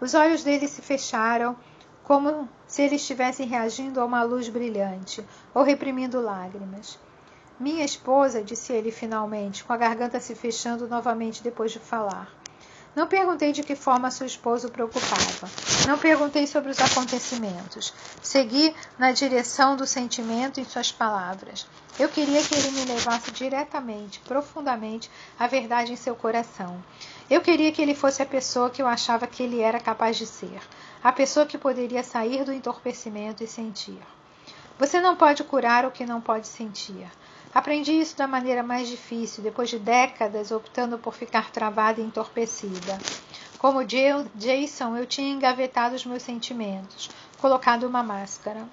Os 0.00 0.14
olhos 0.14 0.42
dele 0.42 0.66
se 0.66 0.82
fecharam, 0.82 1.56
como 2.02 2.48
se 2.66 2.82
ele 2.82 2.96
estivesse 2.96 3.44
reagindo 3.44 4.00
a 4.00 4.04
uma 4.04 4.22
luz 4.22 4.48
brilhante 4.48 5.24
ou 5.54 5.62
reprimindo 5.62 6.20
lágrimas. 6.20 6.98
Minha 7.60 7.84
esposa, 7.84 8.42
disse 8.42 8.72
ele 8.72 8.90
finalmente, 8.90 9.62
com 9.62 9.70
a 9.74 9.76
garganta 9.76 10.18
se 10.18 10.34
fechando 10.34 10.88
novamente 10.88 11.42
depois 11.42 11.70
de 11.70 11.78
falar. 11.78 12.32
Não 12.96 13.06
perguntei 13.06 13.52
de 13.52 13.62
que 13.62 13.76
forma 13.76 14.10
sua 14.10 14.24
esposa 14.24 14.66
o 14.66 14.70
preocupava. 14.70 15.46
Não 15.86 15.98
perguntei 15.98 16.46
sobre 16.46 16.70
os 16.70 16.80
acontecimentos. 16.80 17.92
Segui 18.22 18.74
na 18.98 19.12
direção 19.12 19.76
do 19.76 19.86
sentimento 19.86 20.58
em 20.58 20.64
suas 20.64 20.90
palavras. 20.90 21.66
Eu 21.98 22.08
queria 22.08 22.42
que 22.42 22.54
ele 22.54 22.70
me 22.70 22.86
levasse 22.86 23.30
diretamente, 23.30 24.20
profundamente, 24.20 25.10
à 25.38 25.46
verdade 25.46 25.92
em 25.92 25.96
seu 25.96 26.16
coração. 26.16 26.82
Eu 27.28 27.42
queria 27.42 27.70
que 27.70 27.82
ele 27.82 27.94
fosse 27.94 28.22
a 28.22 28.26
pessoa 28.26 28.70
que 28.70 28.80
eu 28.80 28.86
achava 28.86 29.26
que 29.26 29.42
ele 29.42 29.60
era 29.60 29.78
capaz 29.78 30.16
de 30.16 30.26
ser. 30.26 30.62
a 31.04 31.12
pessoa 31.12 31.44
que 31.44 31.58
poderia 31.58 32.02
sair 32.02 32.42
do 32.42 32.54
entorpecimento 32.54 33.44
e 33.44 33.46
sentir. 33.46 34.00
Você 34.78 34.98
não 34.98 35.14
pode 35.14 35.44
curar 35.44 35.84
o 35.84 35.90
que 35.90 36.06
não 36.06 36.22
pode 36.22 36.46
sentir. 36.46 37.06
Aprendi 37.52 37.92
isso 37.92 38.16
da 38.16 38.28
maneira 38.28 38.62
mais 38.62 38.88
difícil, 38.88 39.42
depois 39.42 39.68
de 39.68 39.78
décadas 39.78 40.52
optando 40.52 40.98
por 40.98 41.14
ficar 41.14 41.50
travada 41.50 42.00
e 42.00 42.04
entorpecida. 42.04 42.98
Como 43.58 43.84
Jason, 43.84 44.96
eu 44.96 45.04
tinha 45.04 45.32
engavetado 45.32 45.94
os 45.94 46.06
meus 46.06 46.22
sentimentos, 46.22 47.10
colocado 47.38 47.84
uma 47.84 48.02
máscara. 48.02 48.66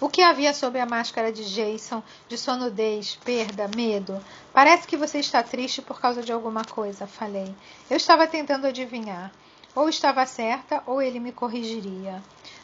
O 0.00 0.08
que 0.08 0.22
havia 0.22 0.52
sob 0.52 0.80
a 0.80 0.86
máscara 0.86 1.30
de 1.30 1.44
Jason, 1.44 2.02
de 2.26 2.36
sonudez, 2.36 3.16
perda, 3.22 3.70
medo? 3.76 4.18
Parece 4.52 4.86
que 4.86 4.96
você 4.96 5.18
está 5.18 5.42
triste 5.42 5.80
por 5.80 6.00
causa 6.00 6.22
de 6.22 6.32
alguma 6.32 6.64
coisa, 6.64 7.06
falei. 7.06 7.54
Eu 7.88 7.98
estava 7.98 8.26
tentando 8.26 8.66
adivinhar. 8.66 9.30
Ou 9.74 9.88
estava 9.88 10.26
certa, 10.26 10.82
ou 10.86 11.00
ele 11.00 11.20
me 11.20 11.30
corrigiria. 11.32 12.20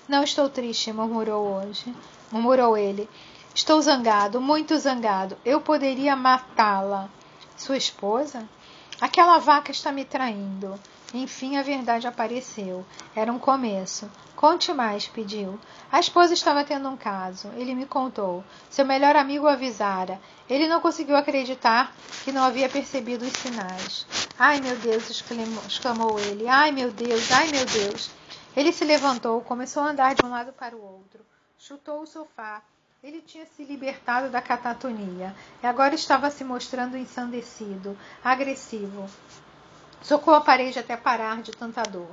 Não 0.09 0.25
estou 0.25 0.49
triste, 0.49 0.93
murmurou 0.93 1.47
hoje. 1.47 1.95
Murmurou 2.33 2.77
ele. 2.77 3.09
Estou 3.57 3.81
zangado, 3.81 4.39
muito 4.39 4.77
zangado. 4.77 5.39
Eu 5.43 5.63
poderia 5.63 6.15
matá-la. 6.15 7.09
Sua 7.57 7.79
esposa? 7.79 8.47
Aquela 9.01 9.39
vaca 9.39 9.71
está 9.71 9.91
me 9.91 10.05
traindo. 10.05 10.79
Enfim, 11.15 11.57
a 11.57 11.63
verdade 11.63 12.07
apareceu. 12.07 12.85
Era 13.15 13.33
um 13.33 13.39
começo. 13.39 14.11
Conte 14.37 14.75
mais, 14.75 15.09
pediu. 15.09 15.59
A 15.91 15.99
esposa 15.99 16.35
estava 16.35 16.65
tendo 16.65 16.87
um 16.87 16.99
caso. 16.99 17.49
Ele 17.57 17.75
me 17.75 17.87
contou. 17.87 18.45
Seu 18.69 18.85
melhor 18.85 19.17
amigo 19.17 19.47
avisara. 19.47 20.21
Ele 20.51 20.69
não 20.69 20.83
conseguiu 20.83 21.17
acreditar 21.17 21.97
que 22.25 22.33
não 22.33 22.45
havia 22.45 22.69
percebido 22.69 23.25
os 23.25 23.33
sinais. 23.33 24.07
Ai, 24.39 24.61
meu 24.61 24.77
Deus! 24.77 25.09
exclamou, 25.09 25.65
exclamou 25.67 26.21
ele. 26.21 26.47
Ai, 26.47 26.73
meu 26.73 26.91
Deus! 26.91 27.33
Ai, 27.33 27.49
meu 27.49 27.65
Deus! 27.65 28.11
Ele 28.55 28.71
se 28.71 28.85
levantou, 28.85 29.41
começou 29.41 29.83
a 29.83 29.89
andar 29.93 30.15
de 30.15 30.23
um 30.27 30.31
lado 30.31 30.53
para 30.53 30.77
o 30.77 30.85
outro. 30.85 31.25
Chutou 31.57 32.03
o 32.03 32.07
sofá. 32.07 32.63
Ele 33.03 33.21
tinha 33.21 33.47
se 33.47 33.63
libertado 33.63 34.31
da 34.31 34.41
catatonia 34.41 35.33
e 35.63 35.67
agora 35.67 35.95
estava 35.95 36.31
se 36.31 36.43
mostrando 36.43 36.97
ensandecido, 36.97 37.97
agressivo. 38.25 39.07
Socou 40.03 40.35
a 40.35 40.41
parede 40.41 40.79
até 40.79 40.97
parar 40.97 41.41
de 41.41 41.53
tanta 41.53 41.83
dor. 41.83 42.09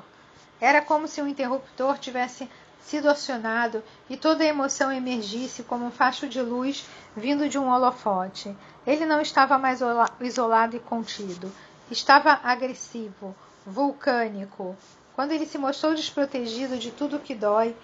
Era 0.61 0.81
como 0.81 1.07
se 1.07 1.21
um 1.21 1.27
interruptor 1.27 1.97
tivesse 1.97 2.49
sido 2.79 3.09
acionado 3.09 3.81
e 4.09 4.17
toda 4.17 4.43
a 4.43 4.47
emoção 4.47 4.91
emergisse 4.91 5.63
como 5.63 5.85
um 5.85 5.91
facho 5.91 6.27
de 6.27 6.41
luz 6.41 6.85
vindo 7.15 7.49
de 7.49 7.57
um 7.57 7.69
holofote. 7.69 8.55
Ele 8.85 9.05
não 9.05 9.21
estava 9.21 9.57
mais 9.57 9.79
isolado 10.19 10.75
e 10.75 10.79
contido. 10.79 11.51
Estava 11.89 12.39
agressivo, 12.43 13.35
vulcânico. 13.65 14.75
Quando 15.15 15.31
ele 15.31 15.45
se 15.45 15.57
mostrou 15.57 15.95
desprotegido 15.95 16.77
de 16.77 16.91
tudo 16.91 17.19
que 17.19 17.33
dói, 17.33 17.75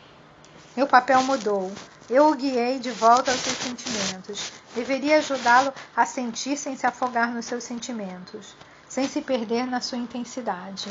meu 0.79 0.87
papel 0.87 1.21
mudou. 1.23 1.69
Eu 2.09 2.29
o 2.29 2.35
guiei 2.35 2.79
de 2.79 2.89
volta 2.89 3.31
aos 3.31 3.41
seus 3.41 3.57
sentimentos. 3.57 4.53
Deveria 4.73 5.17
ajudá-lo 5.17 5.73
a 5.93 6.05
sentir 6.05 6.55
sem 6.55 6.77
se 6.77 6.87
afogar 6.87 7.33
nos 7.33 7.45
seus 7.45 7.65
sentimentos 7.65 8.55
sem 8.87 9.07
se 9.07 9.21
perder 9.21 9.67
na 9.67 9.81
sua 9.81 9.99
intensidade. 9.99 10.89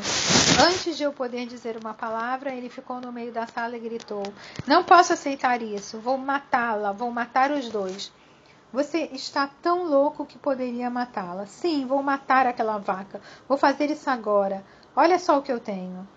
Antes 0.63 0.95
de 0.95 1.03
eu 1.03 1.11
poder 1.11 1.45
dizer 1.47 1.75
uma 1.75 1.93
palavra, 1.93 2.53
ele 2.53 2.69
ficou 2.69 3.01
no 3.01 3.11
meio 3.11 3.29
da 3.33 3.45
sala 3.45 3.75
e 3.75 3.79
gritou: 3.79 4.23
Não 4.65 4.85
posso 4.85 5.11
aceitar 5.11 5.61
isso. 5.61 5.97
Vou 5.97 6.17
matá-la, 6.17 6.93
vou 6.93 7.11
matar 7.11 7.51
os 7.51 7.67
dois. 7.67 8.09
Você 8.71 9.09
está 9.11 9.49
tão 9.61 9.83
louco 9.83 10.25
que 10.25 10.37
poderia 10.37 10.89
matá-la. 10.89 11.45
Sim, 11.45 11.85
vou 11.85 12.01
matar 12.01 12.47
aquela 12.47 12.77
vaca. 12.77 13.19
Vou 13.49 13.57
fazer 13.57 13.89
isso 13.89 14.09
agora. 14.09 14.63
Olha 14.95 15.19
só 15.19 15.37
o 15.39 15.41
que 15.41 15.51
eu 15.51 15.59
tenho. 15.59 16.07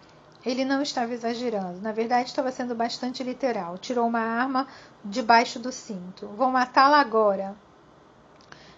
Ele 0.45 0.64
não 0.64 0.82
estava 0.82 1.12
exagerando. 1.12 1.80
Na 1.80 1.93
verdade, 1.93 2.28
estava 2.28 2.51
sendo 2.51 2.74
bastante 2.74 3.22
literal. 3.22 3.78
Tirou 3.78 4.07
uma 4.07 4.20
arma 4.20 4.66
debaixo 5.05 5.59
do 5.59 5.70
cinto. 5.70 6.26
Vou 6.28 6.51
matá-la 6.51 6.99
agora. 6.99 7.55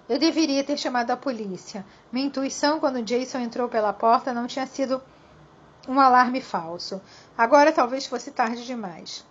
Eu 0.06 0.18
deveria 0.18 0.62
ter 0.62 0.76
chamado 0.76 1.10
a 1.10 1.16
polícia. 1.16 1.84
Minha 2.12 2.26
intuição 2.26 2.78
quando 2.78 3.02
Jason 3.02 3.38
entrou 3.38 3.68
pela 3.68 3.92
porta 3.92 4.34
não 4.34 4.46
tinha 4.46 4.66
sido 4.66 5.02
um 5.88 5.98
alarme 5.98 6.42
falso. 6.42 7.00
Agora 7.36 7.72
talvez 7.72 8.04
fosse 8.06 8.30
tarde 8.30 8.66
demais. 8.66 9.24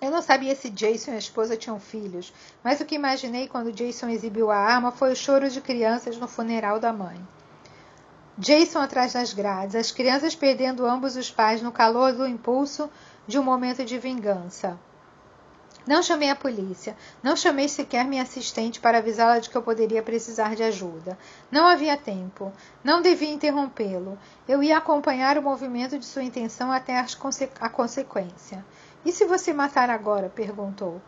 Eu 0.00 0.10
não 0.10 0.22
sabia 0.22 0.54
se 0.54 0.70
Jason 0.70 1.12
e 1.12 1.14
a 1.14 1.18
esposa 1.18 1.56
tinham 1.56 1.78
filhos, 1.78 2.32
mas 2.62 2.80
o 2.80 2.84
que 2.84 2.94
imaginei 2.94 3.46
quando 3.46 3.72
Jason 3.72 4.08
exibiu 4.08 4.50
a 4.50 4.56
arma 4.56 4.90
foi 4.90 5.12
o 5.12 5.16
choro 5.16 5.48
de 5.48 5.60
crianças 5.60 6.16
no 6.16 6.26
funeral 6.26 6.80
da 6.80 6.92
mãe. 6.92 7.16
Jason 8.38 8.80
atrás 8.80 9.12
das 9.12 9.34
grades, 9.34 9.74
as 9.74 9.92
crianças 9.92 10.34
perdendo 10.34 10.86
ambos 10.86 11.16
os 11.16 11.30
pais 11.30 11.60
no 11.60 11.70
calor 11.70 12.12
do 12.12 12.26
impulso 12.26 12.90
de 13.26 13.38
um 13.38 13.42
momento 13.42 13.84
de 13.84 13.98
vingança. 13.98 14.78
Não 15.86 16.02
chamei 16.02 16.30
a 16.30 16.36
polícia, 16.36 16.96
não 17.22 17.36
chamei 17.36 17.68
sequer 17.68 18.04
minha 18.04 18.22
assistente 18.22 18.80
para 18.80 18.98
avisá-la 18.98 19.40
de 19.40 19.50
que 19.50 19.56
eu 19.56 19.62
poderia 19.62 20.02
precisar 20.02 20.54
de 20.54 20.62
ajuda. 20.62 21.18
Não 21.50 21.66
havia 21.66 21.96
tempo. 21.96 22.52
Não 22.84 23.02
devia 23.02 23.32
interrompê-lo. 23.32 24.16
Eu 24.48 24.62
ia 24.62 24.78
acompanhar 24.78 25.36
o 25.36 25.42
movimento 25.42 25.98
de 25.98 26.04
sua 26.04 26.22
intenção 26.22 26.70
até 26.70 27.04
conse 27.18 27.50
a 27.60 27.68
consequência. 27.68 28.64
E 29.04 29.10
se 29.10 29.24
você 29.24 29.52
matar 29.52 29.90
agora? 29.90 30.28
perguntou. 30.28 31.02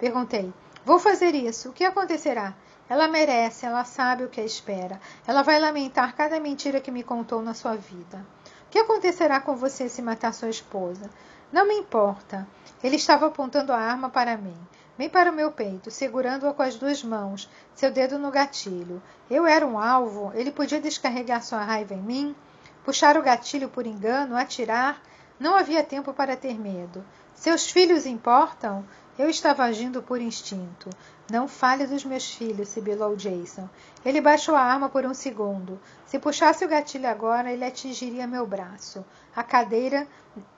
Perguntei. 0.00 0.52
Vou 0.84 0.98
fazer 0.98 1.34
isso. 1.34 1.68
O 1.68 1.72
que 1.72 1.84
acontecerá? 1.84 2.54
Ela 2.88 3.06
merece, 3.06 3.66
ela 3.66 3.84
sabe 3.84 4.24
o 4.24 4.28
que 4.28 4.40
a 4.40 4.44
espera. 4.44 5.00
Ela 5.26 5.42
vai 5.42 5.58
lamentar 5.58 6.16
cada 6.16 6.40
mentira 6.40 6.80
que 6.80 6.90
me 6.90 7.02
contou 7.02 7.42
na 7.42 7.52
sua 7.52 7.76
vida. 7.76 8.24
O 8.66 8.70
que 8.70 8.78
acontecerá 8.78 9.40
com 9.40 9.56
você 9.56 9.88
se 9.88 10.00
matar 10.00 10.32
sua 10.32 10.48
esposa? 10.48 11.10
Não 11.52 11.66
me 11.66 11.74
importa. 11.74 12.46
Ele 12.82 12.96
estava 12.96 13.26
apontando 13.26 13.72
a 13.72 13.78
arma 13.78 14.10
para 14.10 14.36
mim, 14.36 14.56
bem 14.96 15.08
para 15.08 15.30
o 15.30 15.34
meu 15.34 15.50
peito, 15.50 15.90
segurando-a 15.90 16.52
com 16.52 16.62
as 16.62 16.76
duas 16.76 17.02
mãos, 17.02 17.48
seu 17.74 17.90
dedo 17.90 18.18
no 18.18 18.30
gatilho. 18.30 19.02
Eu 19.30 19.46
era 19.46 19.66
um 19.66 19.78
alvo, 19.78 20.32
ele 20.34 20.50
podia 20.50 20.80
descarregar 20.80 21.42
sua 21.42 21.62
raiva 21.62 21.94
em 21.94 22.02
mim, 22.02 22.36
puxar 22.84 23.16
o 23.16 23.22
gatilho 23.22 23.68
por 23.68 23.86
engano, 23.86 24.36
atirar. 24.36 25.00
Não 25.38 25.56
havia 25.56 25.84
tempo 25.84 26.12
para 26.12 26.36
ter 26.36 26.58
medo. 26.58 27.04
Seus 27.34 27.70
filhos 27.70 28.06
importam? 28.06 28.84
Eu 29.18 29.28
estava 29.28 29.64
agindo 29.64 30.02
por 30.02 30.20
instinto. 30.20 30.90
Não 31.30 31.46
fale 31.46 31.86
dos 31.86 32.06
meus 32.06 32.34
filhos, 32.34 32.70
sibilou 32.70 33.14
Jason. 33.14 33.68
Ele 34.02 34.18
baixou 34.18 34.56
a 34.56 34.62
arma 34.62 34.88
por 34.88 35.04
um 35.04 35.12
segundo. 35.12 35.78
Se 36.06 36.18
puxasse 36.18 36.64
o 36.64 36.68
gatilho 36.68 37.06
agora, 37.06 37.52
ele 37.52 37.66
atingiria 37.66 38.26
meu 38.26 38.46
braço, 38.46 39.04
a 39.36 39.42
cadeira 39.42 40.06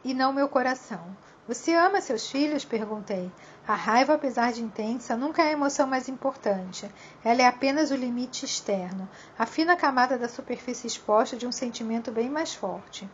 e 0.05 0.15
não 0.15 0.33
meu 0.33 0.49
coração. 0.49 1.05
Você 1.49 1.75
ama 1.75 2.01
seus 2.01 2.31
filhos? 2.31 2.65
perguntei. 2.65 3.33
A 3.67 3.75
raiva, 3.75 4.15
apesar 4.15 4.53
de 4.53 4.63
intensa, 4.63 5.17
nunca 5.17 5.43
é 5.43 5.49
a 5.49 5.53
emoção 5.53 5.89
mais 5.89 6.09
importante. 6.09 6.89
Ela 7.25 7.43
é 7.43 7.47
apenas 7.47 7.91
o 7.91 7.97
limite 7.97 8.45
externo, 8.45 9.09
a 9.37 9.45
fina 9.47 9.75
camada 9.75 10.17
da 10.17 10.29
superfície 10.29 10.87
exposta 10.87 11.37
de 11.37 11.49
um 11.49 11.53
sentimento 11.53 12.13
bem 12.13 12.31
mais 12.31 12.55
forte. 12.55 13.11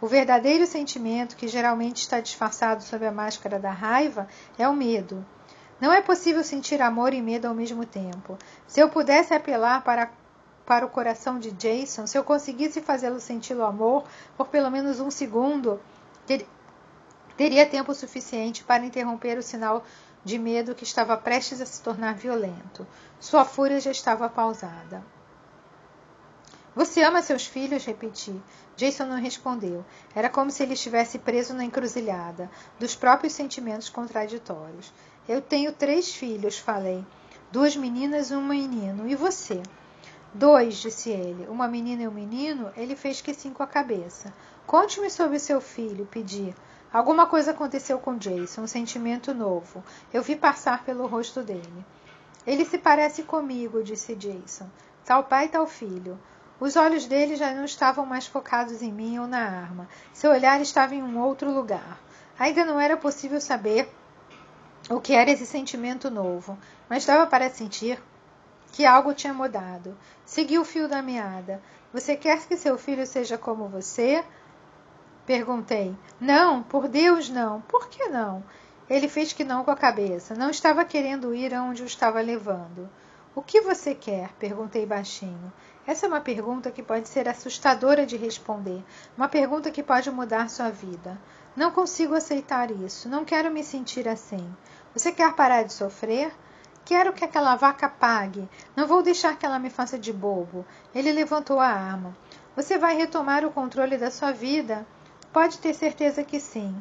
O 0.00 0.06
verdadeiro 0.06 0.66
sentimento, 0.66 1.36
que 1.36 1.48
geralmente 1.48 1.98
está 1.98 2.20
disfarçado 2.20 2.82
sob 2.82 3.06
a 3.06 3.12
máscara 3.12 3.58
da 3.58 3.70
raiva, 3.70 4.26
é 4.58 4.66
o 4.66 4.72
medo. 4.72 5.22
Não 5.80 5.92
é 5.92 6.00
possível 6.00 6.44
sentir 6.44 6.80
amor 6.80 7.12
e 7.12 7.20
medo 7.20 7.46
ao 7.46 7.54
mesmo 7.54 7.84
tempo. 7.84 8.38
Se 8.66 8.80
eu 8.80 8.88
pudesse 8.88 9.34
apelar 9.34 9.82
para, 9.82 10.10
para 10.64 10.86
o 10.86 10.90
coração 10.90 11.38
de 11.38 11.50
Jason, 11.50 12.06
se 12.06 12.16
eu 12.16 12.24
conseguisse 12.24 12.80
fazê-lo 12.80 13.20
sentir 13.20 13.54
o 13.54 13.64
amor 13.64 14.04
por 14.36 14.48
pelo 14.48 14.70
menos 14.70 15.00
um 15.00 15.10
segundo, 15.10 15.80
teria 17.36 17.66
tempo 17.66 17.94
suficiente 17.94 18.62
para 18.62 18.84
interromper 18.84 19.36
o 19.36 19.42
sinal 19.42 19.84
de 20.24 20.38
medo 20.38 20.74
que 20.74 20.84
estava 20.84 21.16
prestes 21.16 21.60
a 21.60 21.66
se 21.66 21.82
tornar 21.82 22.14
violento. 22.14 22.86
Sua 23.20 23.44
fúria 23.44 23.80
já 23.80 23.90
estava 23.90 24.28
pausada. 24.28 25.04
Você 26.74 27.02
ama 27.02 27.22
seus 27.22 27.46
filhos? 27.46 27.84
repeti. 27.84 28.34
Jason 28.76 29.04
não 29.04 29.20
respondeu. 29.20 29.84
Era 30.12 30.28
como 30.28 30.50
se 30.50 30.62
ele 30.62 30.74
estivesse 30.74 31.18
preso 31.18 31.54
na 31.54 31.64
encruzilhada 31.64 32.50
dos 32.80 32.96
próprios 32.96 33.32
sentimentos 33.32 33.88
contraditórios. 33.88 34.92
Eu 35.26 35.40
tenho 35.40 35.72
três 35.72 36.14
filhos, 36.14 36.58
falei. 36.58 37.02
Duas 37.50 37.74
meninas 37.74 38.30
e 38.30 38.34
um 38.34 38.46
menino. 38.46 39.08
E 39.08 39.14
você? 39.14 39.62
Dois, 40.34 40.76
disse 40.76 41.08
ele. 41.08 41.46
Uma 41.48 41.66
menina 41.66 42.02
e 42.02 42.08
um 42.08 42.10
menino? 42.10 42.70
Ele 42.76 42.94
fez 42.94 43.22
que 43.22 43.32
sim 43.32 43.50
com 43.50 43.62
a 43.62 43.66
cabeça. 43.66 44.34
Conte-me 44.66 45.10
sobre 45.10 45.38
seu 45.38 45.62
filho, 45.62 46.06
pedi. 46.10 46.54
Alguma 46.92 47.26
coisa 47.26 47.52
aconteceu 47.52 47.98
com 47.98 48.18
Jason, 48.18 48.62
um 48.62 48.66
sentimento 48.66 49.32
novo. 49.32 49.82
Eu 50.12 50.22
vi 50.22 50.36
passar 50.36 50.84
pelo 50.84 51.06
rosto 51.06 51.42
dele. 51.42 51.84
Ele 52.46 52.66
se 52.66 52.76
parece 52.76 53.22
comigo, 53.22 53.82
disse 53.82 54.14
Jason. 54.14 54.68
Tal 55.06 55.24
pai, 55.24 55.48
tal 55.48 55.66
filho. 55.66 56.18
Os 56.60 56.76
olhos 56.76 57.06
dele 57.06 57.34
já 57.34 57.54
não 57.54 57.64
estavam 57.64 58.04
mais 58.04 58.26
focados 58.26 58.82
em 58.82 58.92
mim 58.92 59.18
ou 59.18 59.26
na 59.26 59.40
arma. 59.40 59.88
Seu 60.12 60.30
olhar 60.32 60.60
estava 60.60 60.94
em 60.94 61.02
um 61.02 61.18
outro 61.18 61.50
lugar. 61.50 61.98
Ainda 62.38 62.62
não 62.64 62.78
era 62.78 62.96
possível 62.96 63.40
saber 63.40 63.88
o 64.90 65.00
que 65.00 65.14
era 65.14 65.30
esse 65.30 65.46
sentimento 65.46 66.10
novo, 66.10 66.58
mas 66.88 67.06
dava 67.06 67.26
para 67.26 67.50
sentir 67.50 68.02
que 68.72 68.84
algo 68.84 69.14
tinha 69.14 69.32
mudado. 69.32 69.96
Segui 70.24 70.58
o 70.58 70.64
fio 70.64 70.88
da 70.88 71.02
meada. 71.02 71.62
Você 71.92 72.16
quer 72.16 72.46
que 72.46 72.56
seu 72.56 72.76
filho 72.76 73.06
seja 73.06 73.38
como 73.38 73.68
você 73.68 74.24
Perguntei. 75.26 75.96
Não, 76.20 76.62
por 76.62 76.86
Deus, 76.86 77.30
não. 77.30 77.62
Por 77.62 77.88
que 77.88 78.08
não? 78.08 78.44
Ele 78.90 79.08
fez 79.08 79.32
que 79.32 79.42
não 79.42 79.64
com 79.64 79.70
a 79.70 79.76
cabeça. 79.76 80.34
Não 80.34 80.50
estava 80.50 80.84
querendo 80.84 81.34
ir 81.34 81.54
aonde 81.54 81.82
o 81.82 81.86
estava 81.86 82.20
levando. 82.20 82.90
O 83.34 83.40
que 83.40 83.62
você 83.62 83.94
quer? 83.94 84.32
perguntei 84.38 84.84
baixinho. 84.84 85.50
Essa 85.86 86.04
é 86.04 86.08
uma 86.08 86.20
pergunta 86.20 86.70
que 86.70 86.82
pode 86.82 87.08
ser 87.08 87.26
assustadora 87.26 88.04
de 88.04 88.16
responder, 88.16 88.82
uma 89.16 89.28
pergunta 89.28 89.70
que 89.70 89.82
pode 89.82 90.10
mudar 90.10 90.48
sua 90.48 90.70
vida. 90.70 91.18
Não 91.56 91.70
consigo 91.70 92.14
aceitar 92.14 92.70
isso, 92.70 93.08
não 93.08 93.24
quero 93.24 93.50
me 93.50 93.62
sentir 93.64 94.08
assim. 94.08 94.46
Você 94.94 95.10
quer 95.10 95.32
parar 95.34 95.64
de 95.64 95.72
sofrer? 95.72 96.32
Quero 96.84 97.12
que 97.12 97.24
aquela 97.24 97.56
vaca 97.56 97.88
pague. 97.88 98.48
Não 98.76 98.86
vou 98.86 99.02
deixar 99.02 99.36
que 99.36 99.44
ela 99.44 99.58
me 99.58 99.68
faça 99.68 99.98
de 99.98 100.12
bobo. 100.12 100.64
Ele 100.94 101.10
levantou 101.10 101.58
a 101.58 101.66
arma. 101.66 102.16
Você 102.54 102.78
vai 102.78 102.94
retomar 102.94 103.44
o 103.44 103.50
controle 103.50 103.98
da 103.98 104.10
sua 104.10 104.30
vida? 104.30 104.86
Pode 105.32 105.58
ter 105.58 105.74
certeza 105.74 106.22
que 106.22 106.38
sim. 106.38 106.76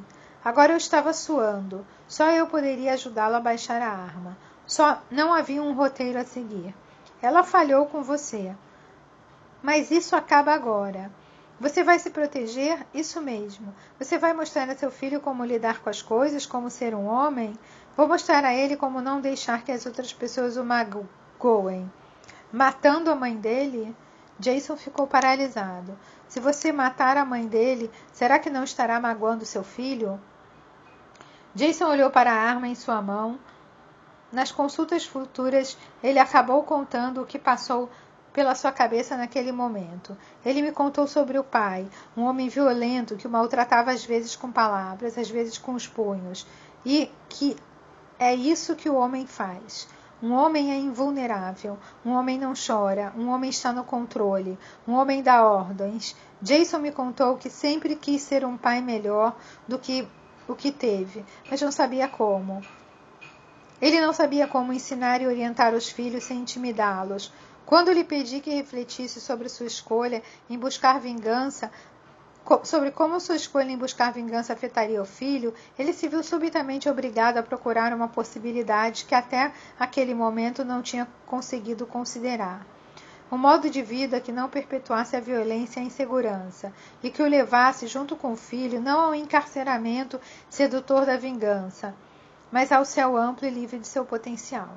Agora 0.45 0.73
eu 0.73 0.77
estava 0.77 1.11
suando. 1.11 1.87
Só 2.07 2.29
eu 2.29 2.45
poderia 2.45 2.93
ajudá-lo 2.93 3.35
a 3.35 3.39
baixar 3.39 3.81
a 3.81 3.89
arma. 3.89 4.37
Só 4.67 5.01
não 5.09 5.33
havia 5.33 5.63
um 5.63 5.73
roteiro 5.73 6.19
a 6.19 6.23
seguir. 6.23 6.75
Ela 7.19 7.41
falhou 7.43 7.87
com 7.87 8.03
você. 8.03 8.53
Mas 9.63 9.89
isso 9.89 10.15
acaba 10.15 10.53
agora. 10.53 11.09
Você 11.59 11.83
vai 11.83 11.97
se 11.97 12.09
proteger? 12.09 12.85
Isso 12.93 13.21
mesmo. 13.21 13.73
Você 13.97 14.17
vai 14.17 14.33
mostrar 14.33 14.69
a 14.69 14.75
seu 14.75 14.91
filho 14.91 15.21
como 15.21 15.45
lidar 15.45 15.79
com 15.79 15.89
as 15.89 16.01
coisas, 16.01 16.45
como 16.45 16.69
ser 16.69 16.93
um 16.93 17.05
homem? 17.05 17.53
Vou 17.95 18.07
mostrar 18.07 18.43
a 18.43 18.53
ele 18.53 18.75
como 18.75 19.01
não 19.01 19.21
deixar 19.21 19.63
que 19.63 19.71
as 19.71 19.85
outras 19.85 20.11
pessoas 20.11 20.57
o 20.57 20.63
magoem. 20.63 21.91
Matando 22.51 23.11
a 23.11 23.15
mãe 23.15 23.35
dele? 23.35 23.95
Jason 24.39 24.75
ficou 24.75 25.05
paralisado. 25.05 25.97
Se 26.27 26.39
você 26.39 26.71
matar 26.71 27.17
a 27.17 27.25
mãe 27.25 27.45
dele, 27.45 27.91
será 28.11 28.39
que 28.39 28.49
não 28.49 28.63
estará 28.63 28.99
magoando 28.99 29.45
seu 29.45 29.63
filho? 29.63 30.19
Jason 31.53 31.85
olhou 31.85 32.09
para 32.09 32.31
a 32.31 32.35
arma 32.35 32.67
em 32.67 32.73
sua 32.73 32.99
mão. 32.99 33.37
Nas 34.31 34.51
consultas 34.51 35.05
futuras, 35.05 35.77
ele 36.01 36.17
acabou 36.17 36.63
contando 36.63 37.21
o 37.21 37.25
que 37.27 37.37
passou 37.37 37.91
pela 38.33 38.55
sua 38.55 38.71
cabeça 38.71 39.15
naquele 39.15 39.51
momento. 39.51 40.17
Ele 40.43 40.63
me 40.63 40.71
contou 40.71 41.05
sobre 41.05 41.37
o 41.37 41.43
pai, 41.43 41.87
um 42.17 42.23
homem 42.23 42.49
violento 42.49 43.15
que 43.15 43.27
o 43.27 43.29
maltratava 43.29 43.91
às 43.91 44.03
vezes 44.03 44.35
com 44.35 44.51
palavras, 44.51 45.15
às 45.15 45.29
vezes 45.29 45.59
com 45.59 45.75
os 45.75 45.87
punhos, 45.87 46.47
e 46.83 47.11
que 47.29 47.55
é 48.23 48.33
isso 48.33 48.75
que 48.75 48.89
o 48.89 48.95
homem 48.95 49.27
faz. 49.27 49.87
Um 50.21 50.31
homem 50.31 50.71
é 50.71 50.77
invulnerável, 50.77 51.77
um 52.05 52.11
homem 52.11 52.39
não 52.39 52.53
chora, 52.55 53.11
um 53.17 53.27
homem 53.27 53.49
está 53.49 53.73
no 53.73 53.83
controle, 53.83 54.57
um 54.87 54.93
homem 54.93 55.21
dá 55.21 55.45
ordens. 55.45 56.15
Jason 56.41 56.79
me 56.79 56.93
contou 56.93 57.35
que 57.35 57.49
sempre 57.49 57.97
quis 57.97 58.21
ser 58.21 58.45
um 58.45 58.55
pai 58.55 58.79
melhor 58.79 59.35
do 59.67 59.77
que 59.77 60.07
o 60.47 60.55
que 60.55 60.71
teve, 60.71 61.25
mas 61.51 61.61
não 61.61 61.73
sabia 61.73 62.07
como. 62.07 62.61
Ele 63.81 63.99
não 63.99 64.13
sabia 64.13 64.47
como 64.47 64.71
ensinar 64.71 65.21
e 65.21 65.27
orientar 65.27 65.73
os 65.73 65.89
filhos 65.89 66.23
sem 66.23 66.39
intimidá-los. 66.39 67.33
Quando 67.65 67.91
lhe 67.91 68.05
pedi 68.05 68.39
que 68.39 68.55
refletisse 68.55 69.19
sobre 69.19 69.49
sua 69.49 69.65
escolha 69.65 70.23
em 70.49 70.57
buscar 70.57 71.01
vingança, 71.01 71.69
sobre 72.63 72.91
como 72.91 73.19
sua 73.19 73.35
escolha 73.35 73.71
em 73.71 73.77
buscar 73.77 74.11
vingança 74.11 74.53
afetaria 74.53 75.01
o 75.01 75.05
filho, 75.05 75.53
ele 75.79 75.93
se 75.93 76.07
viu 76.07 76.21
subitamente 76.21 76.89
obrigado 76.89 77.37
a 77.37 77.43
procurar 77.43 77.93
uma 77.93 78.07
possibilidade 78.07 79.05
que 79.05 79.15
até 79.15 79.53
aquele 79.79 80.13
momento 80.13 80.65
não 80.65 80.81
tinha 80.81 81.07
conseguido 81.25 81.85
considerar. 81.85 82.65
Um 83.31 83.37
modo 83.37 83.69
de 83.69 83.81
vida 83.81 84.19
que 84.19 84.31
não 84.31 84.49
perpetuasse 84.49 85.15
a 85.15 85.19
violência 85.19 85.79
e 85.79 85.83
a 85.83 85.85
insegurança, 85.85 86.71
e 87.01 87.09
que 87.09 87.23
o 87.23 87.27
levasse, 87.27 87.87
junto 87.87 88.15
com 88.15 88.33
o 88.33 88.37
filho, 88.37 88.79
não 88.79 88.99
ao 88.99 89.15
encarceramento 89.15 90.19
sedutor 90.49 91.05
da 91.05 91.17
vingança, 91.17 91.95
mas 92.51 92.71
ao 92.71 92.85
céu 92.85 93.17
amplo 93.17 93.47
e 93.47 93.49
livre 93.49 93.79
de 93.79 93.87
seu 93.87 94.05
potencial. 94.05 94.69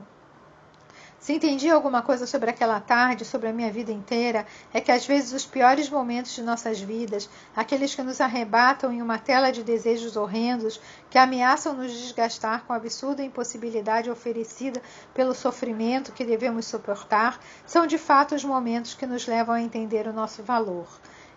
Se 1.26 1.32
entendi 1.32 1.68
alguma 1.68 2.02
coisa 2.02 2.24
sobre 2.24 2.50
aquela 2.50 2.78
tarde, 2.78 3.24
sobre 3.24 3.48
a 3.48 3.52
minha 3.52 3.72
vida 3.72 3.90
inteira, 3.90 4.46
é 4.72 4.80
que 4.80 4.92
às 4.92 5.04
vezes 5.04 5.32
os 5.32 5.44
piores 5.44 5.90
momentos 5.90 6.32
de 6.36 6.40
nossas 6.40 6.80
vidas, 6.80 7.28
aqueles 7.56 7.92
que 7.92 8.02
nos 8.04 8.20
arrebatam 8.20 8.92
em 8.92 9.02
uma 9.02 9.18
tela 9.18 9.50
de 9.50 9.64
desejos 9.64 10.16
horrendos, 10.16 10.80
que 11.10 11.18
ameaçam 11.18 11.72
nos 11.72 11.90
desgastar 11.90 12.62
com 12.64 12.72
a 12.72 12.76
absurda 12.76 13.24
impossibilidade 13.24 14.08
oferecida 14.08 14.80
pelo 15.12 15.34
sofrimento 15.34 16.12
que 16.12 16.24
devemos 16.24 16.66
suportar, 16.66 17.40
são 17.66 17.88
de 17.88 17.98
fato 17.98 18.36
os 18.36 18.44
momentos 18.44 18.94
que 18.94 19.04
nos 19.04 19.26
levam 19.26 19.56
a 19.56 19.60
entender 19.60 20.06
o 20.06 20.12
nosso 20.12 20.44
valor. 20.44 20.86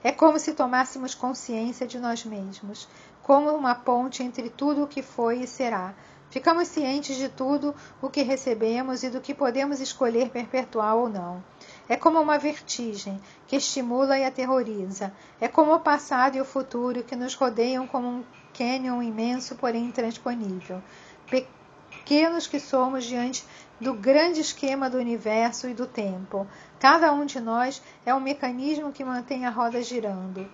É 0.03 0.11
como 0.11 0.37
se 0.37 0.53
tomássemos 0.53 1.15
consciência 1.15 1.87
de 1.87 1.97
nós 1.97 2.23
mesmos, 2.23 2.87
como 3.23 3.49
uma 3.49 3.73
ponte 3.73 4.21
entre 4.21 4.51
tudo 4.51 4.83
o 4.83 4.87
que 4.87 5.01
foi 5.01 5.39
e 5.39 5.47
será 5.47 5.95
Ficamos 6.29 6.67
cientes 6.67 7.17
de 7.17 7.27
tudo 7.27 7.73
o 8.01 8.09
que 8.09 8.21
recebemos 8.21 9.01
e 9.01 9.09
do 9.09 9.19
que 9.19 9.33
podemos 9.33 9.79
escolher 9.79 10.29
perpetuar 10.29 10.95
ou 10.95 11.09
não. 11.09 11.43
É 11.87 11.95
como 11.95 12.21
uma 12.21 12.37
vertigem 12.37 13.19
que 13.47 13.55
estimula 13.55 14.17
e 14.17 14.23
aterroriza. 14.23 15.11
É 15.41 15.47
como 15.47 15.73
o 15.73 15.79
passado 15.79 16.37
e 16.37 16.41
o 16.41 16.45
futuro 16.45 17.03
que 17.03 17.15
nos 17.15 17.33
rodeiam 17.33 17.87
como 17.87 18.07
um 18.07 18.23
cânion 18.53 19.01
imenso, 19.01 19.55
porém 19.55 19.85
intransponível. 19.85 20.83
Pequenos 21.27 22.45
que 22.45 22.59
somos 22.59 23.05
diante 23.05 23.43
do 23.79 23.93
grande 23.93 24.41
esquema 24.41 24.89
do 24.89 24.97
universo 24.97 25.67
e 25.67 25.73
do 25.73 25.87
tempo. 25.87 26.45
Cada 26.79 27.11
um 27.11 27.25
de 27.25 27.39
nós 27.39 27.81
é 28.05 28.13
um 28.13 28.19
mecanismo 28.19 28.91
que 28.91 29.03
mantém 29.03 29.45
a 29.45 29.49
roda 29.49 29.81
girando. 29.81 30.47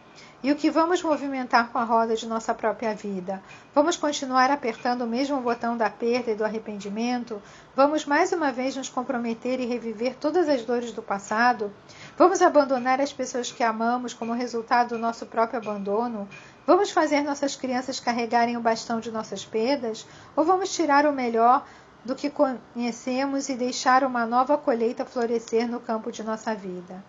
E 0.45 0.51
o 0.51 0.55
que 0.55 0.69
vamos 0.69 1.01
movimentar 1.01 1.71
com 1.71 1.79
a 1.79 1.83
roda 1.83 2.15
de 2.15 2.27
nossa 2.27 2.53
própria 2.53 2.93
vida? 2.93 3.41
Vamos 3.73 3.97
continuar 3.97 4.51
apertando 4.51 5.01
o 5.01 5.07
mesmo 5.07 5.41
botão 5.41 5.75
da 5.75 5.89
perda 5.89 6.29
e 6.29 6.35
do 6.35 6.45
arrependimento? 6.45 7.41
Vamos 7.75 8.05
mais 8.05 8.31
uma 8.31 8.51
vez 8.51 8.75
nos 8.75 8.87
comprometer 8.87 9.59
e 9.59 9.65
reviver 9.65 10.13
todas 10.13 10.47
as 10.47 10.63
dores 10.63 10.91
do 10.91 11.01
passado? 11.01 11.73
Vamos 12.15 12.43
abandonar 12.43 13.01
as 13.01 13.11
pessoas 13.11 13.51
que 13.51 13.63
amamos 13.63 14.13
como 14.13 14.33
resultado 14.33 14.89
do 14.89 14.99
nosso 14.99 15.25
próprio 15.25 15.57
abandono? 15.57 16.29
Vamos 16.63 16.91
fazer 16.91 17.21
nossas 17.21 17.55
crianças 17.55 17.99
carregarem 17.99 18.55
o 18.55 18.61
bastão 18.61 18.99
de 18.99 19.09
nossas 19.09 19.43
perdas? 19.43 20.05
Ou 20.35 20.45
vamos 20.45 20.71
tirar 20.71 21.07
o 21.07 21.11
melhor 21.11 21.65
do 22.05 22.13
que 22.13 22.29
conhecemos 22.29 23.49
e 23.49 23.55
deixar 23.55 24.03
uma 24.03 24.27
nova 24.27 24.59
colheita 24.59 25.05
florescer 25.05 25.67
no 25.67 25.79
campo 25.79 26.11
de 26.11 26.23
nossa 26.23 26.53
vida? 26.53 27.03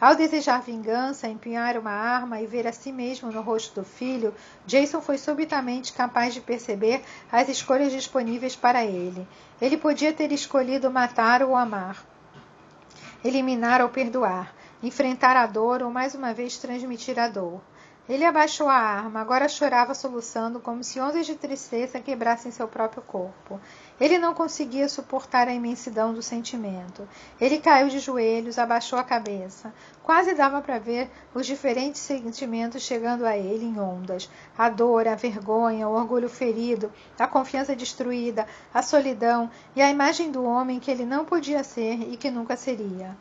Ao 0.00 0.14
desejar 0.14 0.62
vingança, 0.62 1.26
empunhar 1.26 1.76
uma 1.76 1.90
arma 1.90 2.40
e 2.40 2.46
ver 2.46 2.68
a 2.68 2.72
si 2.72 2.92
mesmo 2.92 3.32
no 3.32 3.42
rosto 3.42 3.80
do 3.80 3.84
filho, 3.84 4.32
Jason 4.64 5.00
foi 5.00 5.18
subitamente 5.18 5.92
capaz 5.92 6.32
de 6.32 6.40
perceber 6.40 7.02
as 7.32 7.48
escolhas 7.48 7.90
disponíveis 7.90 8.54
para 8.54 8.84
ele. 8.84 9.26
Ele 9.60 9.76
podia 9.76 10.12
ter 10.12 10.30
escolhido 10.30 10.88
matar 10.88 11.42
ou 11.42 11.56
amar, 11.56 12.04
eliminar 13.24 13.82
ou 13.82 13.88
perdoar, 13.88 14.54
enfrentar 14.80 15.36
a 15.36 15.46
dor 15.46 15.82
ou 15.82 15.90
mais 15.90 16.14
uma 16.14 16.32
vez 16.32 16.56
transmitir 16.58 17.18
a 17.18 17.26
dor. 17.26 17.60
Ele 18.08 18.24
abaixou 18.24 18.70
a 18.70 18.74
arma, 18.74 19.20
agora 19.20 19.50
chorava 19.50 19.92
soluçando 19.92 20.60
como 20.60 20.82
se 20.82 20.98
ondas 20.98 21.26
de 21.26 21.34
tristeza 21.34 22.00
quebrassem 22.00 22.50
seu 22.50 22.66
próprio 22.66 23.02
corpo. 23.02 23.60
Ele 24.00 24.16
não 24.16 24.32
conseguia 24.32 24.88
suportar 24.88 25.46
a 25.46 25.52
imensidão 25.52 26.14
do 26.14 26.22
sentimento. 26.22 27.06
Ele 27.38 27.58
caiu 27.58 27.88
de 27.90 27.98
joelhos, 27.98 28.58
abaixou 28.58 28.98
a 28.98 29.04
cabeça. 29.04 29.74
Quase 30.02 30.34
dava 30.34 30.62
para 30.62 30.78
ver 30.78 31.10
os 31.34 31.46
diferentes 31.46 32.00
sentimentos 32.00 32.82
chegando 32.82 33.26
a 33.26 33.36
ele 33.36 33.66
em 33.66 33.78
ondas: 33.78 34.30
a 34.56 34.70
dor, 34.70 35.06
a 35.06 35.14
vergonha, 35.14 35.86
o 35.86 35.92
orgulho 35.92 36.30
ferido, 36.30 36.90
a 37.18 37.26
confiança 37.26 37.76
destruída, 37.76 38.46
a 38.72 38.80
solidão 38.80 39.50
e 39.76 39.82
a 39.82 39.90
imagem 39.90 40.32
do 40.32 40.42
homem 40.44 40.80
que 40.80 40.90
ele 40.90 41.04
não 41.04 41.26
podia 41.26 41.62
ser 41.62 42.10
e 42.10 42.16
que 42.16 42.30
nunca 42.30 42.56
seria. 42.56 43.14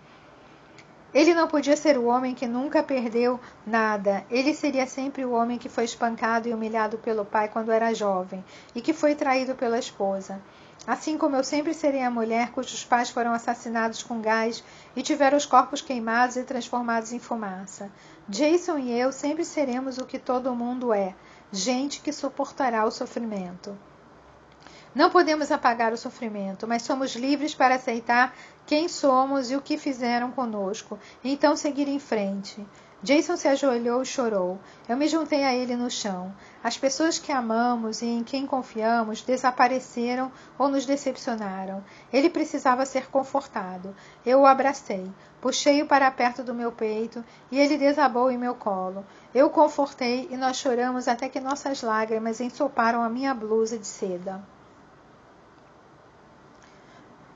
Ele 1.13 1.33
não 1.33 1.47
podia 1.47 1.77
ser 1.77 1.97
o 1.97 2.05
homem 2.05 2.35
que 2.35 2.45
nunca 2.45 2.83
perdeu 2.83 3.39
nada. 3.65 4.25
Ele 4.29 4.53
seria 4.53 4.85
sempre 4.85 5.23
o 5.23 5.31
homem 5.31 5.57
que 5.57 5.69
foi 5.69 5.85
espancado 5.85 6.47
e 6.47 6.53
humilhado 6.53 6.97
pelo 6.97 7.23
pai 7.23 7.47
quando 7.47 7.71
era 7.71 7.93
jovem 7.93 8.43
e 8.75 8.81
que 8.81 8.93
foi 8.93 9.15
traído 9.15 9.55
pela 9.55 9.79
esposa. 9.79 10.41
Assim 10.85 11.17
como 11.17 11.35
eu 11.35 11.43
sempre 11.43 11.73
serei 11.73 12.01
a 12.01 12.09
mulher 12.09 12.51
cujos 12.51 12.85
pais 12.85 13.09
foram 13.09 13.33
assassinados 13.33 14.03
com 14.03 14.21
gás 14.21 14.63
e 14.95 15.01
tiveram 15.01 15.37
os 15.37 15.45
corpos 15.45 15.81
queimados 15.81 16.37
e 16.37 16.43
transformados 16.43 17.11
em 17.11 17.19
fumaça. 17.19 17.91
Jason 18.29 18.77
e 18.77 18.97
eu 18.97 19.11
sempre 19.11 19.43
seremos 19.43 19.97
o 19.97 20.05
que 20.05 20.19
todo 20.19 20.55
mundo 20.55 20.93
é: 20.93 21.13
gente 21.51 21.99
que 21.99 22.13
suportará 22.13 22.85
o 22.85 22.91
sofrimento. 22.91 23.77
Não 24.97 25.11
podemos 25.11 25.51
apagar 25.51 25.93
o 25.93 25.97
sofrimento, 25.97 26.67
mas 26.67 26.81
somos 26.81 27.15
livres 27.15 27.53
para 27.53 27.75
aceitar 27.75 28.35
quem 28.65 28.87
somos 28.87 29.51
e 29.51 29.55
o 29.55 29.61
que 29.61 29.77
fizeram 29.77 30.31
conosco, 30.31 30.97
então 31.23 31.55
seguir 31.55 31.87
em 31.87 31.99
frente. 31.99 32.65
Jason 33.03 33.37
se 33.37 33.47
ajoelhou 33.47 34.01
e 34.01 34.07
chorou. 34.07 34.57
Eu 34.89 34.97
me 34.97 35.07
juntei 35.07 35.43
a 35.43 35.53
ele 35.53 35.75
no 35.75 35.87
chão. 35.87 36.33
As 36.63 36.79
pessoas 36.79 37.19
que 37.19 37.31
amamos 37.31 38.01
e 38.01 38.07
em 38.07 38.23
quem 38.23 38.47
confiamos 38.47 39.21
desapareceram 39.21 40.31
ou 40.57 40.67
nos 40.67 40.83
decepcionaram. 40.83 41.83
Ele 42.11 42.27
precisava 42.27 42.83
ser 42.83 43.05
confortado. 43.05 43.95
Eu 44.25 44.39
o 44.39 44.47
abracei, 44.47 45.07
puxei-o 45.39 45.85
para 45.85 46.09
perto 46.09 46.43
do 46.43 46.55
meu 46.55 46.71
peito 46.71 47.23
e 47.51 47.59
ele 47.59 47.77
desabou 47.77 48.31
em 48.31 48.37
meu 48.39 48.55
colo. 48.55 49.05
Eu 49.31 49.45
o 49.45 49.51
confortei 49.51 50.27
e 50.31 50.35
nós 50.35 50.57
choramos 50.57 51.07
até 51.07 51.29
que 51.29 51.39
nossas 51.39 51.83
lágrimas 51.83 52.41
ensoparam 52.41 53.03
a 53.03 53.09
minha 53.09 53.31
blusa 53.31 53.77
de 53.77 53.85
seda. 53.85 54.56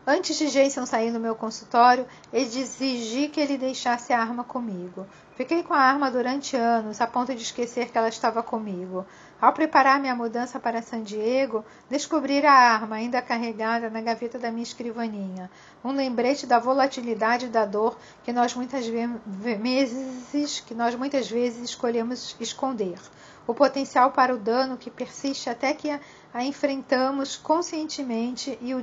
Antes 0.05 0.35
de 0.35 0.49
Jason 0.49 0.83
sair 0.87 1.11
do 1.11 1.19
meu 1.19 1.35
consultório, 1.35 2.07
exigi 2.33 3.27
que 3.27 3.39
ele 3.39 3.55
deixasse 3.55 4.11
a 4.11 4.19
arma 4.19 4.43
comigo. 4.43 5.05
Fiquei 5.35 5.61
com 5.61 5.75
a 5.75 5.79
arma 5.79 6.09
durante 6.09 6.55
anos, 6.55 6.99
a 6.99 7.05
ponto 7.05 7.35
de 7.35 7.43
esquecer 7.43 7.91
que 7.91 7.97
ela 7.97 8.09
estava 8.09 8.41
comigo. 8.41 9.05
Ao 9.39 9.53
preparar 9.53 9.99
minha 9.99 10.15
mudança 10.15 10.59
para 10.59 10.81
San 10.81 11.03
Diego, 11.03 11.63
descobri 11.87 12.43
a 12.43 12.51
arma 12.51 12.95
ainda 12.95 13.21
carregada 13.21 13.91
na 13.91 14.01
gaveta 14.01 14.39
da 14.39 14.51
minha 14.51 14.63
escrivaninha. 14.63 15.51
Um 15.83 15.91
lembrete 15.91 16.47
da 16.47 16.57
volatilidade 16.57 17.47
da 17.47 17.63
dor 17.65 17.95
que 18.23 18.33
nós 18.33 18.55
muitas 18.55 18.87
vezes, 18.87 20.61
que 20.61 20.73
nós 20.73 20.95
muitas 20.95 21.29
vezes 21.29 21.69
escolhemos 21.69 22.35
esconder. 22.39 22.99
O 23.45 23.53
potencial 23.53 24.11
para 24.11 24.33
o 24.33 24.37
dano 24.37 24.77
que 24.77 24.89
persiste 24.89 25.47
até 25.47 25.75
que 25.75 25.91
a, 25.91 25.99
a 26.33 26.43
enfrentamos 26.43 27.35
conscientemente 27.35 28.57
e 28.61 28.73
o 28.73 28.81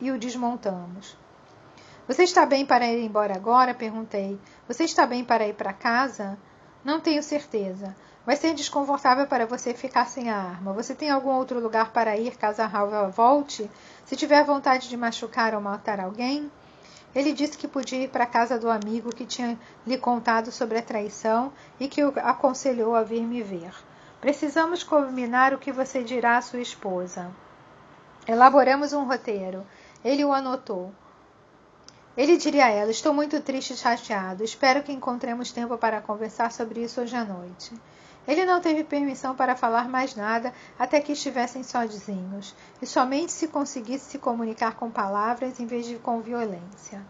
e 0.00 0.10
o 0.10 0.18
desmontamos. 0.18 1.16
Você 2.08 2.24
está 2.24 2.44
bem 2.44 2.66
para 2.66 2.86
ir 2.86 3.04
embora 3.04 3.34
agora? 3.34 3.74
perguntei. 3.74 4.38
Você 4.66 4.84
está 4.84 5.06
bem 5.06 5.24
para 5.24 5.46
ir 5.46 5.54
para 5.54 5.72
casa? 5.72 6.38
Não 6.84 6.98
tenho 6.98 7.22
certeza. 7.22 7.94
Vai 8.26 8.36
ser 8.36 8.54
desconfortável 8.54 9.26
para 9.26 9.46
você 9.46 9.72
ficar 9.74 10.06
sem 10.06 10.30
a 10.30 10.36
arma. 10.36 10.72
Você 10.72 10.94
tem 10.94 11.10
algum 11.10 11.30
outro 11.30 11.60
lugar 11.60 11.92
para 11.92 12.16
ir 12.16 12.36
caso 12.36 12.62
a 12.62 12.66
Halva 12.66 13.08
volte? 13.08 13.70
Se 14.04 14.16
tiver 14.16 14.44
vontade 14.44 14.88
de 14.88 14.96
machucar 14.96 15.54
ou 15.54 15.60
matar 15.60 16.00
alguém? 16.00 16.50
Ele 17.14 17.32
disse 17.32 17.58
que 17.58 17.66
podia 17.66 18.04
ir 18.04 18.08
para 18.08 18.24
a 18.24 18.26
casa 18.26 18.58
do 18.58 18.70
amigo 18.70 19.14
que 19.14 19.26
tinha 19.26 19.58
lhe 19.86 19.98
contado 19.98 20.52
sobre 20.52 20.78
a 20.78 20.82
traição 20.82 21.52
e 21.78 21.88
que 21.88 22.04
o 22.04 22.12
aconselhou 22.16 22.94
a 22.94 23.02
vir 23.02 23.22
me 23.22 23.42
ver. 23.42 23.72
Precisamos 24.20 24.84
combinar 24.84 25.52
o 25.52 25.58
que 25.58 25.72
você 25.72 26.04
dirá 26.04 26.36
à 26.36 26.42
sua 26.42 26.60
esposa. 26.60 27.30
Elaboramos 28.28 28.92
um 28.92 29.04
roteiro. 29.04 29.66
Ele 30.04 30.24
o 30.24 30.32
anotou. 30.32 30.92
Ele 32.16 32.36
diria 32.36 32.66
a 32.66 32.70
ela: 32.70 32.90
Estou 32.90 33.12
muito 33.12 33.40
triste 33.40 33.74
e 33.74 33.76
chateado. 33.76 34.42
Espero 34.42 34.82
que 34.82 34.92
encontremos 34.92 35.52
tempo 35.52 35.76
para 35.76 36.00
conversar 36.00 36.50
sobre 36.52 36.82
isso 36.82 37.00
hoje 37.00 37.14
à 37.14 37.24
noite. 37.24 37.72
Ele 38.26 38.44
não 38.44 38.60
teve 38.60 38.84
permissão 38.84 39.34
para 39.34 39.56
falar 39.56 39.88
mais 39.88 40.14
nada 40.14 40.52
até 40.78 41.00
que 41.00 41.12
estivessem 41.12 41.62
sozinhos, 41.62 42.54
e 42.80 42.86
somente 42.86 43.32
se 43.32 43.48
conseguisse 43.48 44.10
se 44.10 44.18
comunicar 44.18 44.74
com 44.76 44.90
palavras 44.90 45.58
em 45.58 45.66
vez 45.66 45.86
de 45.86 45.96
com 45.96 46.20
violência. 46.20 47.02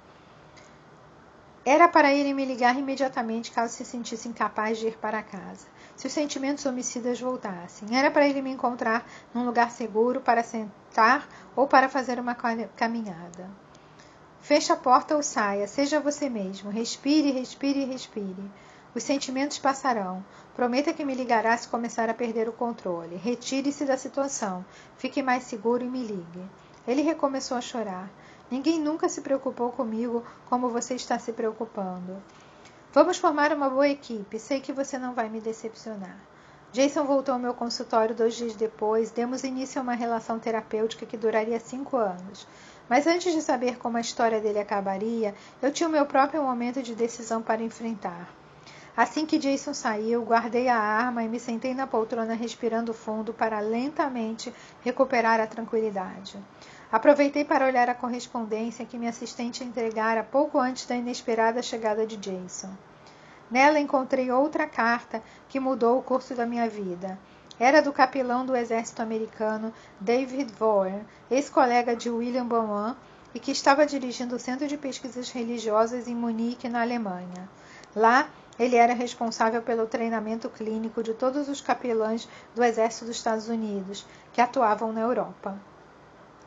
Era 1.64 1.88
para 1.88 2.12
ele 2.12 2.32
me 2.32 2.44
ligar 2.44 2.76
imediatamente 2.78 3.50
caso 3.52 3.74
se 3.74 3.84
sentisse 3.84 4.28
incapaz 4.28 4.78
de 4.78 4.88
ir 4.88 4.96
para 4.96 5.22
casa. 5.22 5.66
Se 5.94 6.06
os 6.06 6.12
sentimentos 6.12 6.64
homicidas 6.64 7.20
voltassem. 7.20 7.96
Era 7.96 8.10
para 8.10 8.26
ele 8.26 8.40
me 8.40 8.50
encontrar 8.50 9.06
num 9.34 9.44
lugar 9.44 9.70
seguro 9.70 10.20
para 10.20 10.42
sentar 10.42 10.79
ou 11.56 11.66
para 11.66 11.88
fazer 11.88 12.18
uma 12.18 12.34
caminhada. 12.34 13.48
Feche 14.40 14.72
a 14.72 14.76
porta 14.76 15.14
ou 15.14 15.22
saia, 15.22 15.66
seja 15.68 16.00
você 16.00 16.28
mesmo. 16.28 16.70
Respire, 16.70 17.30
respire, 17.30 17.84
respire. 17.84 18.50
Os 18.94 19.02
sentimentos 19.02 19.58
passarão. 19.58 20.24
Prometa 20.56 20.92
que 20.92 21.04
me 21.04 21.14
ligará 21.14 21.56
se 21.56 21.68
começar 21.68 22.10
a 22.10 22.14
perder 22.14 22.48
o 22.48 22.52
controle. 22.52 23.16
Retire-se 23.16 23.84
da 23.84 23.96
situação. 23.96 24.64
Fique 24.96 25.22
mais 25.22 25.44
seguro 25.44 25.84
e 25.84 25.88
me 25.88 26.02
ligue. 26.02 26.44
Ele 26.88 27.02
recomeçou 27.02 27.56
a 27.56 27.60
chorar. 27.60 28.10
Ninguém 28.50 28.80
nunca 28.80 29.08
se 29.08 29.20
preocupou 29.20 29.70
comigo 29.70 30.24
como 30.48 30.70
você 30.70 30.94
está 30.94 31.18
se 31.18 31.32
preocupando. 31.32 32.20
Vamos 32.92 33.18
formar 33.18 33.52
uma 33.52 33.70
boa 33.70 33.88
equipe. 33.88 34.40
Sei 34.40 34.60
que 34.60 34.72
você 34.72 34.98
não 34.98 35.14
vai 35.14 35.28
me 35.28 35.40
decepcionar. 35.40 36.18
Jason 36.72 37.04
voltou 37.04 37.34
ao 37.34 37.40
meu 37.40 37.52
consultório 37.52 38.14
dois 38.14 38.34
dias 38.34 38.54
depois. 38.54 39.10
Demos 39.10 39.42
início 39.42 39.80
a 39.80 39.82
uma 39.82 39.94
relação 39.94 40.38
terapêutica 40.38 41.04
que 41.04 41.16
duraria 41.16 41.58
cinco 41.58 41.96
anos. 41.96 42.46
Mas 42.88 43.06
antes 43.06 43.32
de 43.32 43.42
saber 43.42 43.78
como 43.78 43.96
a 43.96 44.00
história 44.00 44.40
dele 44.40 44.60
acabaria, 44.60 45.34
eu 45.60 45.72
tinha 45.72 45.88
o 45.88 45.92
meu 45.92 46.06
próprio 46.06 46.42
momento 46.42 46.80
de 46.82 46.94
decisão 46.94 47.42
para 47.42 47.62
enfrentar. 47.62 48.28
Assim 48.96 49.24
que 49.24 49.38
Jason 49.38 49.72
saiu, 49.72 50.22
guardei 50.22 50.68
a 50.68 50.76
arma 50.76 51.22
e 51.24 51.28
me 51.28 51.40
sentei 51.40 51.74
na 51.74 51.86
poltrona 51.86 52.34
respirando 52.34 52.92
fundo 52.92 53.32
para 53.32 53.58
lentamente 53.60 54.52
recuperar 54.82 55.40
a 55.40 55.46
tranquilidade. 55.46 56.36
Aproveitei 56.90 57.44
para 57.44 57.66
olhar 57.66 57.88
a 57.88 57.94
correspondência 57.94 58.84
que 58.84 58.98
minha 58.98 59.10
assistente 59.10 59.64
entregara 59.64 60.22
pouco 60.22 60.58
antes 60.58 60.86
da 60.86 60.96
inesperada 60.96 61.62
chegada 61.62 62.04
de 62.04 62.16
Jason. 62.16 62.70
Nela 63.50 63.80
encontrei 63.80 64.30
outra 64.30 64.66
carta 64.66 65.22
que 65.48 65.58
mudou 65.58 65.98
o 65.98 66.02
curso 66.02 66.34
da 66.34 66.46
minha 66.46 66.68
vida. 66.68 67.18
Era 67.58 67.82
do 67.82 67.92
capelão 67.92 68.46
do 68.46 68.56
exército 68.56 69.02
americano 69.02 69.72
David 70.00 70.52
Vaughan, 70.58 71.02
ex-colega 71.30 71.96
de 71.96 72.08
William 72.08 72.46
Beaumont, 72.46 72.96
e 73.34 73.40
que 73.40 73.50
estava 73.50 73.86
dirigindo 73.86 74.36
o 74.36 74.38
Centro 74.38 74.66
de 74.66 74.76
Pesquisas 74.76 75.30
Religiosas 75.30 76.08
em 76.08 76.14
Munique, 76.14 76.68
na 76.68 76.80
Alemanha. 76.80 77.48
Lá, 77.94 78.28
ele 78.58 78.76
era 78.76 78.94
responsável 78.94 79.62
pelo 79.62 79.86
treinamento 79.86 80.48
clínico 80.48 81.02
de 81.02 81.14
todos 81.14 81.48
os 81.48 81.60
capelães 81.60 82.28
do 82.54 82.62
Exército 82.62 83.06
dos 83.06 83.16
Estados 83.16 83.48
Unidos 83.48 84.06
que 84.32 84.40
atuavam 84.40 84.92
na 84.92 85.00
Europa. 85.00 85.58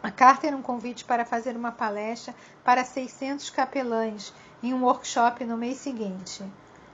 A 0.01 0.11
carta 0.11 0.47
era 0.47 0.55
um 0.55 0.61
convite 0.61 1.05
para 1.05 1.25
fazer 1.25 1.55
uma 1.55 1.71
palestra 1.71 2.35
para 2.63 2.83
600 2.83 3.49
capelães 3.49 4.33
em 4.61 4.73
um 4.73 4.83
workshop 4.83 5.45
no 5.45 5.57
mês 5.57 5.77
seguinte. 5.77 6.43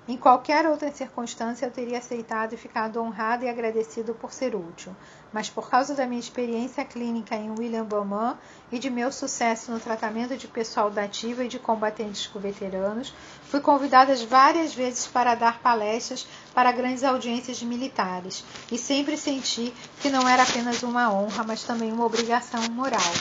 Em 0.09 0.17
qualquer 0.17 0.65
outra 0.65 0.91
circunstância 0.91 1.67
eu 1.67 1.71
teria 1.71 1.99
aceitado 1.99 2.53
e 2.53 2.57
ficado 2.57 2.99
honrado 2.99 3.45
e 3.45 3.47
agradecido 3.47 4.15
por 4.15 4.33
ser 4.33 4.55
útil, 4.55 4.95
mas 5.31 5.51
por 5.51 5.69
causa 5.69 5.93
da 5.93 6.07
minha 6.07 6.19
experiência 6.19 6.83
clínica 6.83 7.35
em 7.35 7.51
William 7.51 7.85
Beaumont 7.85 8.35
e 8.71 8.79
de 8.79 8.89
meu 8.89 9.11
sucesso 9.11 9.71
no 9.71 9.79
tratamento 9.79 10.35
de 10.35 10.47
pessoal 10.47 10.89
da 10.89 11.03
ativa 11.03 11.43
e 11.43 11.47
de 11.47 11.59
combatentes 11.59 12.25
veteranos, 12.33 13.13
fui 13.51 13.61
convidada 13.61 14.15
várias 14.25 14.73
vezes 14.73 15.05
para 15.05 15.35
dar 15.35 15.59
palestras 15.59 16.27
para 16.55 16.71
grandes 16.71 17.03
audiências 17.03 17.57
de 17.57 17.67
militares. 17.67 18.43
E 18.71 18.79
sempre 18.79 19.15
senti 19.15 19.71
que 20.01 20.09
não 20.09 20.27
era 20.27 20.41
apenas 20.41 20.81
uma 20.81 21.13
honra, 21.13 21.43
mas 21.43 21.61
também 21.61 21.93
uma 21.93 22.05
obrigação 22.05 22.63
moral. 22.71 23.13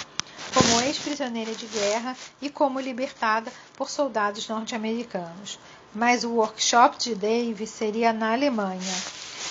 Como 0.54 0.80
ex-prisioneira 0.80 1.54
de 1.54 1.66
guerra 1.66 2.16
e 2.40 2.48
como 2.48 2.80
libertada 2.80 3.52
por 3.76 3.90
soldados 3.90 4.48
norte-americanos 4.48 5.58
mas 5.94 6.24
o 6.24 6.30
workshop 6.32 6.98
de 6.98 7.14
Dave 7.14 7.66
seria 7.66 8.12
na 8.12 8.32
Alemanha 8.32 8.94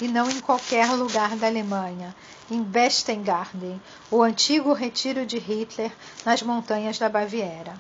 e 0.02 0.08
não 0.08 0.30
em 0.30 0.40
qualquer 0.40 0.92
lugar 0.92 1.36
da 1.36 1.48
Alemanha, 1.48 2.16
em 2.50 2.66
Westengarten, 2.74 3.82
o 4.12 4.22
antigo 4.22 4.74
retiro 4.74 5.26
de 5.26 5.38
Hitler 5.38 5.92
nas 6.24 6.42
montanhas 6.42 7.00
da 7.00 7.10
Baviera. 7.10 7.76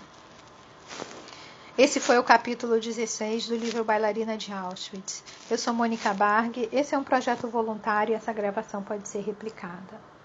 Esse 1.77 1.99
foi 1.99 2.17
o 2.17 2.23
capítulo 2.23 2.79
16 2.79 3.47
do 3.47 3.55
livro 3.55 3.83
Bailarina 3.83 4.35
de 4.35 4.51
Auschwitz. 4.51 5.23
Eu 5.49 5.59
sou 5.59 5.73
Mônica 5.73 6.11
Barg, 6.11 6.67
esse 6.71 6.95
é 6.95 6.97
um 6.97 7.03
projeto 7.03 7.47
voluntário 7.47 8.13
e 8.13 8.15
essa 8.15 8.33
gravação 8.33 8.81
pode 8.81 9.07
ser 9.07 9.21
replicada. 9.21 10.16